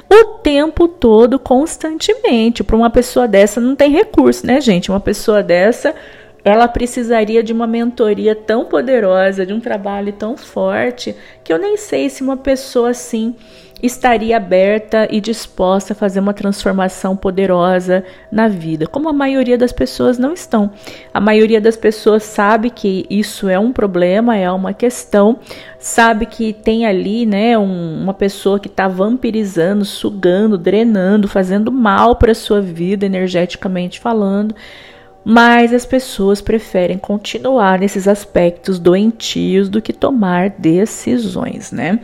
O 0.09 0.25
tempo 0.39 0.87
todo, 0.87 1.37
constantemente. 1.37 2.63
Para 2.63 2.77
uma 2.77 2.91
pessoa 2.91 3.27
dessa 3.27 3.61
não 3.61 3.75
tem 3.75 3.91
recurso, 3.91 4.47
né, 4.47 4.61
gente? 4.61 4.89
Uma 4.89 5.01
pessoa 5.01 5.43
dessa 5.43 5.97
ela 6.45 6.69
precisaria 6.69 7.43
de 7.43 7.53
uma 7.53 7.67
mentoria 7.67 8.35
tão 8.35 8.65
poderosa, 8.65 9.45
de 9.45 9.53
um 9.53 9.61
trabalho 9.61 10.13
tão 10.13 10.37
forte, 10.37 11.15
que 11.45 11.53
eu 11.53 11.59
nem 11.59 11.77
sei 11.77 12.09
se 12.09 12.23
uma 12.23 12.37
pessoa 12.37 12.91
assim 12.91 13.35
estaria 13.83 14.37
aberta 14.37 15.09
e 15.11 15.21
disposta 15.21 15.93
a 15.93 15.97
fazer 15.97 16.21
uma 16.21 16.35
transformação 16.35 17.17
poderosa 17.17 18.05
na 18.31 18.49
vida, 18.49 18.87
como 18.87 19.09
a 19.09 19.13
maioria 19.13 19.57
das 19.57 19.73
pessoas 19.73 20.19
não 20.19 20.33
estão. 20.33 20.71
A 21.13 21.21
maioria 21.21 21.61
das 21.61 21.77
pessoas 21.77 22.23
sabe 22.23 22.71
que 22.71 23.07
isso 23.09 23.49
é 23.49 23.59
um 23.59 23.73
problema, 23.73 24.37
é 24.37 24.51
uma 24.51 24.75
questão, 24.75 25.39
sabe 25.79 26.27
que 26.27 26.53
tem 26.53 26.85
ali, 26.87 27.25
né, 27.25 27.57
um, 27.57 28.03
uma 28.03 28.15
pessoa 28.15 28.61
que 28.61 28.69
está 28.69 28.87
vampirizando, 28.87 29.85
sugando, 29.85 30.59
drenando, 30.59 31.27
fazendo 31.27 31.73
mal 31.73 32.17
para 32.17 32.35
sua 32.35 32.61
vida 32.61 33.07
energeticamente 33.07 33.99
falando 33.99 34.55
mas 35.25 35.73
as 35.73 35.85
pessoas 35.85 36.41
preferem 36.41 36.99
continuar 36.99 37.79
nesses 37.79 38.09
aspectos 38.09 38.79
doentios 38.79 39.69
do 39.69 39.83
que 39.83 39.93
tomar 39.93 40.51
decisões, 40.51 41.71
né? 41.73 42.01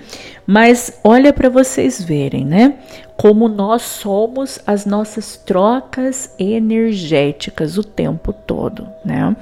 Mas 0.47 1.01
olha 1.03 1.33
para 1.33 1.49
vocês 1.49 2.03
verem, 2.03 2.45
né? 2.45 2.75
Como 3.17 3.49
nós 3.49 3.83
somos 3.83 4.59
as 4.67 4.85
nossas 4.85 5.37
trocas 5.37 6.35
energéticas 6.39 7.79
o 7.79 7.83
tempo 7.83 8.33
todo, 8.33 8.87
né? 9.05 9.35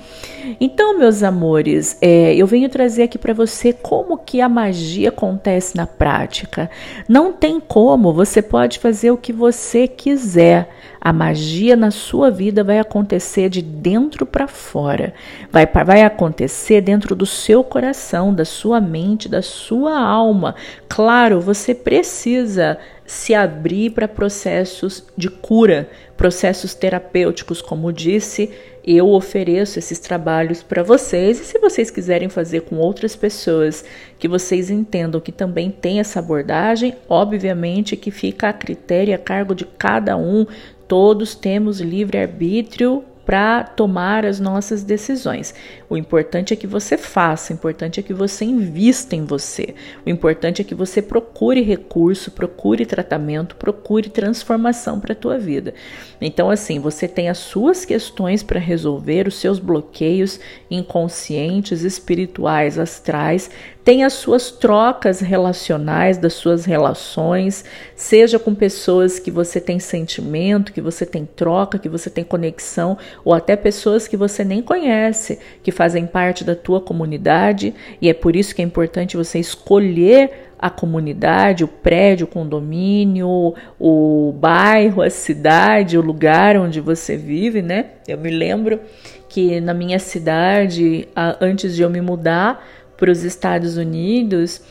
Então, 0.60 0.98
meus 0.98 1.22
amores, 1.22 1.98
é, 2.00 2.34
eu 2.36 2.46
venho 2.46 2.68
trazer 2.68 3.04
aqui 3.04 3.18
para 3.18 3.34
você 3.34 3.72
como 3.72 4.16
que 4.16 4.40
a 4.40 4.48
magia 4.48 5.08
acontece 5.08 5.76
na 5.76 5.86
prática. 5.86 6.70
Não 7.08 7.32
tem 7.32 7.58
como, 7.58 8.12
você 8.12 8.40
pode 8.40 8.78
fazer 8.78 9.10
o 9.10 9.16
que 9.16 9.32
você 9.32 9.88
quiser. 9.88 10.68
A 11.00 11.12
magia 11.12 11.76
na 11.76 11.90
sua 11.90 12.30
vida 12.30 12.64
vai 12.64 12.78
acontecer 12.78 13.50
de 13.50 13.60
dentro 13.60 14.24
para 14.24 14.46
fora. 14.46 15.12
Vai, 15.50 15.66
vai 15.66 16.02
acontecer 16.02 16.80
dentro 16.80 17.14
do 17.14 17.26
seu 17.26 17.62
coração, 17.62 18.32
da 18.32 18.44
sua 18.44 18.80
mente, 18.80 19.28
da 19.28 19.42
sua 19.42 19.98
alma. 19.98 20.54
Claro, 20.88 21.40
você 21.40 21.74
precisa 21.74 22.78
se 23.06 23.34
abrir 23.34 23.90
para 23.90 24.08
processos 24.08 25.04
de 25.16 25.28
cura, 25.28 25.88
processos 26.16 26.74
terapêuticos, 26.74 27.60
como 27.60 27.92
disse, 27.92 28.50
eu 28.86 29.10
ofereço 29.10 29.78
esses 29.78 29.98
trabalhos 29.98 30.62
para 30.62 30.82
vocês. 30.82 31.40
E 31.40 31.44
se 31.44 31.58
vocês 31.58 31.90
quiserem 31.90 32.28
fazer 32.28 32.62
com 32.62 32.76
outras 32.76 33.14
pessoas 33.16 33.84
que 34.18 34.28
vocês 34.28 34.70
entendam 34.70 35.20
que 35.20 35.32
também 35.32 35.70
tem 35.70 36.00
essa 36.00 36.18
abordagem, 36.18 36.94
obviamente 37.08 37.96
que 37.96 38.10
fica 38.10 38.48
a 38.48 38.52
critério 38.52 39.10
e 39.10 39.14
a 39.14 39.18
cargo 39.18 39.54
de 39.54 39.64
cada 39.64 40.16
um. 40.16 40.46
Todos 40.86 41.34
temos 41.34 41.80
livre 41.80 42.18
arbítrio 42.18 43.04
para 43.24 43.64
tomar 43.64 44.24
as 44.24 44.38
nossas 44.38 44.82
decisões. 44.82 45.54
O 45.88 45.96
importante 45.96 46.52
é 46.52 46.56
que 46.56 46.66
você 46.66 46.98
faça, 46.98 47.52
o 47.52 47.56
importante 47.56 47.98
é 47.98 48.02
que 48.02 48.12
você 48.12 48.44
invista 48.44 49.16
em 49.16 49.24
você. 49.24 49.74
O 50.04 50.10
importante 50.10 50.60
é 50.60 50.64
que 50.64 50.74
você 50.74 51.00
procure 51.00 51.62
recurso, 51.62 52.30
procure 52.30 52.84
tratamento, 52.84 53.56
procure 53.56 54.08
transformação 54.08 55.00
para 55.00 55.12
a 55.12 55.16
tua 55.16 55.38
vida. 55.38 55.74
Então 56.20 56.50
assim, 56.50 56.78
você 56.78 57.08
tem 57.08 57.28
as 57.28 57.38
suas 57.38 57.84
questões 57.84 58.42
para 58.42 58.60
resolver, 58.60 59.26
os 59.26 59.36
seus 59.36 59.58
bloqueios 59.58 60.38
inconscientes, 60.70 61.82
espirituais, 61.82 62.78
astrais, 62.78 63.50
tem 63.84 64.02
as 64.02 64.14
suas 64.14 64.50
trocas 64.50 65.20
relacionais, 65.20 66.16
das 66.16 66.32
suas 66.32 66.64
relações, 66.64 67.66
seja 67.94 68.38
com 68.38 68.54
pessoas 68.54 69.18
que 69.18 69.30
você 69.30 69.60
tem 69.60 69.78
sentimento, 69.78 70.72
que 70.72 70.80
você 70.80 71.04
tem 71.04 71.26
troca, 71.26 71.78
que 71.78 71.88
você 71.88 72.08
tem 72.08 72.24
conexão, 72.24 72.96
ou 73.22 73.34
até 73.34 73.54
pessoas 73.54 74.08
que 74.08 74.16
você 74.16 74.42
nem 74.42 74.62
conhece, 74.62 75.38
que 75.62 75.70
fazem 75.70 76.06
parte 76.06 76.44
da 76.44 76.56
tua 76.56 76.80
comunidade, 76.80 77.74
e 78.00 78.08
é 78.08 78.14
por 78.14 78.34
isso 78.34 78.54
que 78.54 78.62
é 78.62 78.64
importante 78.64 79.18
você 79.18 79.38
escolher 79.38 80.48
a 80.58 80.70
comunidade, 80.70 81.62
o 81.62 81.68
prédio, 81.68 82.24
o 82.24 82.30
condomínio, 82.30 83.54
o 83.78 84.34
bairro, 84.34 85.02
a 85.02 85.10
cidade, 85.10 85.98
o 85.98 86.00
lugar 86.00 86.56
onde 86.56 86.80
você 86.80 87.18
vive, 87.18 87.60
né? 87.60 87.86
Eu 88.08 88.16
me 88.16 88.30
lembro 88.30 88.80
que 89.28 89.60
na 89.60 89.74
minha 89.74 89.98
cidade, 89.98 91.06
antes 91.38 91.76
de 91.76 91.82
eu 91.82 91.90
me 91.90 92.00
mudar, 92.00 92.66
para 93.04 93.12
os 93.12 93.22
Estados 93.22 93.76
Unidos, 93.76 94.62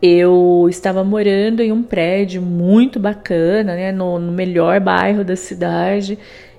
eu 0.00 0.68
estava 0.70 1.02
morando 1.02 1.60
em 1.60 1.72
um 1.72 1.82
prédio 1.82 2.40
muito 2.40 3.00
bacana, 3.00 3.74
né, 3.74 3.90
no, 3.90 4.16
no, 4.16 4.30
melhor 4.30 4.78
bairro 4.78 5.24
da 5.24 5.34
cidade 5.34 6.16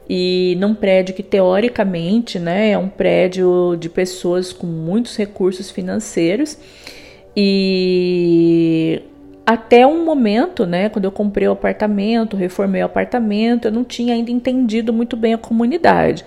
e 0.10 0.58
num 0.60 0.76
prédio 0.76 1.16
que 1.16 1.24
teoricamente, 1.24 2.38
né, 2.38 2.72
é 2.72 2.78
um 2.78 2.90
prédio 2.90 3.78
de 3.80 3.88
pessoas 3.88 4.52
com 4.52 4.68
muitos 4.68 5.16
recursos 5.16 5.72
financeiros 5.72 6.58
e 7.34 9.02
até 9.46 9.88
um 9.88 10.04
momento, 10.04 10.66
né, 10.66 10.90
quando 10.90 11.06
eu 11.06 11.14
comprei 11.14 11.48
o 11.48 11.54
apartamento, 11.54 12.36
reformei 12.36 12.82
o 12.82 12.88
apartamento, 12.88 13.70
eu 13.70 13.72
não 13.72 13.86
tinha 13.86 14.16
ainda 14.16 14.32
entendido 14.32 14.92
muito 14.92 15.16
bem 15.16 15.34
a 15.34 15.38
comunidade. 15.38 16.26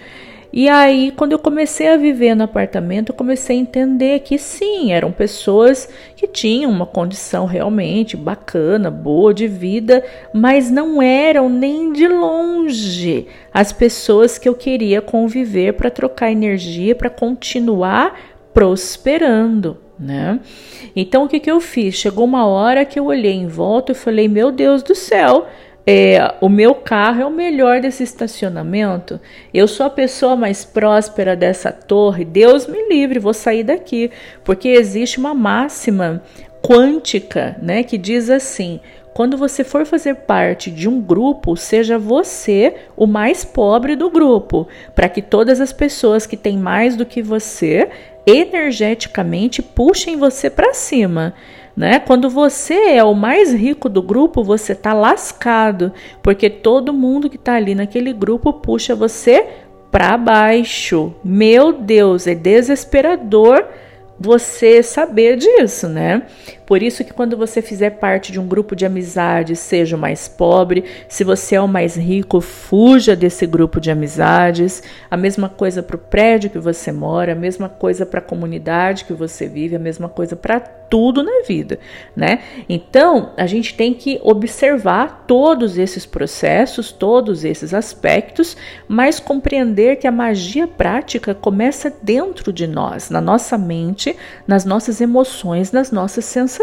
E 0.56 0.68
aí, 0.68 1.10
quando 1.10 1.32
eu 1.32 1.38
comecei 1.40 1.88
a 1.88 1.96
viver 1.96 2.36
no 2.36 2.44
apartamento, 2.44 3.08
eu 3.08 3.16
comecei 3.16 3.56
a 3.56 3.60
entender 3.60 4.20
que 4.20 4.38
sim, 4.38 4.92
eram 4.92 5.10
pessoas 5.10 5.88
que 6.14 6.28
tinham 6.28 6.70
uma 6.70 6.86
condição 6.86 7.44
realmente 7.44 8.16
bacana, 8.16 8.88
boa 8.88 9.34
de 9.34 9.48
vida, 9.48 10.04
mas 10.32 10.70
não 10.70 11.02
eram 11.02 11.48
nem 11.48 11.92
de 11.92 12.06
longe 12.06 13.26
as 13.52 13.72
pessoas 13.72 14.38
que 14.38 14.48
eu 14.48 14.54
queria 14.54 15.02
conviver 15.02 15.72
para 15.72 15.90
trocar 15.90 16.30
energia, 16.30 16.94
para 16.94 17.10
continuar 17.10 18.16
prosperando. 18.54 19.78
Né? 19.98 20.38
Então 20.94 21.24
o 21.24 21.28
que, 21.28 21.40
que 21.40 21.50
eu 21.50 21.60
fiz? 21.60 21.96
Chegou 21.96 22.24
uma 22.24 22.46
hora 22.46 22.84
que 22.84 23.00
eu 23.00 23.06
olhei 23.06 23.32
em 23.32 23.48
volta 23.48 23.90
e 23.90 23.94
falei: 23.96 24.28
Meu 24.28 24.52
Deus 24.52 24.84
do 24.84 24.94
céu, 24.94 25.48
é, 25.86 26.34
o 26.40 26.48
meu 26.48 26.74
carro 26.74 27.20
é 27.20 27.26
o 27.26 27.30
melhor 27.30 27.80
desse 27.80 28.02
estacionamento, 28.02 29.20
eu 29.52 29.68
sou 29.68 29.86
a 29.86 29.90
pessoa 29.90 30.34
mais 30.34 30.64
próspera 30.64 31.36
dessa 31.36 31.70
torre, 31.70 32.24
Deus 32.24 32.66
me 32.66 32.88
livre, 32.88 33.18
vou 33.18 33.34
sair 33.34 33.62
daqui, 33.62 34.10
porque 34.42 34.68
existe 34.68 35.18
uma 35.18 35.34
máxima 35.34 36.22
quântica, 36.62 37.56
né, 37.60 37.82
que 37.82 37.98
diz 37.98 38.30
assim: 38.30 38.80
quando 39.14 39.36
você 39.36 39.64
for 39.64 39.86
fazer 39.86 40.14
parte 40.16 40.70
de 40.70 40.88
um 40.88 41.00
grupo, 41.00 41.56
seja 41.56 41.98
você 41.98 42.74
o 42.96 43.06
mais 43.06 43.44
pobre 43.44 43.96
do 43.96 44.10
grupo, 44.10 44.68
para 44.94 45.08
que 45.08 45.22
todas 45.22 45.60
as 45.60 45.72
pessoas 45.72 46.26
que 46.26 46.36
têm 46.36 46.58
mais 46.58 46.96
do 46.96 47.06
que 47.06 47.22
você 47.22 47.88
energeticamente 48.26 49.62
puxem 49.62 50.16
você 50.16 50.50
para 50.50 50.74
cima 50.74 51.34
né? 51.76 51.98
Quando 51.98 52.30
você 52.30 52.74
é 52.74 53.04
o 53.04 53.14
mais 53.14 53.52
rico 53.52 53.88
do 53.88 54.00
grupo, 54.00 54.44
você 54.44 54.74
tá 54.74 54.92
lascado, 54.92 55.92
porque 56.22 56.48
todo 56.48 56.92
mundo 56.92 57.28
que 57.28 57.38
tá 57.38 57.54
ali 57.54 57.74
naquele 57.74 58.12
grupo 58.12 58.52
puxa 58.52 58.94
você 58.94 59.46
para 59.90 60.16
baixo. 60.16 61.14
Meu 61.24 61.72
Deus, 61.72 62.26
é 62.26 62.34
desesperador 62.34 63.66
você 64.18 64.82
saber 64.82 65.36
disso, 65.36 65.88
né? 65.88 66.22
Por 66.66 66.82
isso 66.82 67.04
que 67.04 67.12
quando 67.12 67.36
você 67.36 67.60
fizer 67.60 67.90
parte 67.90 68.32
de 68.32 68.40
um 68.40 68.46
grupo 68.46 68.74
de 68.74 68.86
amizades, 68.86 69.58
seja 69.58 69.96
o 69.96 69.98
mais 69.98 70.28
pobre, 70.28 70.84
se 71.08 71.22
você 71.22 71.56
é 71.56 71.60
o 71.60 71.68
mais 71.68 71.96
rico, 71.96 72.40
fuja 72.40 73.14
desse 73.14 73.46
grupo 73.46 73.80
de 73.80 73.90
amizades. 73.90 74.82
A 75.10 75.16
mesma 75.16 75.48
coisa 75.48 75.82
para 75.82 75.96
o 75.96 75.98
prédio 75.98 76.50
que 76.50 76.58
você 76.58 76.90
mora, 76.90 77.32
a 77.32 77.36
mesma 77.36 77.68
coisa 77.68 78.06
para 78.06 78.20
a 78.20 78.22
comunidade 78.22 79.04
que 79.04 79.12
você 79.12 79.46
vive, 79.46 79.76
a 79.76 79.78
mesma 79.78 80.08
coisa 80.08 80.34
para 80.34 80.60
tudo 80.60 81.22
na 81.22 81.42
vida, 81.46 81.78
né? 82.14 82.40
Então, 82.68 83.32
a 83.36 83.46
gente 83.46 83.74
tem 83.74 83.92
que 83.92 84.20
observar 84.22 85.24
todos 85.26 85.76
esses 85.76 86.06
processos, 86.06 86.92
todos 86.92 87.44
esses 87.44 87.74
aspectos, 87.74 88.56
mas 88.86 89.18
compreender 89.18 89.96
que 89.96 90.06
a 90.06 90.12
magia 90.12 90.68
prática 90.68 91.34
começa 91.34 91.92
dentro 92.02 92.52
de 92.52 92.66
nós, 92.66 93.10
na 93.10 93.20
nossa 93.20 93.58
mente, 93.58 94.14
nas 94.46 94.64
nossas 94.64 95.00
emoções, 95.00 95.72
nas 95.72 95.90
nossas 95.90 96.24
sensações. 96.26 96.53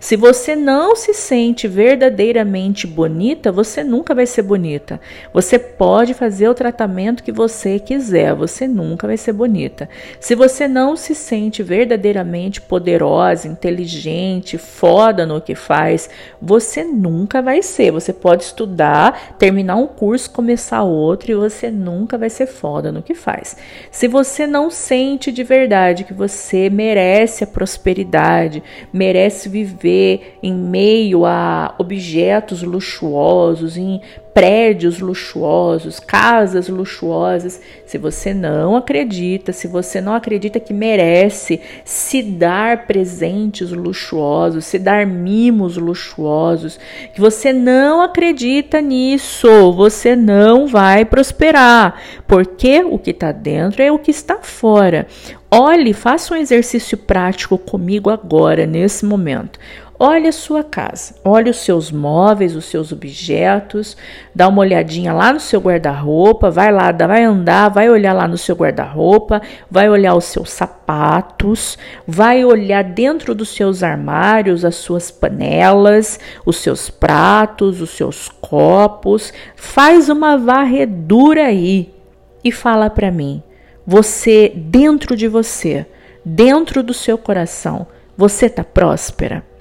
Se 0.00 0.16
você 0.16 0.54
não 0.54 0.94
se 0.94 1.14
sente 1.14 1.66
verdadeiramente 1.66 2.86
bonita, 2.86 3.50
você 3.50 3.82
nunca 3.82 4.14
vai 4.14 4.26
ser 4.26 4.42
bonita. 4.42 5.00
Você 5.32 5.58
pode 5.58 6.12
fazer 6.12 6.48
o 6.48 6.54
tratamento 6.54 7.22
que 7.22 7.32
você 7.32 7.78
quiser, 7.78 8.34
você 8.34 8.68
nunca 8.68 9.06
vai 9.06 9.16
ser 9.16 9.32
bonita. 9.32 9.88
Se 10.20 10.34
você 10.34 10.68
não 10.68 10.94
se 10.94 11.14
sente 11.14 11.62
verdadeiramente 11.62 12.60
poderosa, 12.60 13.48
inteligente, 13.48 14.58
foda 14.58 15.24
no 15.24 15.40
que 15.40 15.54
faz, 15.54 16.10
você 16.40 16.84
nunca 16.84 17.40
vai 17.40 17.62
ser. 17.62 17.90
Você 17.90 18.12
pode 18.12 18.44
estudar, 18.44 19.36
terminar 19.38 19.76
um 19.76 19.86
curso, 19.86 20.30
começar 20.30 20.82
outro 20.82 21.32
e 21.32 21.34
você 21.34 21.70
nunca 21.70 22.18
vai 22.18 22.28
ser 22.28 22.46
foda 22.46 22.92
no 22.92 23.02
que 23.02 23.14
faz. 23.14 23.56
Se 23.90 24.06
você 24.06 24.46
não 24.46 24.70
sente 24.70 25.32
de 25.32 25.42
verdade 25.42 26.04
que 26.04 26.12
você 26.12 26.68
merece 26.68 27.42
a 27.42 27.46
prosperidade, 27.46 28.62
merece 28.94 29.48
viver 29.48 30.38
em 30.40 30.54
meio 30.54 31.26
a 31.26 31.74
objetos 31.78 32.62
luxuosos, 32.62 33.76
em 33.76 34.00
prédios 34.34 34.98
luxuosos, 34.98 36.00
casas 36.00 36.68
luxuosas, 36.68 37.62
se 37.86 37.96
você 37.96 38.34
não 38.34 38.76
acredita, 38.76 39.52
se 39.52 39.68
você 39.68 40.00
não 40.00 40.12
acredita 40.12 40.58
que 40.58 40.74
merece 40.74 41.60
se 41.84 42.20
dar 42.20 42.84
presentes 42.84 43.70
luxuosos, 43.70 44.64
se 44.64 44.76
dar 44.76 45.06
mimos 45.06 45.76
luxuosos, 45.76 46.80
que 47.14 47.20
você 47.20 47.52
não 47.52 48.02
acredita 48.02 48.80
nisso, 48.80 49.72
você 49.72 50.16
não 50.16 50.66
vai 50.66 51.04
prosperar, 51.04 52.00
porque 52.26 52.82
o 52.82 52.98
que 52.98 53.10
está 53.10 53.30
dentro 53.30 53.82
é 53.82 53.92
o 53.92 54.00
que 54.00 54.10
está 54.10 54.38
fora. 54.42 55.06
Olhe, 55.48 55.92
faça 55.92 56.34
um 56.34 56.36
exercício 56.36 56.98
prático 56.98 57.56
comigo 57.56 58.10
agora, 58.10 58.66
nesse 58.66 59.06
momento. 59.06 59.60
Olhe 59.96 60.26
a 60.26 60.32
sua 60.32 60.64
casa, 60.64 61.14
olhe 61.24 61.48
os 61.48 61.58
seus 61.58 61.92
móveis, 61.92 62.56
os 62.56 62.64
seus 62.64 62.90
objetos, 62.90 63.96
dá 64.34 64.48
uma 64.48 64.60
olhadinha 64.60 65.12
lá 65.12 65.32
no 65.32 65.38
seu 65.38 65.60
guarda-roupa, 65.60 66.50
vai 66.50 66.72
lá, 66.72 66.90
vai 66.90 67.22
andar, 67.22 67.68
vai 67.68 67.88
olhar 67.88 68.12
lá 68.12 68.26
no 68.26 68.36
seu 68.36 68.56
guarda-roupa, 68.56 69.40
vai 69.70 69.88
olhar 69.88 70.16
os 70.16 70.24
seus 70.24 70.50
sapatos, 70.50 71.78
vai 72.08 72.44
olhar 72.44 72.82
dentro 72.82 73.36
dos 73.36 73.50
seus 73.50 73.84
armários 73.84 74.64
as 74.64 74.74
suas 74.74 75.12
panelas, 75.12 76.18
os 76.44 76.56
seus 76.56 76.90
pratos, 76.90 77.80
os 77.80 77.90
seus 77.90 78.28
copos, 78.28 79.32
faz 79.54 80.08
uma 80.08 80.36
varredura 80.36 81.46
aí 81.46 81.94
e 82.42 82.50
fala 82.50 82.90
para 82.90 83.12
mim, 83.12 83.40
você 83.86 84.52
dentro 84.56 85.14
de 85.14 85.28
você, 85.28 85.86
dentro 86.24 86.82
do 86.82 86.92
seu 86.92 87.16
coração, 87.16 87.86
você 88.16 88.48
tá 88.48 88.64
próspera? 88.64 89.53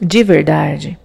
De 0.00 0.22
verdade. 0.22 0.98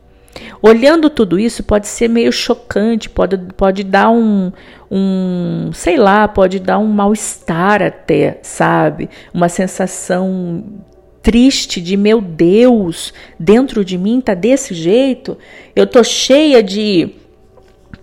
Olhando 0.62 1.10
tudo 1.10 1.40
isso 1.40 1.64
pode 1.64 1.88
ser 1.88 2.08
meio 2.08 2.32
chocante, 2.32 3.10
pode, 3.10 3.38
pode 3.58 3.84
dar 3.84 4.10
um, 4.10 4.52
um, 4.90 5.72
sei 5.74 5.98
lá, 5.98 6.28
pode 6.28 6.60
dar 6.60 6.80
um 6.80 6.88
mal-estar 6.88 7.82
até, 7.84 8.40
sabe? 8.42 9.10
Uma 9.34 9.50
sensação 9.50 10.64
triste 11.22 11.82
de 11.82 11.96
meu 11.96 12.20
Deus, 12.20 13.14
dentro 13.40 13.84
de 13.84 13.98
mim 13.98 14.22
tá 14.22 14.34
desse 14.34 14.74
jeito. 14.74 15.38
Eu 15.76 15.86
tô 15.86 16.04
cheia 16.04 16.64
de 16.64 17.10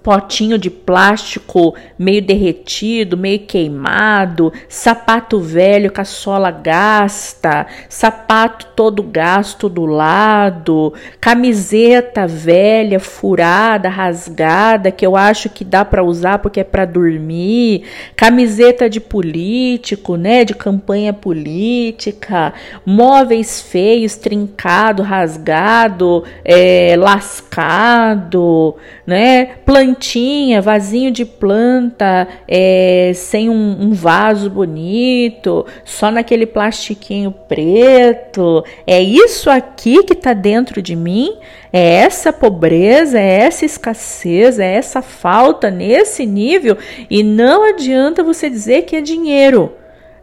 potinho 0.03 0.59
de 0.59 0.71
plástico 0.71 1.75
meio 1.99 2.23
derretido, 2.23 3.17
meio 3.17 3.41
queimado, 3.41 4.53
sapato 4.69 5.39
velho 5.41 5.93
com 5.93 6.01
a 6.01 6.05
sola 6.05 6.51
gasta, 6.51 7.67
sapato 7.89 8.69
todo 8.75 9.03
gasto 9.03 9.69
do 9.69 9.85
lado, 9.85 10.95
camiseta 11.21 12.27
velha, 12.27 12.99
furada, 12.99 13.89
rasgada, 13.89 14.91
que 14.91 15.05
eu 15.05 15.17
acho 15.17 15.51
que 15.51 15.65
dá 15.65 15.85
para 15.85 16.03
usar 16.03 16.39
porque 16.39 16.61
é 16.61 16.65
para 16.65 16.87
dormir, 16.87 17.85
camiseta 18.17 18.89
de 18.89 19.01
político, 19.01 20.17
né, 20.17 20.45
de 20.45 20.55
campanha 20.55 21.13
política, 21.13 22.55
móveis 22.87 23.61
feios, 23.61 24.17
trincado, 24.17 25.03
rasgado, 25.03 26.25
é, 26.45 26.95
lascado, 26.97 28.77
né, 29.07 29.57
plantinha, 29.91 30.63
vasinho 30.63 31.11
de 31.11 31.25
planta, 31.25 32.29
é, 32.47 33.13
sem 33.15 33.51
um, 33.51 33.77
um, 33.83 33.93
vaso 33.93 34.49
bonito, 34.49 35.67
só 35.85 36.11
naquele 36.11 36.47
plastiquinho 36.47 37.33
preto. 37.49 38.65
É 38.87 39.03
isso 39.03 39.51
aqui 39.51 40.05
que 40.05 40.13
está 40.13 40.33
dentro 40.33 40.81
de 40.81 40.95
mim? 40.95 41.37
É 41.73 41.95
essa 41.95 42.33
pobreza, 42.33 43.19
é 43.19 43.41
essa 43.41 43.65
escassez, 43.65 44.59
é 44.59 44.75
essa 44.75 45.03
falta 45.03 45.71
nesse 45.71 46.25
nível? 46.25 46.77
E 47.09 47.23
não 47.23 47.69
adianta 47.69 48.23
você 48.23 48.49
dizer 48.49 48.83
que 48.83 48.97
é 48.97 49.01
dinheiro. 49.01 49.73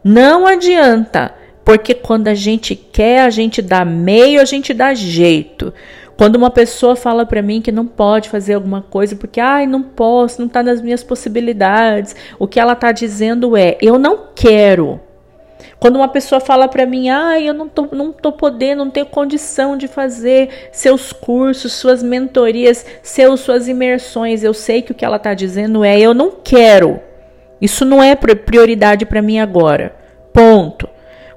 Não 0.02 0.46
adianta. 0.46 1.34
Porque 1.64 1.92
quando 1.92 2.28
a 2.28 2.34
gente 2.34 2.74
quer, 2.74 3.20
a 3.20 3.30
gente 3.30 3.60
dá 3.60 3.84
meio, 3.84 4.40
a 4.40 4.44
gente 4.46 4.72
dá 4.72 4.94
jeito. 4.94 5.74
Quando 6.18 6.34
uma 6.34 6.50
pessoa 6.50 6.96
fala 6.96 7.24
para 7.24 7.40
mim 7.40 7.62
que 7.62 7.70
não 7.70 7.86
pode 7.86 8.28
fazer 8.28 8.54
alguma 8.54 8.82
coisa 8.82 9.14
porque, 9.14 9.38
ai, 9.38 9.68
não 9.68 9.84
posso, 9.84 10.40
não 10.40 10.48
está 10.48 10.64
nas 10.64 10.82
minhas 10.82 11.04
possibilidades, 11.04 12.16
o 12.40 12.48
que 12.48 12.58
ela 12.58 12.72
está 12.72 12.90
dizendo 12.90 13.56
é, 13.56 13.78
eu 13.80 14.00
não 14.00 14.24
quero. 14.34 15.00
Quando 15.78 15.94
uma 15.94 16.08
pessoa 16.08 16.40
fala 16.40 16.66
para 16.66 16.84
mim, 16.84 17.08
ai, 17.08 17.48
eu 17.48 17.54
não 17.54 17.68
tô, 17.68 17.86
não 17.92 18.10
tô 18.10 18.32
podendo, 18.32 18.84
não 18.84 18.90
tenho 18.90 19.06
condição 19.06 19.76
de 19.76 19.86
fazer 19.86 20.68
seus 20.72 21.12
cursos, 21.12 21.72
suas 21.74 22.02
mentorias, 22.02 22.84
seus, 23.00 23.38
suas 23.38 23.68
imersões, 23.68 24.42
eu 24.42 24.52
sei 24.52 24.82
que 24.82 24.90
o 24.90 24.94
que 24.96 25.04
ela 25.04 25.18
está 25.18 25.34
dizendo 25.34 25.84
é, 25.84 26.00
eu 26.00 26.12
não 26.12 26.32
quero. 26.32 26.98
Isso 27.60 27.84
não 27.84 28.02
é 28.02 28.16
prioridade 28.16 29.06
para 29.06 29.22
mim 29.22 29.38
agora. 29.38 29.94
Ponto. 30.32 30.88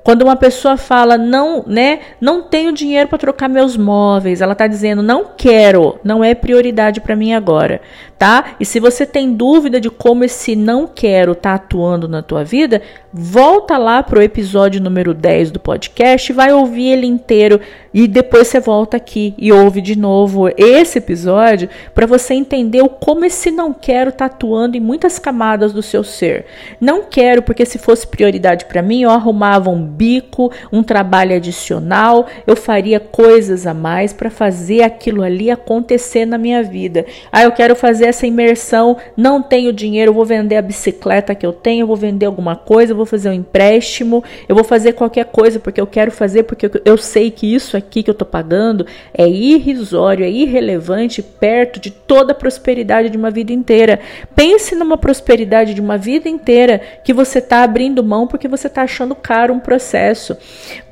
Quando 0.04 0.24
uma 0.24 0.36
pessoa 0.36 0.78
fala 0.78 1.18
não, 1.18 1.64
né, 1.68 2.00
não 2.20 2.42
tenho 2.42 2.72
dinheiro 2.72 3.08
para 3.08 3.18
trocar 3.18 3.48
meus 3.48 3.78
móveis, 3.78 4.42
ela 4.42 4.54
está 4.54 4.66
dizendo 4.66 5.04
não 5.04 5.26
quero, 5.38 6.00
não 6.04 6.24
é 6.24 6.34
prioridade 6.34 7.00
para 7.00 7.16
mim 7.16 7.34
agora 7.34 7.82
tá? 8.22 8.54
E 8.60 8.66
se 8.66 8.80
você 8.80 9.04
tem 9.04 9.34
dúvida 9.34 9.82
de 9.82 9.90
como 9.90 10.24
esse 10.24 10.56
não 10.56 10.86
quero 10.86 11.34
tá 11.34 11.56
atuando 11.56 12.08
na 12.08 12.22
tua 12.22 12.44
vida, 12.44 12.80
volta 13.14 13.78
lá 13.78 14.02
pro 14.02 14.22
episódio 14.22 14.82
número 14.82 15.14
10 15.14 15.52
do 15.52 15.60
podcast, 15.60 16.32
vai 16.32 16.54
ouvir 16.54 16.92
ele 16.92 17.06
inteiro 17.06 17.60
e 17.94 18.08
depois 18.08 18.48
você 18.48 18.60
volta 18.60 18.96
aqui 18.96 19.34
e 19.38 19.52
ouve 19.52 19.82
de 19.82 19.98
novo 19.98 20.48
esse 20.56 20.98
episódio 20.98 21.68
para 21.94 22.08
você 22.08 22.34
entender 22.34 22.82
o 22.82 22.88
como 22.88 23.26
esse 23.26 23.52
não 23.52 23.74
quero 23.74 24.14
tá 24.14 24.26
atuando 24.26 24.78
em 24.78 24.80
muitas 24.80 25.20
camadas 25.20 25.74
do 25.74 25.82
seu 25.82 26.04
ser. 26.04 26.46
Não 26.80 27.04
quero 27.04 27.42
porque 27.42 27.66
se 27.66 27.78
fosse 27.78 28.08
prioridade 28.08 28.66
para 28.66 28.82
mim, 28.82 29.02
eu 29.02 29.10
arrumava 29.10 29.70
um 29.70 29.84
bico, 29.84 30.52
um 30.72 30.82
trabalho 30.82 31.36
adicional, 31.36 32.28
eu 32.48 32.56
faria 32.56 33.00
coisas 33.00 33.68
a 33.68 33.74
mais 33.74 34.14
para 34.14 34.30
fazer 34.30 34.84
aquilo 34.84 35.22
ali 35.22 35.52
acontecer 35.52 36.26
na 36.26 36.38
minha 36.38 36.64
vida. 36.64 37.06
Ah, 37.30 37.44
eu 37.44 37.52
quero 37.52 37.76
fazer 37.76 38.06
essa 38.06 38.26
imersão, 38.26 38.96
não 39.18 39.42
tenho 39.42 39.74
dinheiro, 39.74 40.14
vou 40.14 40.26
vender 40.26 40.56
a 40.56 40.62
bicicleta 40.62 41.36
que 41.36 41.46
eu 41.46 41.52
tenho, 41.52 41.88
vou 41.88 41.98
vender 41.98 42.26
alguma 42.26 42.56
coisa, 42.56 43.01
vou 43.02 43.10
fazer 43.10 43.30
um 43.30 43.34
empréstimo, 43.34 44.24
eu 44.48 44.56
vou 44.56 44.64
fazer 44.64 44.94
qualquer 44.94 45.26
coisa 45.26 45.60
porque 45.60 45.82
eu 45.82 45.88
quero 45.88 46.12
fazer, 46.12 46.44
porque 46.44 46.70
eu 46.86 46.98
sei 46.98 47.32
que 47.32 47.54
isso 47.54 47.76
aqui 47.76 48.04
que 48.04 48.10
eu 48.10 48.14
estou 48.14 48.28
pagando 48.28 48.86
é 49.14 49.28
irrisório, 49.28 50.26
é 50.26 50.30
irrelevante 50.30 51.22
perto 51.22 51.80
de 51.80 51.92
toda 51.92 52.32
a 52.32 52.36
prosperidade 52.36 53.10
de 53.10 53.18
uma 53.18 53.32
vida 53.32 53.52
inteira. 53.52 54.00
Pense 54.36 54.76
numa 54.76 54.98
prosperidade 54.98 55.74
de 55.74 55.82
uma 55.82 55.98
vida 55.98 56.30
inteira 56.30 56.82
que 57.04 57.14
você 57.14 57.40
está 57.40 57.64
abrindo 57.64 58.04
mão 58.04 58.28
porque 58.28 58.48
você 58.48 58.68
está 58.68 58.84
achando 58.84 59.16
caro 59.16 59.54
um 59.54 59.60
processo. 59.60 60.38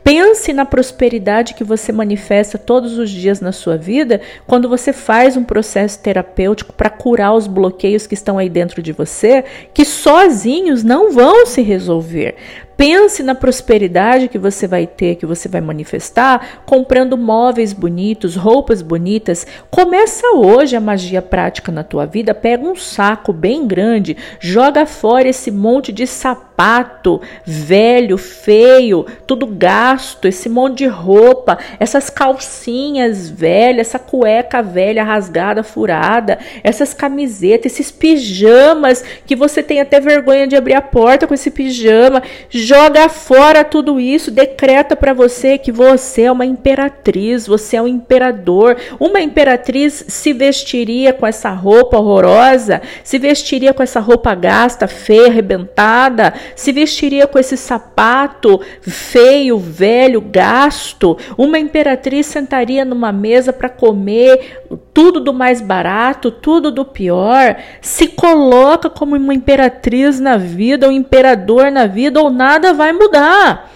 Pense 0.04 0.54
na 0.54 0.66
prosperidade 0.66 1.54
que 1.54 1.64
você 1.64 1.92
manifesta 1.92 2.58
todos 2.58 2.98
os 2.98 3.10
dias 3.10 3.42
na 3.42 3.52
sua 3.52 3.78
vida 3.78 4.22
quando 4.48 4.70
você 4.70 4.92
faz 4.92 5.38
um 5.38 5.44
processo 5.44 6.00
terapêutico 6.00 6.74
para 6.74 6.90
curar 6.90 7.34
os 7.34 7.48
bloqueios 7.48 8.08
que 8.08 8.14
estão 8.14 8.38
aí 8.38 8.50
dentro 8.50 8.82
de 8.82 8.92
você, 8.92 9.44
que 9.74 9.86
sozinhos 9.86 10.84
não 10.84 11.12
vão 11.12 11.46
se 11.46 11.62
resolver. 11.62 12.36
Pense 12.80 13.22
na 13.22 13.36
prosperidade 13.36 14.30
que 14.30 14.38
você 14.38 14.66
vai 14.66 14.88
ter, 14.88 15.16
que 15.16 15.26
você 15.26 15.50
vai 15.50 15.60
manifestar, 15.60 16.62
comprando 16.66 17.18
móveis 17.18 17.74
bonitos, 17.74 18.38
roupas 18.38 18.82
bonitas. 18.82 19.46
Começa 19.70 20.26
hoje 20.34 20.78
a 20.78 20.80
magia 20.80 21.22
prática 21.22 21.74
na 21.74 21.84
tua 21.84 22.06
vida. 22.06 22.34
Pega 22.34 22.64
um 22.66 22.78
saco 22.78 23.34
bem 23.34 23.68
grande, 23.68 24.16
joga 24.40 24.86
fora 24.86 25.28
esse 25.28 25.52
monte 25.52 25.92
de 25.92 26.08
sapato 26.08 26.50
velho, 27.46 28.18
feio, 28.18 29.06
tudo 29.28 29.46
gasto, 29.46 30.26
esse 30.26 30.48
monte 30.48 30.80
de 30.80 30.88
roupa, 30.88 31.58
essas 31.82 32.10
calcinhas 32.10 33.30
velhas, 33.30 33.88
essa 33.88 34.00
cueca 34.00 34.62
velha 34.62 35.04
rasgada, 35.04 35.64
furada, 35.64 36.40
essas 36.64 36.94
camisetas, 36.94 37.74
esses 37.74 37.92
pijamas 37.92 39.04
que 39.26 39.36
você 39.36 39.62
tem 39.62 39.82
até 39.82 40.00
vergonha 40.00 40.48
de 40.48 40.56
abrir 40.56 40.76
a 40.76 40.82
porta 40.82 41.28
com 41.28 41.34
esse 41.34 41.52
pijama 41.52 42.24
Joga 42.70 43.10
fora 43.10 43.64
tudo 43.64 44.00
isso, 44.00 44.30
decreta 44.30 44.96
para 44.96 45.12
você 45.12 45.58
que 45.58 45.72
você 45.72 46.26
é 46.26 46.32
uma 46.32 46.46
imperatriz, 46.46 47.48
você 47.48 47.78
é 47.78 47.82
um 47.82 47.88
imperador. 47.88 48.78
Uma 49.00 49.20
imperatriz 49.20 50.06
se 50.08 50.34
vestiria 50.34 51.12
com 51.12 51.26
essa 51.26 51.50
roupa 51.50 51.98
horrorosa, 51.98 52.80
se 53.04 53.18
vestiria 53.18 53.74
com 53.74 53.82
essa 53.82 54.00
roupa 54.00 54.36
gasta, 54.36 54.88
feia, 54.88 55.30
arrebentada, 55.30 56.32
se 56.56 56.72
vestiria 56.72 57.26
com 57.26 57.40
esse 57.40 57.58
sapato 57.58 58.62
feio, 58.82 59.58
velho, 59.58 60.22
gasto. 60.22 61.18
Uma 61.36 61.58
imperatriz 61.58 62.28
sentaria 62.28 62.86
numa 62.86 63.12
mesa 63.12 63.52
para 63.52 63.70
comer 63.70 64.62
tudo 64.94 65.20
do 65.20 65.34
mais 65.34 65.60
barato, 65.60 66.30
tudo 66.30 66.70
do 66.70 66.86
pior, 66.86 67.56
se 67.82 68.10
coloca 68.10 68.92
como 68.92 69.16
uma 69.16 69.34
imperatriz 69.34 70.20
na 70.20 70.38
vida, 70.38 70.88
um 70.88 70.92
imperador 70.92 71.72
na 71.72 71.88
vida, 71.88 72.22
ou 72.22 72.30
nada 72.60 72.74
vai 72.74 72.92
mudar. 72.92 73.72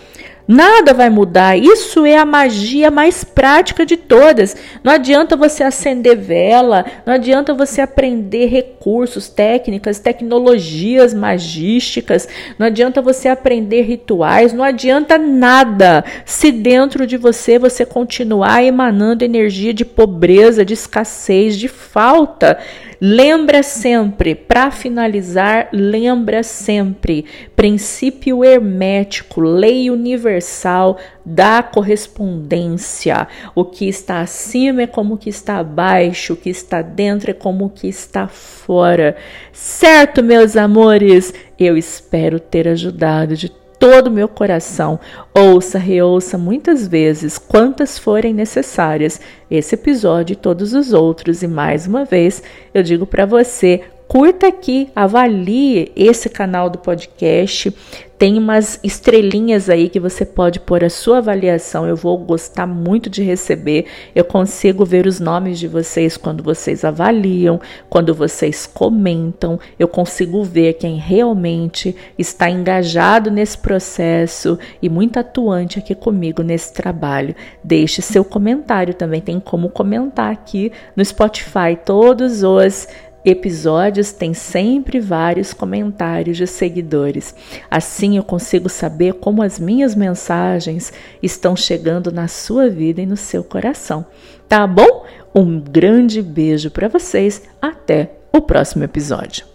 Nada 0.45 0.93
vai 0.93 1.09
mudar. 1.09 1.57
Isso 1.57 2.05
é 2.05 2.17
a 2.17 2.25
magia 2.25 2.91
mais 2.91 3.23
prática 3.23 3.85
de 3.85 3.95
todas. 3.95 4.57
Não 4.83 4.91
adianta 4.91 5.37
você 5.37 5.63
acender 5.63 6.17
vela, 6.17 6.83
não 7.05 7.13
adianta 7.13 7.53
você 7.53 7.79
aprender 7.79 8.47
recursos, 8.47 9.29
técnicas, 9.29 9.99
tecnologias 9.99 11.13
magísticas, 11.13 12.27
não 12.59 12.67
adianta 12.67 13.01
você 13.01 13.29
aprender 13.29 13.83
rituais, 13.83 14.51
não 14.51 14.65
adianta 14.65 15.17
nada 15.17 16.03
se 16.25 16.51
dentro 16.51 17.07
de 17.07 17.15
você 17.15 17.57
você 17.57 17.85
continuar 17.85 18.61
emanando 18.65 19.23
energia 19.23 19.73
de 19.73 19.85
pobreza, 19.85 20.65
de 20.65 20.73
escassez, 20.73 21.57
de 21.57 21.69
falta. 21.69 22.59
Lembra 23.05 23.63
sempre, 23.63 24.33
para 24.33 24.71
finalizar, 24.71 25.67
lembra 25.73 26.41
sempre, 26.41 27.25
princípio 27.53 28.45
hermético, 28.45 29.41
lei 29.41 29.91
universal 29.91 30.97
da 31.25 31.61
correspondência. 31.61 33.27
O 33.53 33.65
que 33.65 33.89
está 33.89 34.21
acima 34.21 34.83
é 34.83 34.87
como 34.87 35.15
o 35.15 35.17
que 35.17 35.29
está 35.29 35.57
abaixo, 35.57 36.31
o 36.31 36.37
que 36.37 36.49
está 36.49 36.81
dentro 36.81 37.31
é 37.31 37.33
como 37.33 37.65
o 37.65 37.69
que 37.69 37.89
está 37.89 38.29
fora. 38.29 39.17
Certo, 39.51 40.23
meus 40.23 40.55
amores? 40.55 41.33
Eu 41.59 41.75
espero 41.75 42.39
ter 42.39 42.69
ajudado 42.69 43.35
de 43.35 43.49
todo 43.83 44.07
o 44.07 44.11
meu 44.11 44.29
coração. 44.29 44.97
Ouça, 45.33 45.77
reouça 45.77 46.37
muitas 46.37 46.87
vezes, 46.87 47.37
quantas 47.37 47.99
forem 47.99 48.33
necessárias, 48.33 49.19
esse 49.51 49.75
episódio 49.75 50.31
e 50.31 50.37
todos 50.37 50.73
os 50.73 50.93
outros. 50.93 51.43
E 51.43 51.49
mais 51.49 51.85
uma 51.85 52.05
vez, 52.05 52.41
eu 52.73 52.81
digo 52.81 53.05
para 53.05 53.25
você: 53.25 53.81
curta 54.07 54.47
aqui, 54.47 54.89
avalie 54.95 55.91
esse 55.95 56.29
canal 56.29 56.69
do 56.69 56.77
podcast. 56.77 57.73
Tem 58.17 58.37
umas 58.37 58.79
estrelinhas 58.83 59.69
aí 59.69 59.89
que 59.89 59.99
você 59.99 60.25
pode 60.25 60.59
pôr 60.61 60.81
a 60.81 60.89
sua 60.89 61.17
avaliação. 61.17 61.85
Eu 61.85 61.95
vou 61.95 62.17
gostar 62.17 62.65
muito 62.65 63.09
de 63.09 63.21
receber. 63.21 63.85
Eu 64.15 64.23
consigo 64.23 64.85
ver 64.85 65.05
os 65.05 65.19
nomes 65.19 65.59
de 65.59 65.67
vocês 65.67 66.15
quando 66.15 66.41
vocês 66.41 66.85
avaliam, 66.85 67.59
quando 67.89 68.13
vocês 68.13 68.65
comentam. 68.65 69.59
Eu 69.77 69.89
consigo 69.89 70.41
ver 70.41 70.75
quem 70.75 70.97
realmente 70.97 71.93
está 72.17 72.49
engajado 72.49 73.29
nesse 73.29 73.57
processo 73.57 74.57
e 74.81 74.87
muito 74.87 75.19
atuante 75.19 75.79
aqui 75.79 75.93
comigo 75.93 76.41
nesse 76.43 76.71
trabalho. 76.71 77.35
Deixe 77.61 78.01
seu 78.01 78.23
comentário 78.23 78.93
também. 78.93 79.19
Tem 79.19 79.37
como 79.37 79.67
comentar 79.67 80.31
aqui 80.31 80.71
no 80.95 81.03
Spotify 81.03 81.77
todos 81.83 82.41
os 82.41 82.87
episódios 83.25 84.11
têm 84.11 84.33
sempre 84.33 84.99
vários 84.99 85.53
comentários 85.53 86.37
de 86.37 86.47
seguidores. 86.47 87.33
Assim 87.69 88.17
eu 88.17 88.23
consigo 88.23 88.69
saber 88.69 89.13
como 89.15 89.41
as 89.41 89.59
minhas 89.59 89.95
mensagens 89.95 90.91
estão 91.21 91.55
chegando 91.55 92.11
na 92.11 92.27
sua 92.27 92.69
vida 92.69 93.01
e 93.01 93.05
no 93.05 93.17
seu 93.17 93.43
coração. 93.43 94.05
Tá 94.47 94.67
bom? 94.67 95.05
Um 95.33 95.59
grande 95.59 96.21
beijo 96.21 96.69
para 96.69 96.87
vocês. 96.87 97.43
Até 97.61 98.11
o 98.31 98.41
próximo 98.41 98.83
episódio. 98.83 99.52